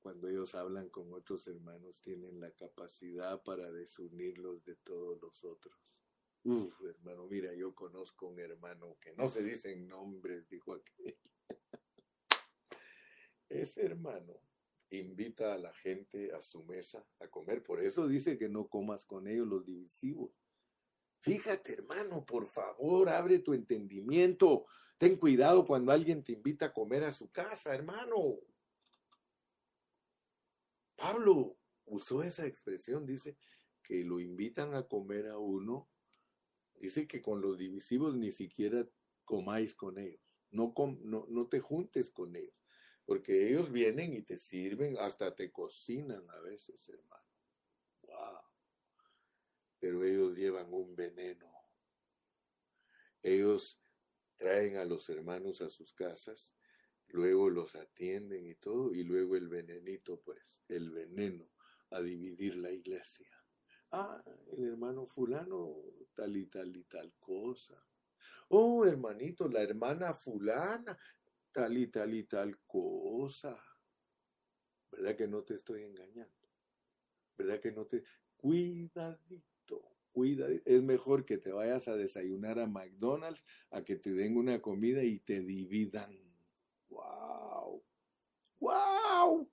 cuando 0.00 0.28
ellos 0.28 0.54
hablan 0.54 0.88
con 0.88 1.12
otros 1.12 1.46
hermanos 1.46 2.00
tienen 2.00 2.40
la 2.40 2.50
capacidad 2.52 3.42
para 3.42 3.70
desunirlos 3.70 4.64
de 4.64 4.76
todos 4.76 5.20
los 5.20 5.44
otros. 5.44 5.74
Uf, 6.42 6.80
hermano, 6.82 7.26
mira, 7.26 7.54
yo 7.54 7.74
conozco 7.74 8.28
un 8.28 8.40
hermano 8.40 8.96
que 9.00 9.12
no 9.12 9.28
se 9.28 9.42
dicen 9.42 9.86
nombres, 9.86 10.48
dijo 10.48 10.72
aquel. 10.72 11.18
Ese 13.48 13.84
hermano 13.84 14.40
invita 14.90 15.54
a 15.54 15.58
la 15.58 15.72
gente 15.74 16.32
a 16.32 16.40
su 16.40 16.64
mesa 16.64 17.06
a 17.20 17.28
comer. 17.28 17.62
Por 17.62 17.82
eso 17.82 18.08
dice 18.08 18.38
que 18.38 18.48
no 18.48 18.68
comas 18.68 19.04
con 19.04 19.28
ellos 19.28 19.46
los 19.46 19.64
divisivos. 19.64 20.32
Fíjate, 21.20 21.74
hermano, 21.74 22.24
por 22.24 22.46
favor, 22.46 23.10
abre 23.10 23.40
tu 23.40 23.52
entendimiento. 23.52 24.64
Ten 24.96 25.16
cuidado 25.16 25.66
cuando 25.66 25.92
alguien 25.92 26.24
te 26.24 26.32
invita 26.32 26.66
a 26.66 26.72
comer 26.72 27.04
a 27.04 27.12
su 27.12 27.30
casa, 27.30 27.74
hermano. 27.74 28.38
Pablo 31.00 31.56
usó 31.86 32.22
esa 32.22 32.46
expresión, 32.46 33.06
dice 33.06 33.38
que 33.82 34.04
lo 34.04 34.20
invitan 34.20 34.74
a 34.74 34.86
comer 34.86 35.28
a 35.28 35.38
uno. 35.38 35.90
Dice 36.74 37.06
que 37.08 37.22
con 37.22 37.40
los 37.40 37.56
divisivos 37.56 38.14
ni 38.14 38.32
siquiera 38.32 38.86
comáis 39.24 39.74
con 39.74 39.98
ellos. 39.98 40.20
No, 40.50 40.74
no, 41.02 41.26
no 41.28 41.48
te 41.48 41.60
juntes 41.60 42.10
con 42.10 42.36
ellos. 42.36 42.54
Porque 43.06 43.48
ellos 43.48 43.72
vienen 43.72 44.12
y 44.12 44.22
te 44.22 44.36
sirven, 44.36 44.98
hasta 44.98 45.34
te 45.34 45.50
cocinan 45.50 46.28
a 46.28 46.40
veces, 46.40 46.86
hermano. 46.88 47.26
Wow. 48.02 48.40
Pero 49.78 50.04
ellos 50.04 50.36
llevan 50.36 50.72
un 50.72 50.94
veneno. 50.94 51.50
Ellos 53.22 53.82
traen 54.36 54.76
a 54.76 54.84
los 54.84 55.08
hermanos 55.08 55.62
a 55.62 55.70
sus 55.70 55.94
casas, 55.94 56.54
luego 57.12 57.50
los 57.50 57.74
atienden 57.76 58.46
y 58.46 58.54
todo, 58.54 58.92
y 58.92 59.04
luego 59.04 59.36
el 59.36 59.48
venenito, 59.48 60.20
pues, 60.20 60.60
el 60.68 60.90
veneno 60.90 61.50
a 61.90 62.00
dividir 62.00 62.56
la 62.56 62.70
iglesia. 62.70 63.28
Ah, 63.92 64.22
el 64.52 64.64
hermano 64.64 65.06
fulano, 65.06 65.82
tal 66.14 66.36
y 66.36 66.46
tal 66.46 66.76
y 66.76 66.84
tal 66.84 67.12
cosa. 67.18 67.84
Oh, 68.48 68.84
hermanito, 68.84 69.48
la 69.48 69.62
hermana 69.62 70.14
fulana, 70.14 70.96
tal 71.52 71.76
y 71.76 71.88
tal 71.88 72.14
y 72.14 72.24
tal 72.24 72.58
cosa. 72.66 73.60
¿Verdad 74.92 75.16
que 75.16 75.28
no 75.28 75.42
te 75.42 75.54
estoy 75.54 75.82
engañando? 75.82 76.48
¿Verdad 77.36 77.60
que 77.60 77.72
no 77.72 77.86
te... 77.86 78.02
Cuidadito, 78.36 79.96
cuidadito. 80.12 80.62
Es 80.64 80.82
mejor 80.82 81.24
que 81.24 81.38
te 81.38 81.52
vayas 81.52 81.88
a 81.88 81.96
desayunar 81.96 82.58
a 82.58 82.66
McDonald's 82.66 83.44
a 83.70 83.82
que 83.82 83.96
te 83.96 84.12
den 84.12 84.36
una 84.36 84.60
comida 84.60 85.02
y 85.02 85.18
te 85.20 85.40
dividan. 85.40 86.29
¡Wow! 86.90 87.82
¡Wow! 88.58 89.50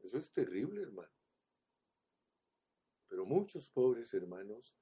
Eso 0.00 0.18
es 0.18 0.32
terrible, 0.32 0.82
hermano. 0.82 1.12
Pero 3.08 3.26
muchos 3.26 3.68
pobres 3.68 4.12
hermanos 4.14 4.74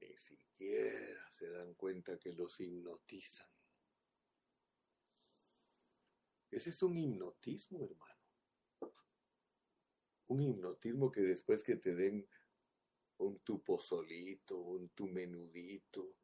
ni 0.00 0.16
siquiera 0.16 1.30
se 1.30 1.50
dan 1.50 1.74
cuenta 1.74 2.18
que 2.18 2.32
los 2.32 2.58
hipnotizan. 2.60 3.48
Ese 6.50 6.70
es 6.70 6.82
un 6.82 6.96
hipnotismo, 6.96 7.84
hermano. 7.84 8.18
Un 10.28 10.40
hipnotismo 10.40 11.10
que 11.10 11.20
después 11.22 11.62
que 11.62 11.76
te 11.76 11.94
den 11.94 12.26
un 13.18 13.40
tu 13.40 13.62
pozolito, 13.62 14.58
un 14.58 14.90
tu 14.90 15.06
menudito, 15.06 16.16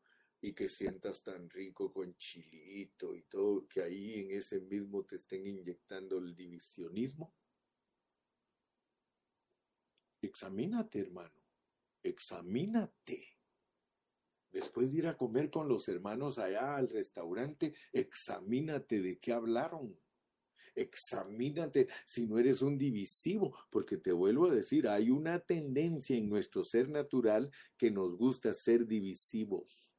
y 0.44 0.52
que 0.52 0.68
sientas 0.68 1.22
tan 1.22 1.48
rico 1.48 1.90
con 1.90 2.18
chilito 2.18 3.14
y 3.16 3.22
todo, 3.22 3.66
que 3.66 3.80
ahí 3.80 4.20
en 4.20 4.32
ese 4.32 4.60
mismo 4.60 5.02
te 5.02 5.16
estén 5.16 5.46
inyectando 5.46 6.18
el 6.18 6.36
divisionismo. 6.36 7.34
Examínate, 10.20 11.00
hermano. 11.00 11.40
Examínate. 12.02 13.38
Después 14.52 14.92
de 14.92 14.98
ir 14.98 15.06
a 15.06 15.16
comer 15.16 15.50
con 15.50 15.66
los 15.66 15.88
hermanos 15.88 16.38
allá 16.38 16.76
al 16.76 16.90
restaurante, 16.90 17.74
examínate 17.90 19.00
de 19.00 19.18
qué 19.18 19.32
hablaron. 19.32 19.98
Examínate 20.74 21.88
si 22.04 22.26
no 22.26 22.38
eres 22.38 22.60
un 22.60 22.76
divisivo, 22.76 23.56
porque 23.70 23.96
te 23.96 24.12
vuelvo 24.12 24.50
a 24.50 24.54
decir, 24.54 24.88
hay 24.88 25.08
una 25.08 25.40
tendencia 25.40 26.18
en 26.18 26.28
nuestro 26.28 26.64
ser 26.64 26.90
natural 26.90 27.50
que 27.78 27.90
nos 27.90 28.14
gusta 28.14 28.52
ser 28.52 28.86
divisivos. 28.86 29.93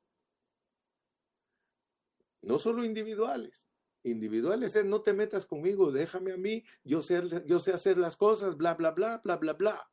No 2.46 2.60
solo 2.60 2.86
individuales. 2.86 3.68
Individuales 4.04 4.76
es 4.76 4.86
no 4.86 5.02
te 5.02 5.14
metas 5.14 5.48
conmigo, 5.48 5.92
déjame 5.92 6.32
a 6.32 6.38
mí, 6.38 6.64
yo 6.84 7.02
sé, 7.02 7.24
yo 7.48 7.60
sé 7.60 7.74
hacer 7.74 7.98
las 7.98 8.16
cosas, 8.16 8.56
bla, 8.56 8.76
bla, 8.76 8.92
bla, 8.92 9.20
bla, 9.24 9.38
bla, 9.38 9.54
bla. 9.54 9.92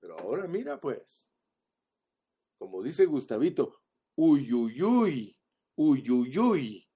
Pero 0.00 0.18
ahora 0.18 0.46
mira 0.48 0.80
pues, 0.80 1.26
como 2.56 2.82
dice 2.82 3.04
Gustavito, 3.04 3.82
uyuyuy, 4.16 5.36
uyuyuy. 5.76 6.88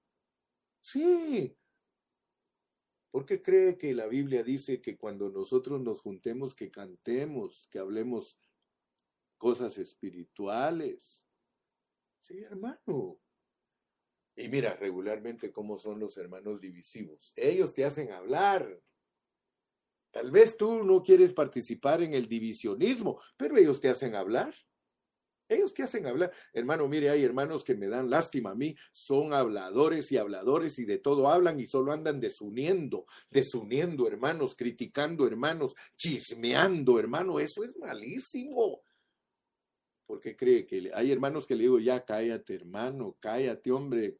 Sí. 0.81 1.55
¿Por 3.11 3.27
qué 3.27 3.43
cree 3.43 3.77
que 3.77 3.93
la 3.93 4.07
Biblia 4.07 4.43
dice 4.43 4.81
que 4.81 4.97
cuando 4.97 5.29
nosotros 5.29 5.81
nos 5.81 6.01
juntemos, 6.01 6.55
que 6.55 6.71
cantemos, 6.71 7.67
que 7.69 7.77
hablemos 7.77 8.39
cosas 9.37 9.77
espirituales? 9.77 11.28
Sí, 12.29 12.43
hermano. 12.43 13.19
Y 14.35 14.49
mira 14.49 14.75
regularmente 14.75 15.51
cómo 15.51 15.79
son 15.79 15.99
los 15.99 16.15
hermanos 16.17 16.61
divisivos. 16.61 17.33
Ellos 17.35 17.73
te 17.73 17.85
hacen 17.85 18.11
hablar. 18.11 18.79
Tal 20.11 20.29
vez 20.29 20.55
tú 20.55 20.83
no 20.83 21.01
quieres 21.01 21.33
participar 21.33 22.03
en 22.03 22.13
el 22.13 22.27
divisionismo, 22.27 23.19
pero 23.35 23.57
ellos 23.57 23.81
te 23.81 23.89
hacen 23.89 24.13
hablar. 24.13 24.53
Ellos 25.47 25.73
qué 25.73 25.81
hacen 25.81 26.05
hablar. 26.05 26.31
Hermano, 26.53 26.87
mire, 26.87 27.09
hay 27.09 27.23
hermanos 27.23 27.63
que 27.63 27.73
me 27.73 27.87
dan 27.87 28.11
lástima 28.11 28.51
a 28.51 28.55
mí, 28.55 28.75
son 28.91 29.33
habladores 29.33 30.11
y 30.11 30.17
habladores 30.17 30.77
y 30.77 30.85
de 30.85 30.99
todo 30.99 31.27
hablan 31.29 31.59
y 31.59 31.65
solo 31.65 31.91
andan 31.91 32.19
desuniendo, 32.19 33.07
desuniendo 33.31 34.05
hermanos, 34.05 34.55
criticando 34.55 35.25
hermanos, 35.25 35.75
chismeando 35.97 36.99
hermano, 36.99 37.39
eso 37.39 37.63
es 37.63 37.75
malísimo. 37.79 38.83
Porque 40.09 40.35
cree 40.35 40.65
que 40.65 40.89
hay 40.95 41.11
hermanos 41.11 41.45
que 41.45 41.53
le 41.53 41.65
digo, 41.65 41.77
ya 41.77 42.03
cállate 42.03 42.55
hermano, 42.55 43.15
cállate 43.19 43.71
hombre. 43.71 44.17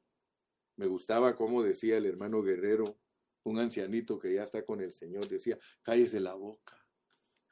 Me 0.75 0.85
gustaba 0.85 1.35
cómo 1.35 1.63
decía 1.63 1.97
el 1.97 2.05
hermano 2.05 2.43
Guerrero, 2.43 2.99
un 3.41 3.57
ancianito 3.57 4.19
que 4.19 4.35
ya 4.35 4.43
está 4.43 4.63
con 4.63 4.81
el 4.81 4.93
Señor, 4.93 5.27
decía, 5.27 5.57
cállese 5.81 6.19
la 6.19 6.35
boca. 6.35 6.77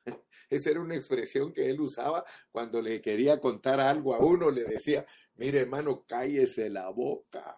Esa 0.52 0.70
era 0.70 0.82
una 0.82 0.96
expresión 0.96 1.52
que 1.52 1.68
él 1.68 1.82
usaba 1.82 2.24
cuando 2.52 2.80
le 2.80 3.02
quería 3.02 3.40
contar 3.40 3.80
algo 3.80 4.14
a 4.14 4.20
uno, 4.20 4.52
le 4.52 4.66
decía, 4.66 5.04
mire 5.34 5.62
hermano, 5.62 6.06
cállese 6.06 6.70
la 6.70 6.90
boca. 6.90 7.58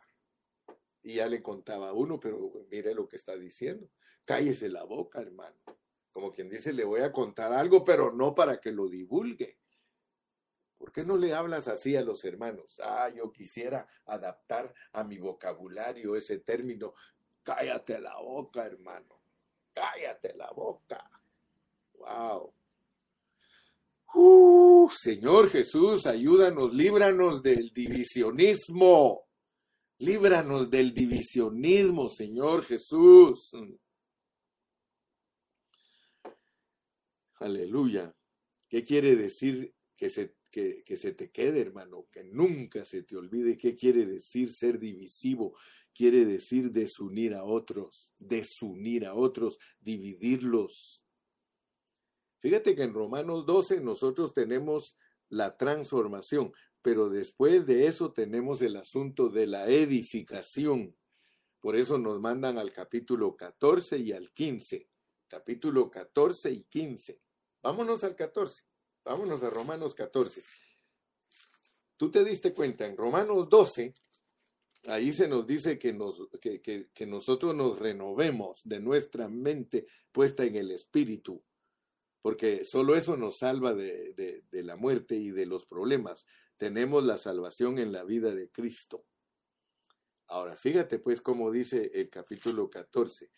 Y 1.04 1.16
ya 1.16 1.28
le 1.28 1.44
contaba 1.44 1.90
a 1.90 1.94
uno, 1.94 2.22
pero 2.22 2.54
mire 2.72 2.96
lo 2.96 3.06
que 3.06 3.18
está 3.18 3.36
diciendo, 3.36 3.92
cállese 4.24 4.70
la 4.70 4.86
boca, 4.86 5.20
hermano. 5.20 5.58
Como 6.14 6.32
quien 6.32 6.48
dice, 6.48 6.72
le 6.72 6.86
voy 6.86 7.02
a 7.02 7.12
contar 7.12 7.52
algo, 7.52 7.84
pero 7.84 8.14
no 8.14 8.34
para 8.34 8.62
que 8.62 8.72
lo 8.72 8.88
divulgue. 8.88 9.59
¿Por 10.80 10.94
qué 10.94 11.04
no 11.04 11.18
le 11.18 11.34
hablas 11.34 11.68
así 11.68 11.98
a 11.98 12.02
los 12.02 12.24
hermanos? 12.24 12.80
Ah, 12.82 13.10
yo 13.14 13.34
quisiera 13.34 13.86
adaptar 14.06 14.74
a 14.94 15.04
mi 15.04 15.18
vocabulario 15.18 16.16
ese 16.16 16.40
término. 16.40 16.96
Cállate 17.44 18.00
la 18.00 18.18
boca, 18.18 18.66
hermano. 18.66 19.22
Cállate 19.74 20.34
la 20.36 20.50
boca. 20.52 21.12
Wow. 21.96 22.54
Uh, 24.14 24.90
Señor 24.90 25.50
Jesús, 25.50 26.08
ayúdanos, 26.08 26.74
líbranos 26.74 27.44
del 27.44 27.72
divisionismo. 27.74 29.28
Líbranos 29.98 30.70
del 30.70 30.94
divisionismo, 30.94 32.08
Señor 32.08 32.64
Jesús. 32.64 33.52
Aleluya. 37.36 38.16
¿Qué 38.70 38.86
quiere 38.86 39.18
decir 39.18 39.74
que 39.98 40.10
se, 40.10 40.39
que, 40.50 40.84
se 40.98 41.14
te 41.14 41.32
quede, 41.32 41.62
hermano? 41.62 42.08
Que 42.12 42.24
nunca 42.24 42.86
se 42.86 43.04
te 43.04 43.16
olvide 43.16 43.58
qué 43.58 43.76
quiere 43.76 44.06
decir 44.06 44.52
ser 44.52 44.80
divisivo. 44.80 45.56
Quiere 45.94 46.26
decir 46.26 46.72
desunir 46.72 47.34
a 47.34 47.44
otros, 47.44 48.14
desunir 48.18 49.06
a 49.06 49.14
otros, 49.14 49.60
dividirlos. 49.80 51.04
Fíjate 52.40 52.76
que 52.76 52.84
en 52.84 52.94
Romanos 52.94 53.46
12 53.46 53.82
nosotros 53.82 54.34
tenemos 54.34 54.98
la 55.28 55.58
transformación, 55.58 56.54
pero 56.82 57.10
después 57.10 57.66
de 57.66 57.88
eso 57.88 58.14
tenemos 58.14 58.62
el 58.62 58.78
asunto 58.78 59.30
de 59.30 59.48
la 59.48 59.68
edificación. 59.68 60.96
Por 61.60 61.76
eso 61.76 61.98
nos 61.98 62.22
mandan 62.22 62.58
al 62.58 62.72
capítulo 62.72 63.36
14 63.36 63.98
y 63.98 64.14
al 64.14 64.32
15. 64.32 64.90
Capítulo 65.28 65.92
14 65.92 66.52
y 66.52 66.64
15. 66.64 67.22
Vámonos 67.62 68.04
al 68.06 68.16
14. 68.16 68.69
Vámonos 69.04 69.44
a 69.44 69.50
Romanos 69.50 69.96
14. 69.96 70.44
Tú 71.98 72.10
te 72.12 72.24
diste 72.24 72.54
cuenta, 72.54 72.86
en 72.86 72.96
Romanos 72.96 73.50
12, 73.50 73.94
ahí 74.88 75.12
se 75.14 75.28
nos 75.28 75.46
dice 75.46 75.78
que, 75.78 75.94
nos, 75.94 76.28
que, 76.40 76.62
que 76.62 77.06
nosotros 77.06 77.54
nos 77.56 77.78
renovemos 77.78 78.62
de 78.64 78.80
nuestra 78.80 79.28
mente 79.28 79.86
puesta 80.12 80.44
en 80.44 80.56
el 80.56 80.72
Espíritu 80.72 81.44
porque 82.22 82.66
solo 82.66 82.96
eso 82.96 83.16
nos 83.16 83.38
salva 83.38 83.74
de, 83.74 84.14
de, 84.50 84.64
la 84.64 84.76
muerte 84.76 85.16
y 85.16 85.32
de 85.32 85.46
los 85.46 85.66
problemas. 85.66 86.26
Tenemos 86.58 87.06
la 87.06 87.18
salvación 87.18 87.80
en 87.80 87.92
la 87.92 88.04
vida 88.04 88.34
de 88.34 88.50
Cristo. 88.50 89.06
Ahora, 90.28 90.58
fíjate 90.58 91.00
pues 91.00 91.22
cómo 91.22 91.50
dice 91.52 91.92
el 91.94 92.10
capítulo 92.10 92.70
14. 92.70 93.32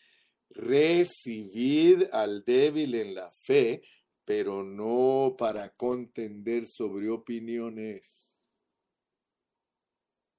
Recibid 0.50 2.04
al 2.12 2.44
débil 2.44 2.96
en 2.96 3.16
la 3.16 3.32
fe, 3.32 3.82
pero 4.26 4.64
no 4.64 5.36
para 5.38 5.74
contender 5.74 6.68
sobre 6.68 7.10
opiniones. 7.10 8.42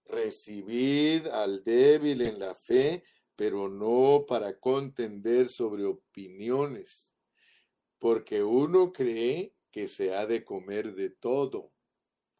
Recibid 0.05 1.27
al 1.27 1.65
débil 1.65 2.23
en 2.23 2.39
la 2.39 2.55
fe, 2.55 3.05
pero 3.37 3.69
no 3.69 4.25
para 4.27 4.59
contender 4.59 5.49
sobre 5.49 5.85
opiniones 5.85 7.13
porque 8.03 8.43
uno 8.43 8.93
cree 8.93 9.55
que 9.71 9.87
se 9.87 10.13
ha 10.13 10.27
de 10.27 10.43
comer 10.43 10.97
de 10.97 11.11
todo. 11.11 11.73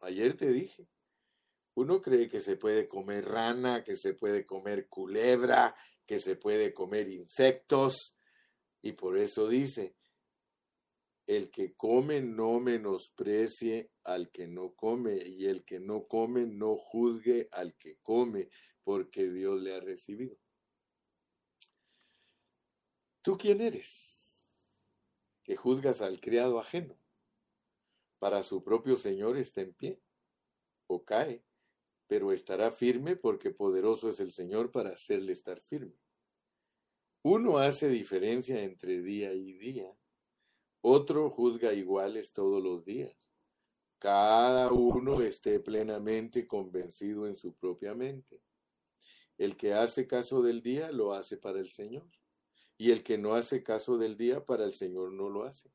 Ayer 0.01 0.35
te 0.35 0.51
dije, 0.51 0.89
uno 1.75 2.01
cree 2.01 2.27
que 2.27 2.41
se 2.41 2.57
puede 2.57 2.89
comer 2.89 3.23
rana, 3.29 3.81
que 3.81 3.95
se 3.95 4.13
puede 4.13 4.45
comer 4.45 4.89
culebra, 4.89 5.73
que 6.05 6.19
se 6.19 6.35
puede 6.35 6.73
comer 6.73 7.07
insectos, 7.07 8.17
y 8.81 8.91
por 8.91 9.17
eso 9.17 9.47
dice, 9.47 9.95
el 11.25 11.49
que 11.51 11.75
come 11.75 12.21
no 12.21 12.59
menosprecie 12.59 13.91
al 14.03 14.31
que 14.31 14.47
no 14.47 14.73
come, 14.73 15.15
y 15.15 15.45
el 15.45 15.63
que 15.63 15.79
no 15.79 16.07
come 16.07 16.45
no 16.45 16.75
juzgue 16.75 17.47
al 17.51 17.75
que 17.77 17.97
come, 18.01 18.49
porque 18.83 19.29
Dios 19.29 19.61
le 19.61 19.75
ha 19.75 19.79
recibido. 19.79 20.37
¿Tú 23.21 23.37
quién 23.37 23.61
eres? 23.61 24.13
que 25.43 25.55
juzgas 25.55 26.01
al 26.01 26.19
criado 26.19 26.59
ajeno. 26.59 26.97
Para 28.19 28.43
su 28.43 28.63
propio 28.63 28.97
Señor 28.97 29.37
está 29.37 29.61
en 29.61 29.73
pie, 29.73 30.01
o 30.87 31.03
cae, 31.03 31.43
pero 32.07 32.31
estará 32.31 32.71
firme 32.71 33.15
porque 33.15 33.51
poderoso 33.51 34.09
es 34.09 34.19
el 34.19 34.31
Señor 34.31 34.71
para 34.71 34.91
hacerle 34.91 35.33
estar 35.33 35.59
firme. 35.59 35.97
Uno 37.21 37.57
hace 37.57 37.89
diferencia 37.89 38.61
entre 38.63 39.01
día 39.01 39.33
y 39.33 39.53
día, 39.53 39.97
otro 40.83 41.29
juzga 41.29 41.73
iguales 41.73 42.33
todos 42.33 42.61
los 42.61 42.83
días. 42.83 43.15
Cada 43.99 44.69
uno 44.71 45.21
esté 45.21 45.61
plenamente 45.61 46.45
convencido 46.45 47.25
en 47.25 47.37
su 47.37 47.55
propia 47.55 47.95
mente. 47.95 48.41
El 49.37 49.55
que 49.55 49.73
hace 49.73 50.07
caso 50.07 50.41
del 50.41 50.61
día 50.61 50.91
lo 50.91 51.13
hace 51.13 51.37
para 51.37 51.59
el 51.59 51.69
Señor 51.69 52.05
y 52.77 52.91
el 52.91 53.01
que 53.01 53.17
no 53.17 53.33
hace 53.33 53.63
caso 53.63 53.97
del 53.97 54.17
día, 54.17 54.43
para 54.43 54.65
el 54.65 54.73
Señor 54.73 55.13
no 55.13 55.29
lo 55.29 55.43
hace. 55.43 55.71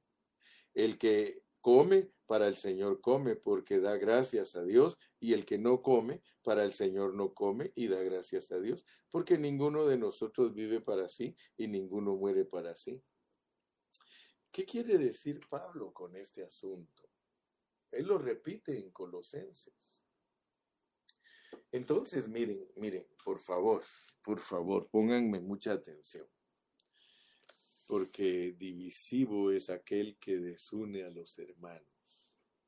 El 0.75 0.99
que 0.99 1.43
come, 1.63 2.11
para 2.27 2.47
el 2.47 2.57
Señor 2.57 3.01
come, 3.01 3.35
porque 3.35 3.81
da 3.81 3.97
gracias 3.97 4.57
a 4.57 4.63
Dios, 4.63 4.99
y 5.19 5.33
el 5.33 5.47
que 5.47 5.57
no 5.57 5.81
come, 5.81 6.21
para 6.43 6.65
el 6.65 6.75
Señor 6.75 7.15
no 7.15 7.33
come 7.33 7.73
y 7.75 7.89
da 7.89 8.03
gracias 8.03 8.53
a 8.53 8.61
Dios, 8.61 8.85
porque 9.11 9.39
ninguno 9.39 9.87
de 9.87 9.97
nosotros 9.97 10.55
vive 10.55 10.83
para 10.83 11.09
sí 11.09 11.35
y 11.57 11.69
ninguno 11.69 12.15
muere 12.15 12.45
para 12.45 12.75
sí. 12.77 13.03
¿Qué 14.59 14.67
quiere 14.67 14.99
decir 14.99 15.39
Pablo 15.49 15.93
con 15.93 16.17
este 16.17 16.43
asunto? 16.43 17.09
Él 17.93 18.09
lo 18.09 18.19
repite 18.19 18.77
en 18.77 18.91
Colosenses. 18.91 20.03
Entonces, 21.71 22.27
miren, 22.27 22.67
miren, 22.75 23.07
por 23.23 23.39
favor, 23.39 23.85
por 24.21 24.41
favor, 24.41 24.89
pónganme 24.91 25.39
mucha 25.39 25.75
atención 25.75 26.29
porque 27.87 28.57
divisivo 28.59 29.53
es 29.53 29.71
aquel 29.71 30.19
que 30.19 30.41
desune 30.41 31.05
a 31.05 31.11
los 31.11 31.39
hermanos. 31.39 32.19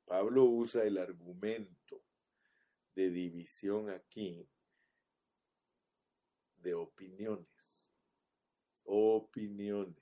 Pablo 0.05 0.45
usa 0.45 0.85
el 0.85 0.97
argumento 0.97 2.05
de 2.95 3.11
división 3.11 3.91
aquí 3.91 4.49
de 6.55 6.73
opiniones. 6.73 7.49
Opiniones. 8.85 10.00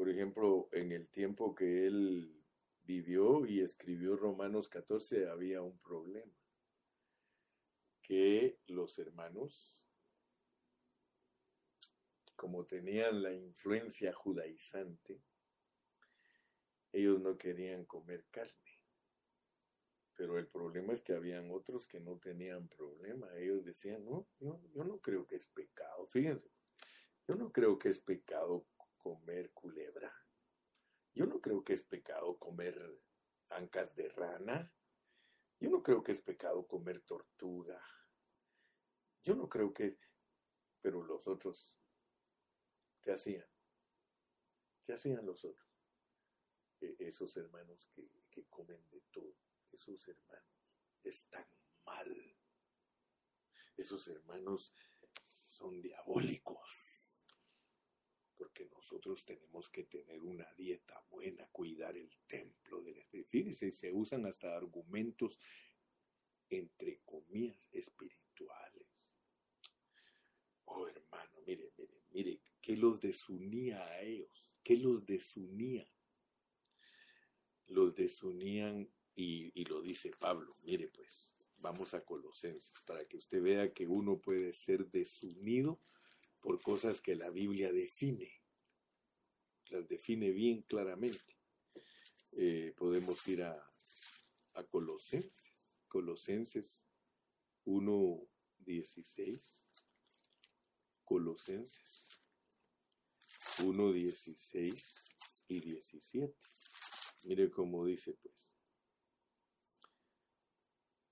Por 0.00 0.08
ejemplo, 0.08 0.70
en 0.72 0.92
el 0.92 1.10
tiempo 1.10 1.54
que 1.54 1.86
él 1.86 2.42
vivió 2.84 3.44
y 3.44 3.60
escribió 3.60 4.16
Romanos 4.16 4.66
14 4.70 5.28
había 5.28 5.60
un 5.60 5.78
problema, 5.78 6.32
que 8.00 8.58
los 8.68 8.98
hermanos 8.98 9.86
como 12.34 12.64
tenían 12.64 13.22
la 13.22 13.34
influencia 13.34 14.10
judaizante, 14.14 15.20
ellos 16.92 17.20
no 17.20 17.36
querían 17.36 17.84
comer 17.84 18.24
carne. 18.30 18.54
Pero 20.14 20.38
el 20.38 20.46
problema 20.46 20.94
es 20.94 21.02
que 21.02 21.12
habían 21.12 21.50
otros 21.50 21.86
que 21.86 22.00
no 22.00 22.16
tenían 22.16 22.68
problema. 22.68 23.28
Ellos 23.36 23.66
decían, 23.66 24.02
no, 24.06 24.26
yo, 24.38 24.62
yo 24.74 24.82
no 24.82 24.98
creo 24.98 25.26
que 25.26 25.36
es 25.36 25.46
pecado. 25.48 26.06
Fíjense, 26.06 26.50
yo 27.28 27.34
no 27.34 27.52
creo 27.52 27.78
que 27.78 27.90
es 27.90 28.00
pecado 28.00 28.64
comer 29.00 29.52
culebra. 29.52 30.14
Yo 31.14 31.26
no 31.26 31.40
creo 31.40 31.64
que 31.64 31.72
es 31.72 31.82
pecado 31.82 32.38
comer 32.38 32.78
ancas 33.48 33.94
de 33.96 34.08
rana. 34.10 34.72
Yo 35.58 35.70
no 35.70 35.82
creo 35.82 36.02
que 36.02 36.12
es 36.12 36.20
pecado 36.20 36.66
comer 36.66 37.00
tortuga. 37.02 37.82
Yo 39.22 39.34
no 39.34 39.48
creo 39.48 39.74
que 39.74 39.86
es... 39.86 39.98
Pero 40.80 41.02
los 41.02 41.26
otros 41.26 41.74
¿Qué 43.02 43.12
hacían? 43.12 43.46
¿Qué 44.84 44.92
hacían 44.92 45.24
los 45.24 45.44
otros? 45.44 45.66
E, 46.80 46.96
esos 46.98 47.36
hermanos 47.36 47.88
que, 47.94 48.10
que 48.30 48.44
comen 48.46 48.88
de 48.90 49.00
todo, 49.10 49.36
esos 49.72 50.06
hermanos 50.08 50.68
están 51.02 51.46
mal. 51.84 52.36
Esos 53.76 54.06
hermanos 54.08 54.74
son 55.46 55.80
diabólicos. 55.80 56.89
Porque 58.40 58.64
nosotros 58.74 59.22
tenemos 59.26 59.68
que 59.68 59.84
tener 59.84 60.22
una 60.22 60.50
dieta 60.54 60.98
buena, 61.10 61.46
cuidar 61.48 61.94
el 61.94 62.08
templo 62.26 62.80
del 62.80 62.96
Espíritu. 62.96 63.28
Fíjense, 63.28 63.70
se 63.70 63.92
usan 63.92 64.24
hasta 64.24 64.56
argumentos 64.56 65.38
entre 66.48 67.02
comillas 67.04 67.68
espirituales. 67.70 68.86
Oh 70.64 70.88
hermano, 70.88 71.42
mire, 71.46 71.70
mire, 71.76 72.02
mire, 72.12 72.40
que 72.62 72.78
los 72.78 72.98
desunía 72.98 73.84
a 73.84 74.00
ellos, 74.00 74.50
que 74.62 74.78
los 74.78 75.04
desunía. 75.04 75.86
Los 77.66 77.94
desunían 77.94 78.90
y, 79.14 79.64
lo 79.66 79.82
dice 79.82 80.12
Pablo. 80.18 80.56
Mire 80.62 80.88
pues, 80.88 81.34
vamos 81.58 81.92
a 81.92 82.02
Colosenses 82.06 82.80
para 82.86 83.04
que 83.04 83.18
usted 83.18 83.42
vea 83.42 83.74
que 83.74 83.86
uno 83.86 84.18
puede 84.18 84.54
ser 84.54 84.86
desunido 84.86 85.78
por 86.40 86.60
cosas 86.60 87.00
que 87.00 87.16
la 87.16 87.30
Biblia 87.30 87.72
define. 87.72 88.30
Las 89.68 89.88
define 89.88 90.30
bien 90.30 90.62
claramente. 90.62 91.38
Eh, 92.32 92.74
podemos 92.76 93.26
ir 93.28 93.42
a, 93.42 93.72
a 94.54 94.64
Colosenses, 94.64 95.74
Colosenses 95.88 96.86
1.16, 97.66 99.40
Colosenses 101.04 102.08
1, 103.64 103.92
16 103.92 105.16
y 105.48 105.60
17. 105.60 106.34
Mire 107.24 107.50
cómo 107.50 107.84
dice 107.84 108.14
pues. 108.14 108.34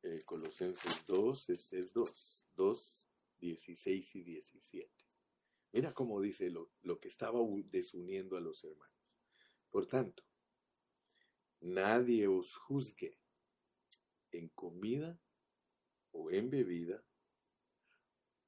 Eh, 0.02 0.22
Colosenses 0.24 1.04
2 1.06 1.50
es, 1.50 1.72
es 1.72 1.92
2. 1.92 2.38
2, 2.58 3.06
16 3.38 4.14
y 4.16 4.22
17. 4.22 5.07
Mira 5.72 5.92
cómo 5.92 6.20
dice 6.20 6.50
lo, 6.50 6.70
lo 6.82 6.98
que 6.98 7.08
estaba 7.08 7.40
desuniendo 7.64 8.36
a 8.36 8.40
los 8.40 8.64
hermanos. 8.64 8.96
Por 9.70 9.86
tanto, 9.86 10.24
nadie 11.60 12.26
os 12.26 12.54
juzgue 12.54 13.18
en 14.32 14.48
comida 14.48 15.20
o 16.12 16.30
en 16.30 16.50
bebida 16.50 17.04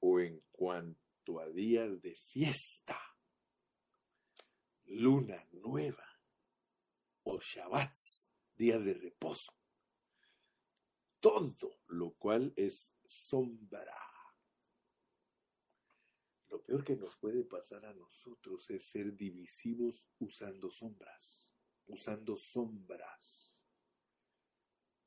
o 0.01 0.21
en 0.21 0.43
cuanto 0.51 1.41
a 1.41 1.49
días 1.51 2.01
de 2.01 2.15
fiesta 2.15 2.99
luna 4.91 5.47
nueva 5.53 6.05
o 7.23 7.39
Shabbats, 7.39 8.29
día 8.57 8.79
de 8.79 8.95
reposo. 8.95 9.53
Todo 11.21 11.79
lo 11.87 12.13
cual 12.15 12.53
es 12.57 12.95
sombra. 13.07 14.10
Lo 16.51 16.61
peor 16.65 16.85
que 16.85 16.97
nos 16.97 17.17
puede 17.17 17.45
pasar 17.45 17.87
a 17.87 17.95
nosotros 17.95 18.69
es 18.71 18.85
ser 18.85 19.15
divisivos 19.15 20.11
usando 20.19 20.69
sombras, 20.69 21.49
usando 21.87 22.37
sombras. 22.37 23.57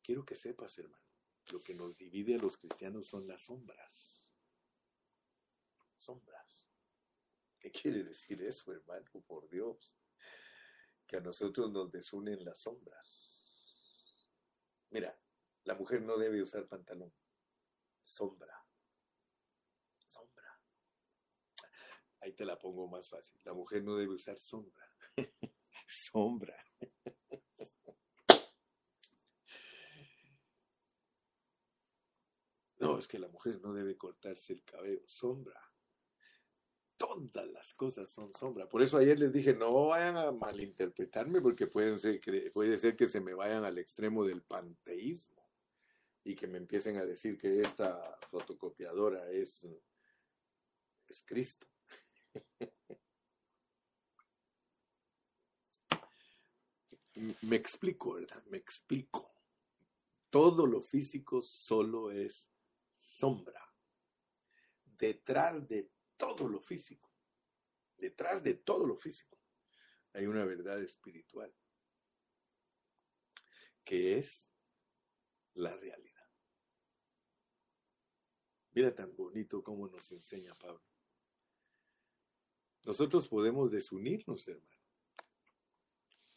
Quiero 0.01 0.23
que 0.25 0.37
sepas, 0.37 0.77
hermano, 0.77 1.03
lo 1.51 1.61
que 1.61 1.75
nos 1.75 1.97
divide 1.97 2.35
a 2.35 2.37
los 2.37 2.57
cristianos 2.57 3.07
son 3.07 3.27
las 3.27 3.43
sombras. 3.43 4.25
Sombras. 5.97 6.65
¿Qué 7.59 7.71
quiere 7.71 8.03
decir 8.03 8.41
eso, 8.41 8.71
hermano? 8.71 9.05
Por 9.27 9.49
Dios. 9.49 9.99
que 11.05 11.17
a 11.17 11.21
nosotros 11.21 11.69
nos 11.71 11.91
desunen 11.91 12.43
las 12.45 12.59
sombras. 12.59 13.37
Mira, 14.89 15.19
la 15.65 15.75
mujer 15.75 16.01
no 16.01 16.17
debe 16.17 16.41
usar 16.41 16.67
pantalón. 16.67 17.13
Sombra. 18.03 18.62
Ahí 22.23 22.31
te 22.31 22.45
la 22.45 22.57
pongo 22.57 22.87
más 22.87 23.09
fácil. 23.09 23.37
La 23.43 23.53
mujer 23.53 23.83
no 23.83 23.97
debe 23.97 24.13
usar 24.13 24.39
sombra. 24.39 24.87
sombra. 25.87 26.55
No, 32.77 32.97
es 32.97 33.07
que 33.09 33.19
la 33.19 33.27
mujer 33.27 33.59
no 33.61 33.73
debe 33.73 33.97
cortarse 33.97 34.53
el 34.53 34.63
cabello. 34.63 35.01
Sombra. 35.05 35.59
Todas 36.95 37.47
las 37.47 37.73
cosas 37.73 38.09
son 38.09 38.33
sombra. 38.33 38.69
Por 38.69 38.81
eso 38.81 38.97
ayer 38.97 39.19
les 39.19 39.33
dije, 39.33 39.53
no 39.53 39.87
vayan 39.87 40.15
a 40.15 40.31
malinterpretarme 40.31 41.41
porque 41.41 41.67
puede 41.67 41.97
ser 41.97 42.95
que 42.95 43.07
se 43.07 43.19
me 43.19 43.33
vayan 43.33 43.65
al 43.65 43.77
extremo 43.79 44.23
del 44.23 44.43
panteísmo 44.43 45.45
y 46.23 46.35
que 46.35 46.47
me 46.47 46.57
empiecen 46.57 46.95
a 46.95 47.05
decir 47.05 47.37
que 47.37 47.59
esta 47.59 48.17
fotocopiadora 48.29 49.29
es, 49.29 49.67
es 51.09 51.21
Cristo. 51.23 51.67
me 57.41 57.55
explico, 57.55 58.13
¿verdad? 58.13 58.43
Me 58.45 58.57
explico. 58.57 59.35
Todo 60.29 60.65
lo 60.65 60.81
físico 60.81 61.41
solo 61.41 62.11
es 62.11 62.51
sombra. 62.89 63.61
Detrás 64.85 65.67
de 65.67 65.91
todo 66.17 66.47
lo 66.47 66.61
físico, 66.61 67.11
detrás 67.97 68.43
de 68.43 68.55
todo 68.55 68.87
lo 68.87 68.95
físico, 68.95 69.37
hay 70.13 70.27
una 70.27 70.45
verdad 70.45 70.81
espiritual, 70.81 71.53
que 73.83 74.17
es 74.17 74.49
la 75.55 75.75
realidad. 75.75 76.29
Mira 78.71 78.95
tan 78.95 79.15
bonito 79.15 79.63
como 79.63 79.87
nos 79.87 80.11
enseña 80.11 80.57
Pablo. 80.57 80.92
Nosotros 82.83 83.27
podemos 83.27 83.71
desunirnos, 83.71 84.47
hermano. 84.47 84.83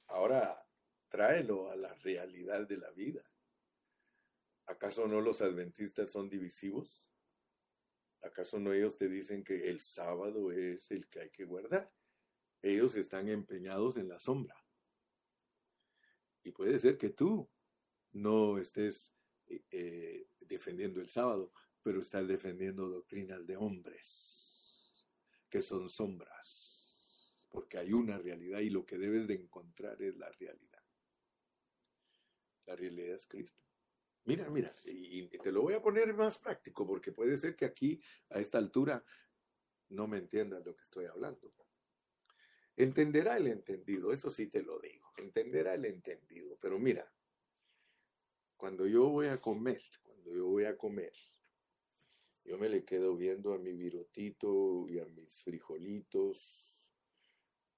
Ahora 0.07 0.67
tráelo 1.09 1.71
a 1.71 1.77
la 1.77 1.95
realidad 1.95 2.67
de 2.67 2.79
la 2.79 2.91
vida. 2.91 3.23
¿Acaso 4.67 5.07
no 5.07 5.21
los 5.21 5.41
adventistas 5.41 6.11
son 6.11 6.29
divisivos? 6.29 7.03
¿Acaso 8.23 8.59
no 8.59 8.73
ellos 8.73 8.97
te 8.97 9.09
dicen 9.09 9.45
que 9.45 9.69
el 9.69 9.81
sábado 9.81 10.51
es 10.51 10.91
el 10.91 11.09
que 11.09 11.21
hay 11.21 11.31
que 11.31 11.45
guardar? 11.45 11.93
Ellos 12.63 12.97
están 12.97 13.29
empeñados 13.29 13.97
en 13.97 14.09
la 14.09 14.19
sombra. 14.19 14.57
Y 16.43 16.51
puede 16.51 16.79
ser 16.79 16.97
que 16.97 17.11
tú 17.11 17.49
no 18.13 18.59
estés 18.59 19.13
eh, 19.47 19.65
eh, 19.71 20.29
defendiendo 20.41 21.01
el 21.01 21.09
sábado, 21.09 21.53
pero 21.83 22.01
estás 22.01 22.27
defendiendo 22.27 22.89
doctrinas 22.89 23.47
de 23.47 23.57
hombres, 23.57 24.36
que 25.57 25.63
son 25.63 25.89
sombras, 25.89 27.35
porque 27.49 27.79
hay 27.79 27.95
una 27.95 28.19
realidad 28.19 28.61
y 28.61 28.69
lo 28.69 28.85
que 28.85 28.99
debes 28.99 29.27
de 29.27 29.37
encontrar 29.37 30.03
es 30.03 30.15
la 30.19 30.31
realidad. 30.33 30.85
La 32.67 32.77
realidad 32.77 33.15
es 33.15 33.27
Cristo. 33.27 33.65
Mira, 34.25 34.51
mira, 34.51 34.71
y 34.85 35.27
te 35.29 35.51
lo 35.51 35.63
voy 35.63 35.73
a 35.73 35.81
poner 35.81 36.13
más 36.13 36.39
práctico 36.39 36.87
porque 36.87 37.11
puede 37.11 37.39
ser 37.39 37.57
que 37.57 37.65
aquí, 37.65 37.99
a 38.29 38.39
esta 38.39 38.59
altura, 38.59 39.03
no 39.89 40.07
me 40.07 40.19
entiendas 40.19 40.63
lo 40.63 40.77
que 40.77 40.85
estoy 40.85 41.07
hablando. 41.07 41.55
Entenderá 42.77 43.39
el 43.39 43.47
entendido, 43.47 44.13
eso 44.13 44.31
sí 44.31 44.49
te 44.49 44.63
lo 44.63 44.79
digo, 44.79 45.11
entenderá 45.17 45.73
el 45.73 45.87
entendido, 45.87 46.59
pero 46.61 46.79
mira, 46.79 47.11
cuando 48.59 48.87
yo 48.87 49.09
voy 49.09 49.29
a 49.29 49.41
comer, 49.41 49.83
cuando 50.03 50.35
yo 50.35 50.49
voy 50.49 50.67
a 50.67 50.77
comer, 50.77 51.15
yo 52.47 52.59
me 52.59 52.69
le 52.69 52.85
quedo 52.85 53.17
viendo 53.17 53.53
a 53.53 53.59
mi 53.59 53.73
virotito 53.73 54.87
y 54.89 55.01
a 55.01 55.05
mis 55.07 55.41
frijolitos, 55.43 56.77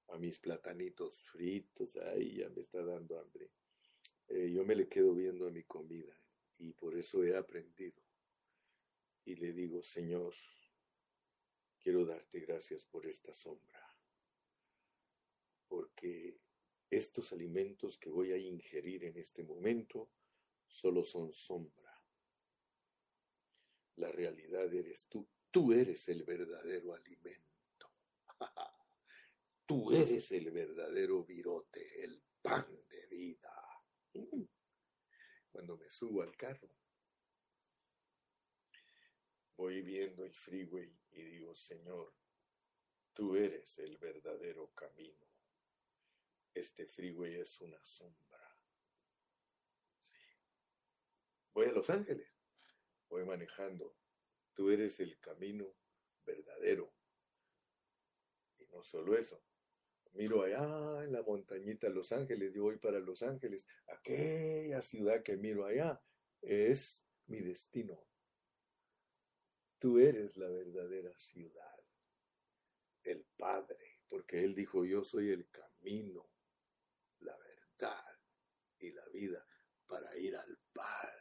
a 0.09 0.17
mis 0.17 0.37
platanitos 0.37 1.15
fritos, 1.23 1.97
ay, 1.97 2.37
ya 2.37 2.49
me 2.49 2.61
está 2.61 2.83
dando 2.83 3.19
hambre. 3.19 3.49
Eh, 4.27 4.51
yo 4.51 4.63
me 4.63 4.75
le 4.75 4.87
quedo 4.87 5.15
viendo 5.15 5.47
a 5.47 5.51
mi 5.51 5.63
comida 5.63 6.13
y 6.59 6.73
por 6.73 6.95
eso 6.95 7.23
he 7.23 7.35
aprendido. 7.35 8.01
Y 9.25 9.35
le 9.35 9.53
digo, 9.53 9.81
Señor, 9.81 10.35
quiero 11.79 12.05
darte 12.05 12.39
gracias 12.39 12.85
por 12.85 13.07
esta 13.07 13.33
sombra, 13.33 13.95
porque 15.67 16.39
estos 16.91 17.31
alimentos 17.33 17.97
que 17.97 18.09
voy 18.09 18.31
a 18.33 18.37
ingerir 18.37 19.03
en 19.05 19.17
este 19.17 19.43
momento 19.43 20.11
solo 20.67 21.03
son 21.03 21.33
sombra. 21.33 21.88
La 23.99 24.11
realidad 24.11 24.73
eres 24.73 25.07
tú. 25.07 25.27
Tú 25.51 25.71
eres 25.71 26.07
el 26.09 26.23
verdadero 26.23 26.93
alimento. 26.93 27.91
tú 29.65 29.91
eres 29.91 30.31
el 30.31 30.51
verdadero 30.51 31.23
virote, 31.23 32.03
el 32.03 32.21
pan 32.41 32.67
de 32.89 33.07
vida. 33.07 33.53
Mm 34.13 34.43
cuando 35.59 35.77
me 35.77 35.89
subo 35.89 36.21
al 36.21 36.35
carro. 36.37 36.69
Voy 39.57 39.81
viendo 39.81 40.23
el 40.23 40.33
freeway 40.33 40.97
y 41.11 41.21
digo, 41.21 41.53
Señor, 41.53 42.13
tú 43.13 43.35
eres 43.35 43.77
el 43.79 43.97
verdadero 43.97 44.71
camino. 44.73 45.27
Este 46.53 46.87
freeway 46.87 47.35
es 47.41 47.59
una 47.59 47.83
sombra. 47.83 48.39
Voy 51.53 51.65
a 51.65 51.73
Los 51.73 51.89
Ángeles. 51.89 52.38
Voy 53.09 53.25
manejando. 53.25 53.95
Tú 54.53 54.69
eres 54.69 54.99
el 54.99 55.19
camino 55.19 55.75
verdadero. 56.25 56.93
Y 58.57 58.65
no 58.67 58.83
solo 58.83 59.17
eso, 59.17 59.43
miro 60.13 60.43
allá 60.43 61.03
en 61.03 61.11
la 61.11 61.23
montañita 61.23 61.89
Los 61.89 62.11
Ángeles, 62.11 62.53
yo 62.53 62.63
voy 62.63 62.77
para 62.77 62.99
Los 62.99 63.23
Ángeles, 63.23 63.67
aquella 63.87 64.81
ciudad 64.81 65.23
que 65.23 65.37
miro 65.37 65.65
allá 65.65 66.01
es 66.41 67.05
mi 67.27 67.39
destino. 67.41 68.05
Tú 69.79 69.97
eres 69.97 70.35
la 70.35 70.49
verdadera 70.49 71.17
ciudad, 71.17 71.79
el 73.03 73.25
Padre, 73.37 74.01
porque 74.09 74.43
Él 74.43 74.53
dijo, 74.55 74.83
yo 74.83 75.03
soy 75.03 75.29
el 75.29 75.49
camino, 75.49 76.29
la 77.19 77.37
verdad 77.37 78.03
y 78.77 78.91
la 78.91 79.07
vida 79.09 79.45
para 79.87 80.17
ir 80.17 80.35
al 80.35 80.59
Padre. 80.73 81.15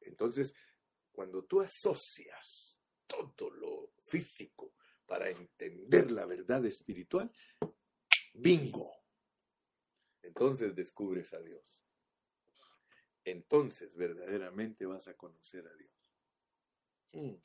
Entonces, 0.00 0.54
cuando 1.16 1.46
tú 1.46 1.62
asocias 1.62 2.78
todo 3.06 3.48
lo 3.48 3.94
físico 4.04 4.74
para 5.06 5.30
entender 5.30 6.10
la 6.10 6.26
verdad 6.26 6.62
espiritual, 6.66 7.32
Bingo. 8.34 8.92
Entonces 10.20 10.74
descubres 10.74 11.32
a 11.32 11.40
Dios. 11.40 11.82
Entonces 13.24 13.96
verdaderamente 13.96 14.84
vas 14.84 15.08
a 15.08 15.16
conocer 15.16 15.66
a 15.66 15.74
Dios. 15.74 16.18
Hmm. 17.12 17.42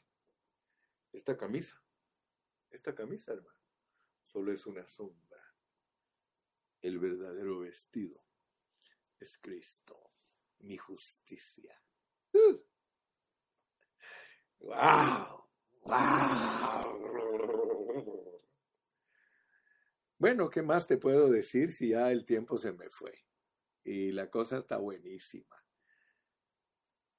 Esta 1.14 1.38
camisa, 1.38 1.82
esta 2.72 2.94
camisa, 2.94 3.32
hermano, 3.32 3.62
solo 4.26 4.52
es 4.52 4.66
una 4.66 4.86
sombra. 4.86 5.42
El 6.82 7.00
verdadero 7.00 7.60
vestido 7.60 8.22
es 9.18 9.38
Cristo, 9.38 10.12
mi 10.60 10.76
justicia. 10.76 11.82
¡Wow! 14.62 15.48
¡Wow! 15.84 17.02
Bueno, 20.18 20.52
¿qué 20.52 20.62
más 20.62 20.86
te 20.86 20.98
puedo 20.98 21.32
decir 21.32 21.74
si 21.74 21.90
ya 21.90 22.12
el 22.12 22.26
tiempo 22.26 22.60
se 22.60 22.72
me 22.74 22.90
fue? 22.92 23.26
Y 23.84 24.12
la 24.12 24.30
cosa 24.30 24.60
está 24.60 24.78
buenísima. 24.78 25.56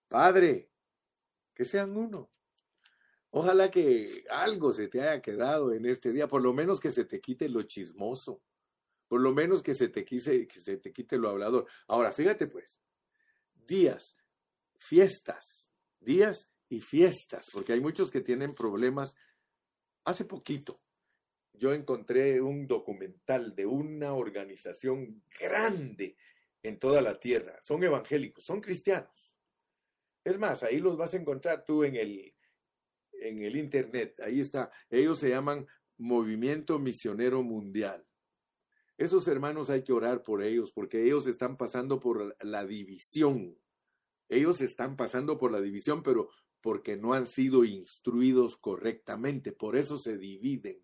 Padre, 0.07 0.71
que 1.53 1.65
sean 1.65 1.97
uno. 1.97 2.31
Ojalá 3.31 3.73
que 3.73 4.25
algo 4.31 4.73
se 4.73 4.87
te 4.87 5.01
haya 5.01 5.21
quedado 5.21 5.73
en 5.73 5.87
este 5.87 6.13
día, 6.13 6.29
por 6.29 6.43
lo 6.43 6.53
menos 6.53 6.79
que 6.79 6.93
se 6.93 7.05
te 7.05 7.21
quite 7.21 7.49
lo 7.49 7.63
chismoso, 7.63 8.41
por 9.09 9.21
lo 9.21 9.33
menos 9.33 9.65
que 9.65 9.75
se 9.75 9.89
te, 9.89 10.05
quise, 10.05 10.47
que 10.47 10.61
se 10.61 10.77
te 10.77 10.93
quite 10.93 11.19
lo 11.19 11.29
hablador. 11.29 11.67
Ahora, 11.89 12.13
fíjate 12.13 12.47
pues, 12.47 12.79
días, 13.67 14.17
fiestas, 14.77 15.73
días 15.99 16.52
y 16.73 16.81
fiestas, 16.81 17.51
porque 17.53 17.75
hay 17.75 17.81
muchos 17.81 18.11
que 18.11 18.23
tienen 18.23 18.55
problemas. 18.55 19.15
Hace 20.05 20.25
poquito, 20.25 20.81
yo 21.53 21.75
encontré 21.75 22.41
un 22.41 22.67
documental 22.67 23.55
de 23.55 23.67
una 23.67 24.15
organización 24.15 25.23
grande 25.39 26.17
en 26.63 26.79
toda 26.79 27.03
la 27.03 27.21
tierra. 27.21 27.59
Son 27.63 27.83
evangélicos, 27.85 28.45
son 28.45 28.63
cristianos. 28.63 29.37
Es 30.25 30.39
más, 30.39 30.63
ahí 30.63 30.81
los 30.81 30.97
vas 30.97 31.13
a 31.13 31.19
encontrar 31.19 31.65
tú 31.67 31.85
en 31.85 31.97
el, 31.97 32.35
en 33.13 33.43
el 33.43 33.57
internet. 33.57 34.19
Ahí 34.21 34.41
está. 34.41 34.71
Ellos 34.89 35.19
se 35.19 35.29
llaman 35.29 35.67
Movimiento 35.99 36.79
Misionero 36.79 37.43
Mundial. 37.43 38.07
Esos 38.97 39.29
hermanos 39.29 39.69
hay 39.69 39.83
que 39.83 39.93
orar 39.93 40.23
por 40.23 40.43
ellos 40.43 40.73
porque 40.73 41.05
ellos 41.05 41.27
están 41.27 41.59
pasando 41.59 42.01
por 42.01 42.35
la 42.43 42.65
división. 42.65 43.59
Ellos 44.31 44.63
están 44.63 44.97
pasando 44.97 45.37
por 45.37 45.53
la 45.53 45.61
división, 45.61 46.03
pero 46.03 46.31
porque 46.63 46.97
no 46.97 47.13
han 47.13 47.27
sido 47.27 47.65
instruidos 47.65 48.57
correctamente. 48.57 49.53
Por 49.53 49.77
eso 49.77 49.99
se 49.99 50.17
dividen. 50.17 50.83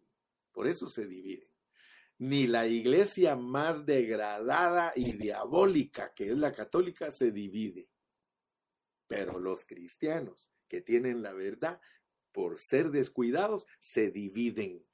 Por 0.52 0.66
eso 0.66 0.88
se 0.90 1.06
dividen. 1.06 1.48
Ni 2.18 2.48
la 2.48 2.66
iglesia 2.66 3.36
más 3.36 3.86
degradada 3.86 4.92
y 4.96 5.12
diabólica 5.12 6.12
que 6.14 6.26
es 6.32 6.36
la 6.36 6.52
católica 6.52 7.12
se 7.12 7.30
divide. 7.30 7.88
Pero 9.06 9.38
los 9.38 9.64
cristianos 9.64 10.50
que 10.66 10.80
tienen 10.80 11.22
la 11.22 11.32
verdad, 11.32 11.80
por 12.32 12.58
ser 12.58 12.90
descuidados, 12.90 13.64
se 13.78 14.10
dividen. 14.10 14.84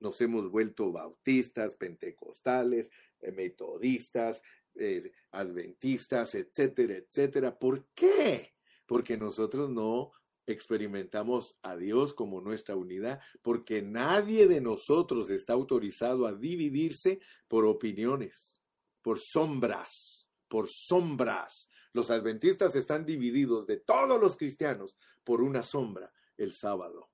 Nos 0.00 0.20
hemos 0.20 0.50
vuelto 0.50 0.92
bautistas, 0.92 1.74
pentecostales, 1.74 2.90
eh, 3.20 3.30
metodistas, 3.30 4.42
eh, 4.74 5.12
adventistas, 5.30 6.34
etcétera, 6.34 6.96
etcétera. 6.96 7.58
¿Por 7.58 7.86
qué? 7.94 8.54
Porque 8.86 9.16
nosotros 9.16 9.70
no 9.70 10.12
experimentamos 10.46 11.58
a 11.62 11.76
Dios 11.76 12.14
como 12.14 12.40
nuestra 12.40 12.76
unidad, 12.76 13.20
porque 13.42 13.82
nadie 13.82 14.46
de 14.46 14.60
nosotros 14.60 15.30
está 15.30 15.52
autorizado 15.52 16.26
a 16.26 16.32
dividirse 16.32 17.20
por 17.48 17.64
opiniones, 17.64 18.62
por 19.02 19.20
sombras, 19.20 20.30
por 20.48 20.68
sombras. 20.70 21.68
Los 21.92 22.10
adventistas 22.10 22.76
están 22.76 23.04
divididos 23.04 23.66
de 23.66 23.78
todos 23.78 24.20
los 24.20 24.36
cristianos 24.36 24.96
por 25.24 25.42
una 25.42 25.62
sombra 25.62 26.12
el 26.36 26.52
sábado. 26.52 27.10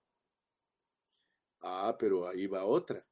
Ah, 1.60 1.96
pero 1.98 2.28
ahí 2.28 2.46
va 2.46 2.64
otra. 2.64 3.06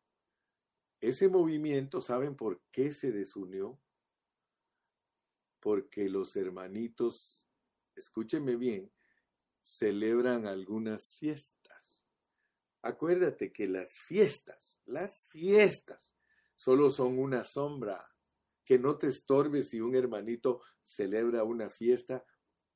Ese 1.00 1.28
movimiento, 1.28 2.02
¿saben 2.02 2.36
por 2.36 2.60
qué 2.70 2.92
se 2.92 3.10
desunió? 3.10 3.80
Porque 5.60 6.08
los 6.10 6.36
hermanitos, 6.36 7.46
escúcheme 7.94 8.56
bien, 8.56 8.90
celebran 9.62 10.46
algunas 10.46 11.14
fiestas. 11.14 12.02
Acuérdate 12.82 13.52
que 13.52 13.68
las 13.68 13.98
fiestas, 13.98 14.80
las 14.86 15.26
fiestas, 15.26 16.12
solo 16.56 16.90
son 16.90 17.18
una 17.18 17.44
sombra. 17.44 18.04
Que 18.64 18.78
no 18.78 18.98
te 18.98 19.08
estorbe 19.08 19.62
si 19.62 19.80
un 19.80 19.96
hermanito 19.96 20.62
celebra 20.82 21.42
una 21.42 21.70
fiesta 21.70 22.24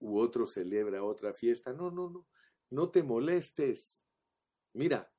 u 0.00 0.18
otro 0.18 0.46
celebra 0.46 1.04
otra 1.04 1.32
fiesta. 1.32 1.72
No, 1.72 1.90
no, 1.90 2.10
no. 2.10 2.26
No 2.70 2.90
te 2.90 3.02
molestes. 3.02 4.04
Mira, 4.72 5.14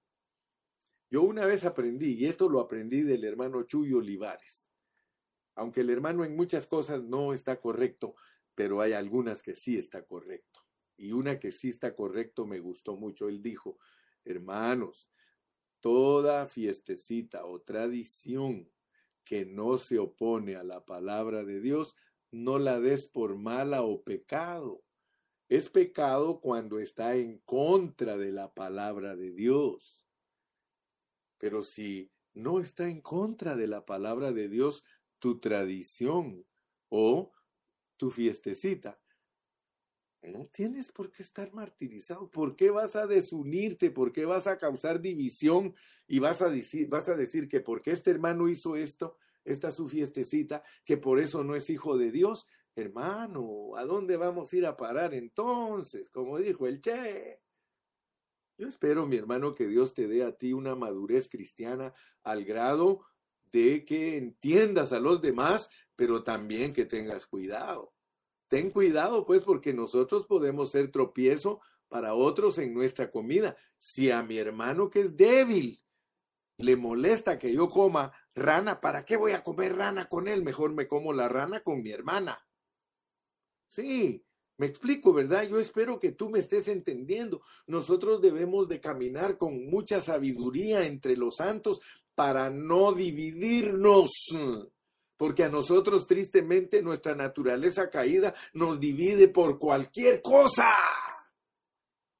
yo 1.09 1.21
una 1.21 1.45
vez 1.45 1.63
aprendí, 1.63 2.15
y 2.15 2.25
esto 2.25 2.49
lo 2.49 2.59
aprendí 2.59 3.01
del 3.01 3.23
hermano 3.23 3.63
Chuy 3.63 3.93
Olivares, 3.93 4.67
aunque 5.55 5.81
el 5.81 5.89
hermano 5.89 6.25
en 6.25 6.35
muchas 6.35 6.67
cosas 6.67 7.03
no 7.03 7.33
está 7.33 7.61
correcto, 7.61 8.15
pero 8.53 8.81
hay 8.81 8.93
algunas 8.93 9.41
que 9.41 9.55
sí 9.55 9.77
está 9.77 10.03
correcto. 10.03 10.64
Y 10.97 11.11
una 11.11 11.39
que 11.39 11.51
sí 11.51 11.69
está 11.69 11.95
correcto 11.95 12.45
me 12.45 12.59
gustó 12.59 12.95
mucho. 12.95 13.27
Él 13.27 13.41
dijo, 13.41 13.77
hermanos, 14.23 15.09
toda 15.81 16.47
fiestecita 16.47 17.45
o 17.45 17.61
tradición 17.61 18.69
que 19.23 19.45
no 19.45 19.77
se 19.77 19.99
opone 19.99 20.55
a 20.55 20.63
la 20.63 20.85
palabra 20.85 21.43
de 21.43 21.59
Dios, 21.59 21.95
no 22.31 22.59
la 22.59 22.79
des 22.79 23.07
por 23.07 23.37
mala 23.37 23.81
o 23.81 24.03
pecado. 24.03 24.83
Es 25.49 25.69
pecado 25.69 26.39
cuando 26.39 26.79
está 26.79 27.15
en 27.15 27.39
contra 27.39 28.17
de 28.17 28.31
la 28.31 28.53
palabra 28.53 29.15
de 29.15 29.31
Dios. 29.31 30.07
Pero 31.37 31.61
si 31.63 32.11
no 32.33 32.59
está 32.59 32.89
en 32.89 33.01
contra 33.01 33.55
de 33.55 33.67
la 33.67 33.85
palabra 33.85 34.31
de 34.31 34.49
Dios, 34.49 34.83
tu 35.19 35.39
tradición 35.39 36.45
o 36.89 37.31
tu 37.97 38.11
fiestecita, 38.11 38.99
no 40.27 40.45
tienes 40.45 40.91
por 40.91 41.11
qué 41.11 41.23
estar 41.23 41.53
martirizado. 41.53 42.29
¿Por 42.29 42.55
qué 42.55 42.69
vas 42.69 42.95
a 42.95 43.07
desunirte? 43.07 43.91
¿Por 43.91 44.11
qué 44.11 44.25
vas 44.25 44.47
a 44.47 44.57
causar 44.57 45.01
división? 45.01 45.75
Y 46.07 46.19
vas 46.19 46.41
a 46.41 46.49
decir, 46.49 46.87
vas 46.89 47.09
a 47.09 47.15
decir 47.15 47.47
que 47.47 47.61
porque 47.61 47.91
este 47.91 48.11
hermano 48.11 48.47
hizo 48.49 48.75
esto, 48.75 49.17
esta 49.43 49.71
su 49.71 49.87
fiestecita, 49.87 50.63
que 50.83 50.97
por 50.97 51.19
eso 51.19 51.43
no 51.43 51.55
es 51.55 51.69
hijo 51.69 51.97
de 51.97 52.11
Dios. 52.11 52.47
Hermano, 52.75 53.75
¿a 53.75 53.85
dónde 53.85 54.17
vamos 54.17 54.51
a 54.51 54.57
ir 54.57 54.65
a 54.65 54.75
parar 54.75 55.13
entonces? 55.13 56.09
Como 56.09 56.37
dijo 56.37 56.67
el 56.67 56.81
Che. 56.81 57.41
Yo 58.57 58.67
espero, 58.67 59.05
mi 59.05 59.17
hermano, 59.17 59.53
que 59.53 59.67
Dios 59.67 59.93
te 59.93 60.07
dé 60.07 60.23
a 60.23 60.37
ti 60.37 60.53
una 60.53 60.75
madurez 60.75 61.27
cristiana 61.29 61.93
al 62.23 62.45
grado 62.45 63.05
de 63.51 63.85
que 63.85 64.17
entiendas 64.17 64.91
a 64.91 64.99
los 64.99 65.21
demás, 65.21 65.69
pero 65.95 66.23
también 66.23 66.73
que 66.73 66.85
tengas 66.85 67.25
cuidado. 67.25 67.94
Ten 68.47 68.69
cuidado, 68.69 69.25
pues, 69.25 69.41
porque 69.43 69.73
nosotros 69.73 70.25
podemos 70.27 70.71
ser 70.71 70.91
tropiezo 70.91 71.61
para 71.87 72.13
otros 72.13 72.57
en 72.57 72.73
nuestra 72.73 73.11
comida. 73.11 73.55
Si 73.77 74.11
a 74.11 74.23
mi 74.23 74.37
hermano 74.37 74.89
que 74.89 75.01
es 75.01 75.15
débil 75.15 75.81
le 76.57 76.75
molesta 76.75 77.37
que 77.37 77.53
yo 77.53 77.69
coma 77.69 78.11
rana, 78.33 78.79
¿para 78.79 79.03
qué 79.03 79.17
voy 79.17 79.33
a 79.33 79.43
comer 79.43 79.75
rana 79.75 80.07
con 80.07 80.27
él? 80.27 80.43
Mejor 80.43 80.73
me 80.73 80.87
como 80.87 81.11
la 81.13 81.27
rana 81.27 81.61
con 81.61 81.81
mi 81.81 81.91
hermana. 81.91 82.39
Sí, 83.67 84.25
me 84.57 84.67
explico, 84.67 85.13
¿verdad? 85.13 85.43
Yo 85.43 85.59
espero 85.59 85.99
que 85.99 86.13
tú 86.13 86.29
me 86.29 86.39
estés 86.39 86.67
entendiendo. 86.69 87.41
Nosotros 87.67 88.21
debemos 88.21 88.69
de 88.69 88.79
caminar 88.79 89.37
con 89.37 89.69
mucha 89.69 90.01
sabiduría 90.01 90.85
entre 90.85 91.17
los 91.17 91.37
santos 91.37 91.81
para 92.15 92.49
no 92.49 92.93
dividirnos 92.93 94.11
porque 95.17 95.43
a 95.43 95.49
nosotros 95.49 96.07
tristemente 96.07 96.81
nuestra 96.81 97.15
naturaleza 97.15 97.89
caída 97.89 98.33
nos 98.53 98.79
divide 98.79 99.27
por 99.27 99.59
cualquier 99.59 100.21
cosa. 100.21 100.69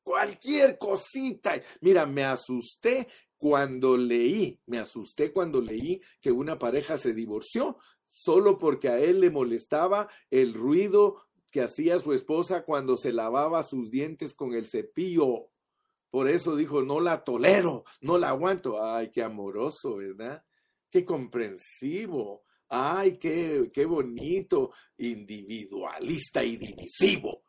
Cualquier 0.04 0.78
cosita. 0.78 1.62
Mira, 1.82 2.06
me 2.06 2.24
asusté 2.24 3.08
cuando 3.38 3.98
leí, 3.98 4.60
me 4.68 4.80
asusté 4.80 5.34
cuando 5.34 5.62
leí 5.62 6.02
que 6.22 6.32
una 6.32 6.58
pareja 6.58 6.98
se 6.98 7.14
divorció 7.14 7.78
solo 8.06 8.58
porque 8.58 8.88
a 8.90 9.00
él 9.00 9.20
le 9.20 9.30
molestaba 9.30 10.08
el 10.30 10.54
ruido 10.54 11.26
que 11.52 11.62
hacía 11.62 12.00
su 12.00 12.14
esposa 12.14 12.64
cuando 12.64 12.98
se 12.98 13.12
lavaba 13.12 13.64
sus 13.64 13.90
dientes 13.90 14.34
con 14.34 14.54
el 14.54 14.68
cepillo. 14.68 15.50
Por 16.10 16.30
eso 16.30 16.56
dijo, 16.56 16.84
no 16.84 17.02
la 17.02 17.24
tolero, 17.24 17.84
no 18.02 18.18
la 18.18 18.30
aguanto. 18.30 18.82
Ay, 18.84 19.10
qué 19.12 19.22
amoroso, 19.22 19.98
¿verdad? 19.98 20.44
Qué 20.90 21.04
comprensivo. 21.04 22.45
Ay, 22.70 23.18
qué, 23.18 23.70
qué 23.74 23.86
bonito, 23.86 24.72
individualista 24.98 26.44
y 26.44 26.58
divisivo, 26.58 27.44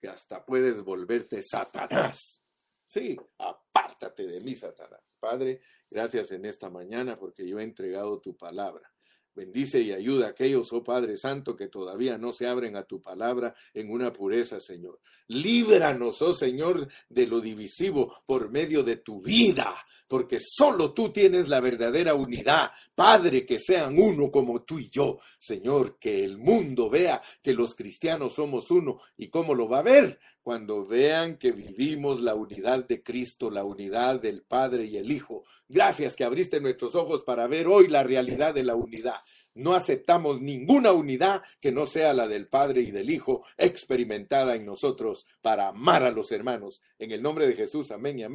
que 0.00 0.08
hasta 0.08 0.44
puedes 0.44 0.82
volverte 0.82 1.42
Satanás. 1.42 2.42
Sí, 2.86 3.16
apártate 3.38 4.26
de 4.26 4.40
mí, 4.40 4.54
Satanás. 4.54 5.00
Padre, 5.18 5.62
gracias 5.88 6.32
en 6.32 6.44
esta 6.44 6.68
mañana 6.68 7.18
porque 7.18 7.48
yo 7.48 7.58
he 7.58 7.62
entregado 7.62 8.20
tu 8.20 8.36
palabra. 8.36 8.91
Bendice 9.34 9.80
y 9.80 9.92
ayuda 9.92 10.26
a 10.26 10.30
aquellos, 10.30 10.72
oh 10.72 10.84
Padre 10.84 11.16
Santo, 11.16 11.56
que 11.56 11.68
todavía 11.68 12.18
no 12.18 12.32
se 12.32 12.46
abren 12.46 12.76
a 12.76 12.84
tu 12.84 13.00
palabra 13.00 13.54
en 13.72 13.90
una 13.90 14.12
pureza, 14.12 14.60
Señor. 14.60 15.00
Líbranos, 15.28 16.20
oh 16.20 16.34
Señor, 16.34 16.86
de 17.08 17.26
lo 17.26 17.40
divisivo 17.40 18.22
por 18.26 18.50
medio 18.50 18.82
de 18.82 18.96
tu 18.96 19.22
vida, 19.22 19.74
porque 20.06 20.38
solo 20.38 20.92
tú 20.92 21.10
tienes 21.10 21.48
la 21.48 21.60
verdadera 21.60 22.14
unidad. 22.14 22.70
Padre, 22.94 23.46
que 23.46 23.58
sean 23.58 23.98
uno 23.98 24.30
como 24.30 24.62
tú 24.64 24.78
y 24.78 24.90
yo. 24.90 25.18
Señor, 25.38 25.98
que 25.98 26.22
el 26.24 26.36
mundo 26.36 26.90
vea 26.90 27.22
que 27.42 27.54
los 27.54 27.74
cristianos 27.74 28.34
somos 28.34 28.70
uno. 28.70 29.00
¿Y 29.16 29.28
cómo 29.28 29.54
lo 29.54 29.68
va 29.68 29.78
a 29.78 29.82
ver? 29.82 30.20
Cuando 30.42 30.84
vean 30.84 31.36
que 31.36 31.52
vivimos 31.52 32.20
la 32.20 32.34
unidad 32.34 32.86
de 32.86 33.02
Cristo, 33.02 33.50
la 33.50 33.64
unidad 33.64 34.20
del 34.20 34.42
Padre 34.42 34.84
y 34.86 34.96
el 34.96 35.12
Hijo. 35.12 35.44
Gracias 35.68 36.16
que 36.16 36.24
abriste 36.24 36.60
nuestros 36.60 36.94
ojos 36.96 37.22
para 37.22 37.46
ver 37.46 37.68
hoy 37.68 37.86
la 37.86 38.02
realidad 38.02 38.52
de 38.52 38.64
la 38.64 38.74
unidad. 38.74 39.20
No 39.54 39.74
aceptamos 39.74 40.40
ninguna 40.40 40.92
unidad 40.92 41.42
que 41.60 41.72
no 41.72 41.86
sea 41.86 42.14
la 42.14 42.26
del 42.26 42.48
Padre 42.48 42.80
y 42.80 42.90
del 42.90 43.10
Hijo 43.10 43.44
experimentada 43.58 44.56
en 44.56 44.64
nosotros 44.64 45.26
para 45.42 45.68
amar 45.68 46.02
a 46.02 46.10
los 46.10 46.32
hermanos. 46.32 46.80
En 46.98 47.12
el 47.12 47.22
nombre 47.22 47.46
de 47.46 47.54
Jesús, 47.54 47.90
amén 47.90 48.18
y 48.18 48.22
amén. 48.22 48.30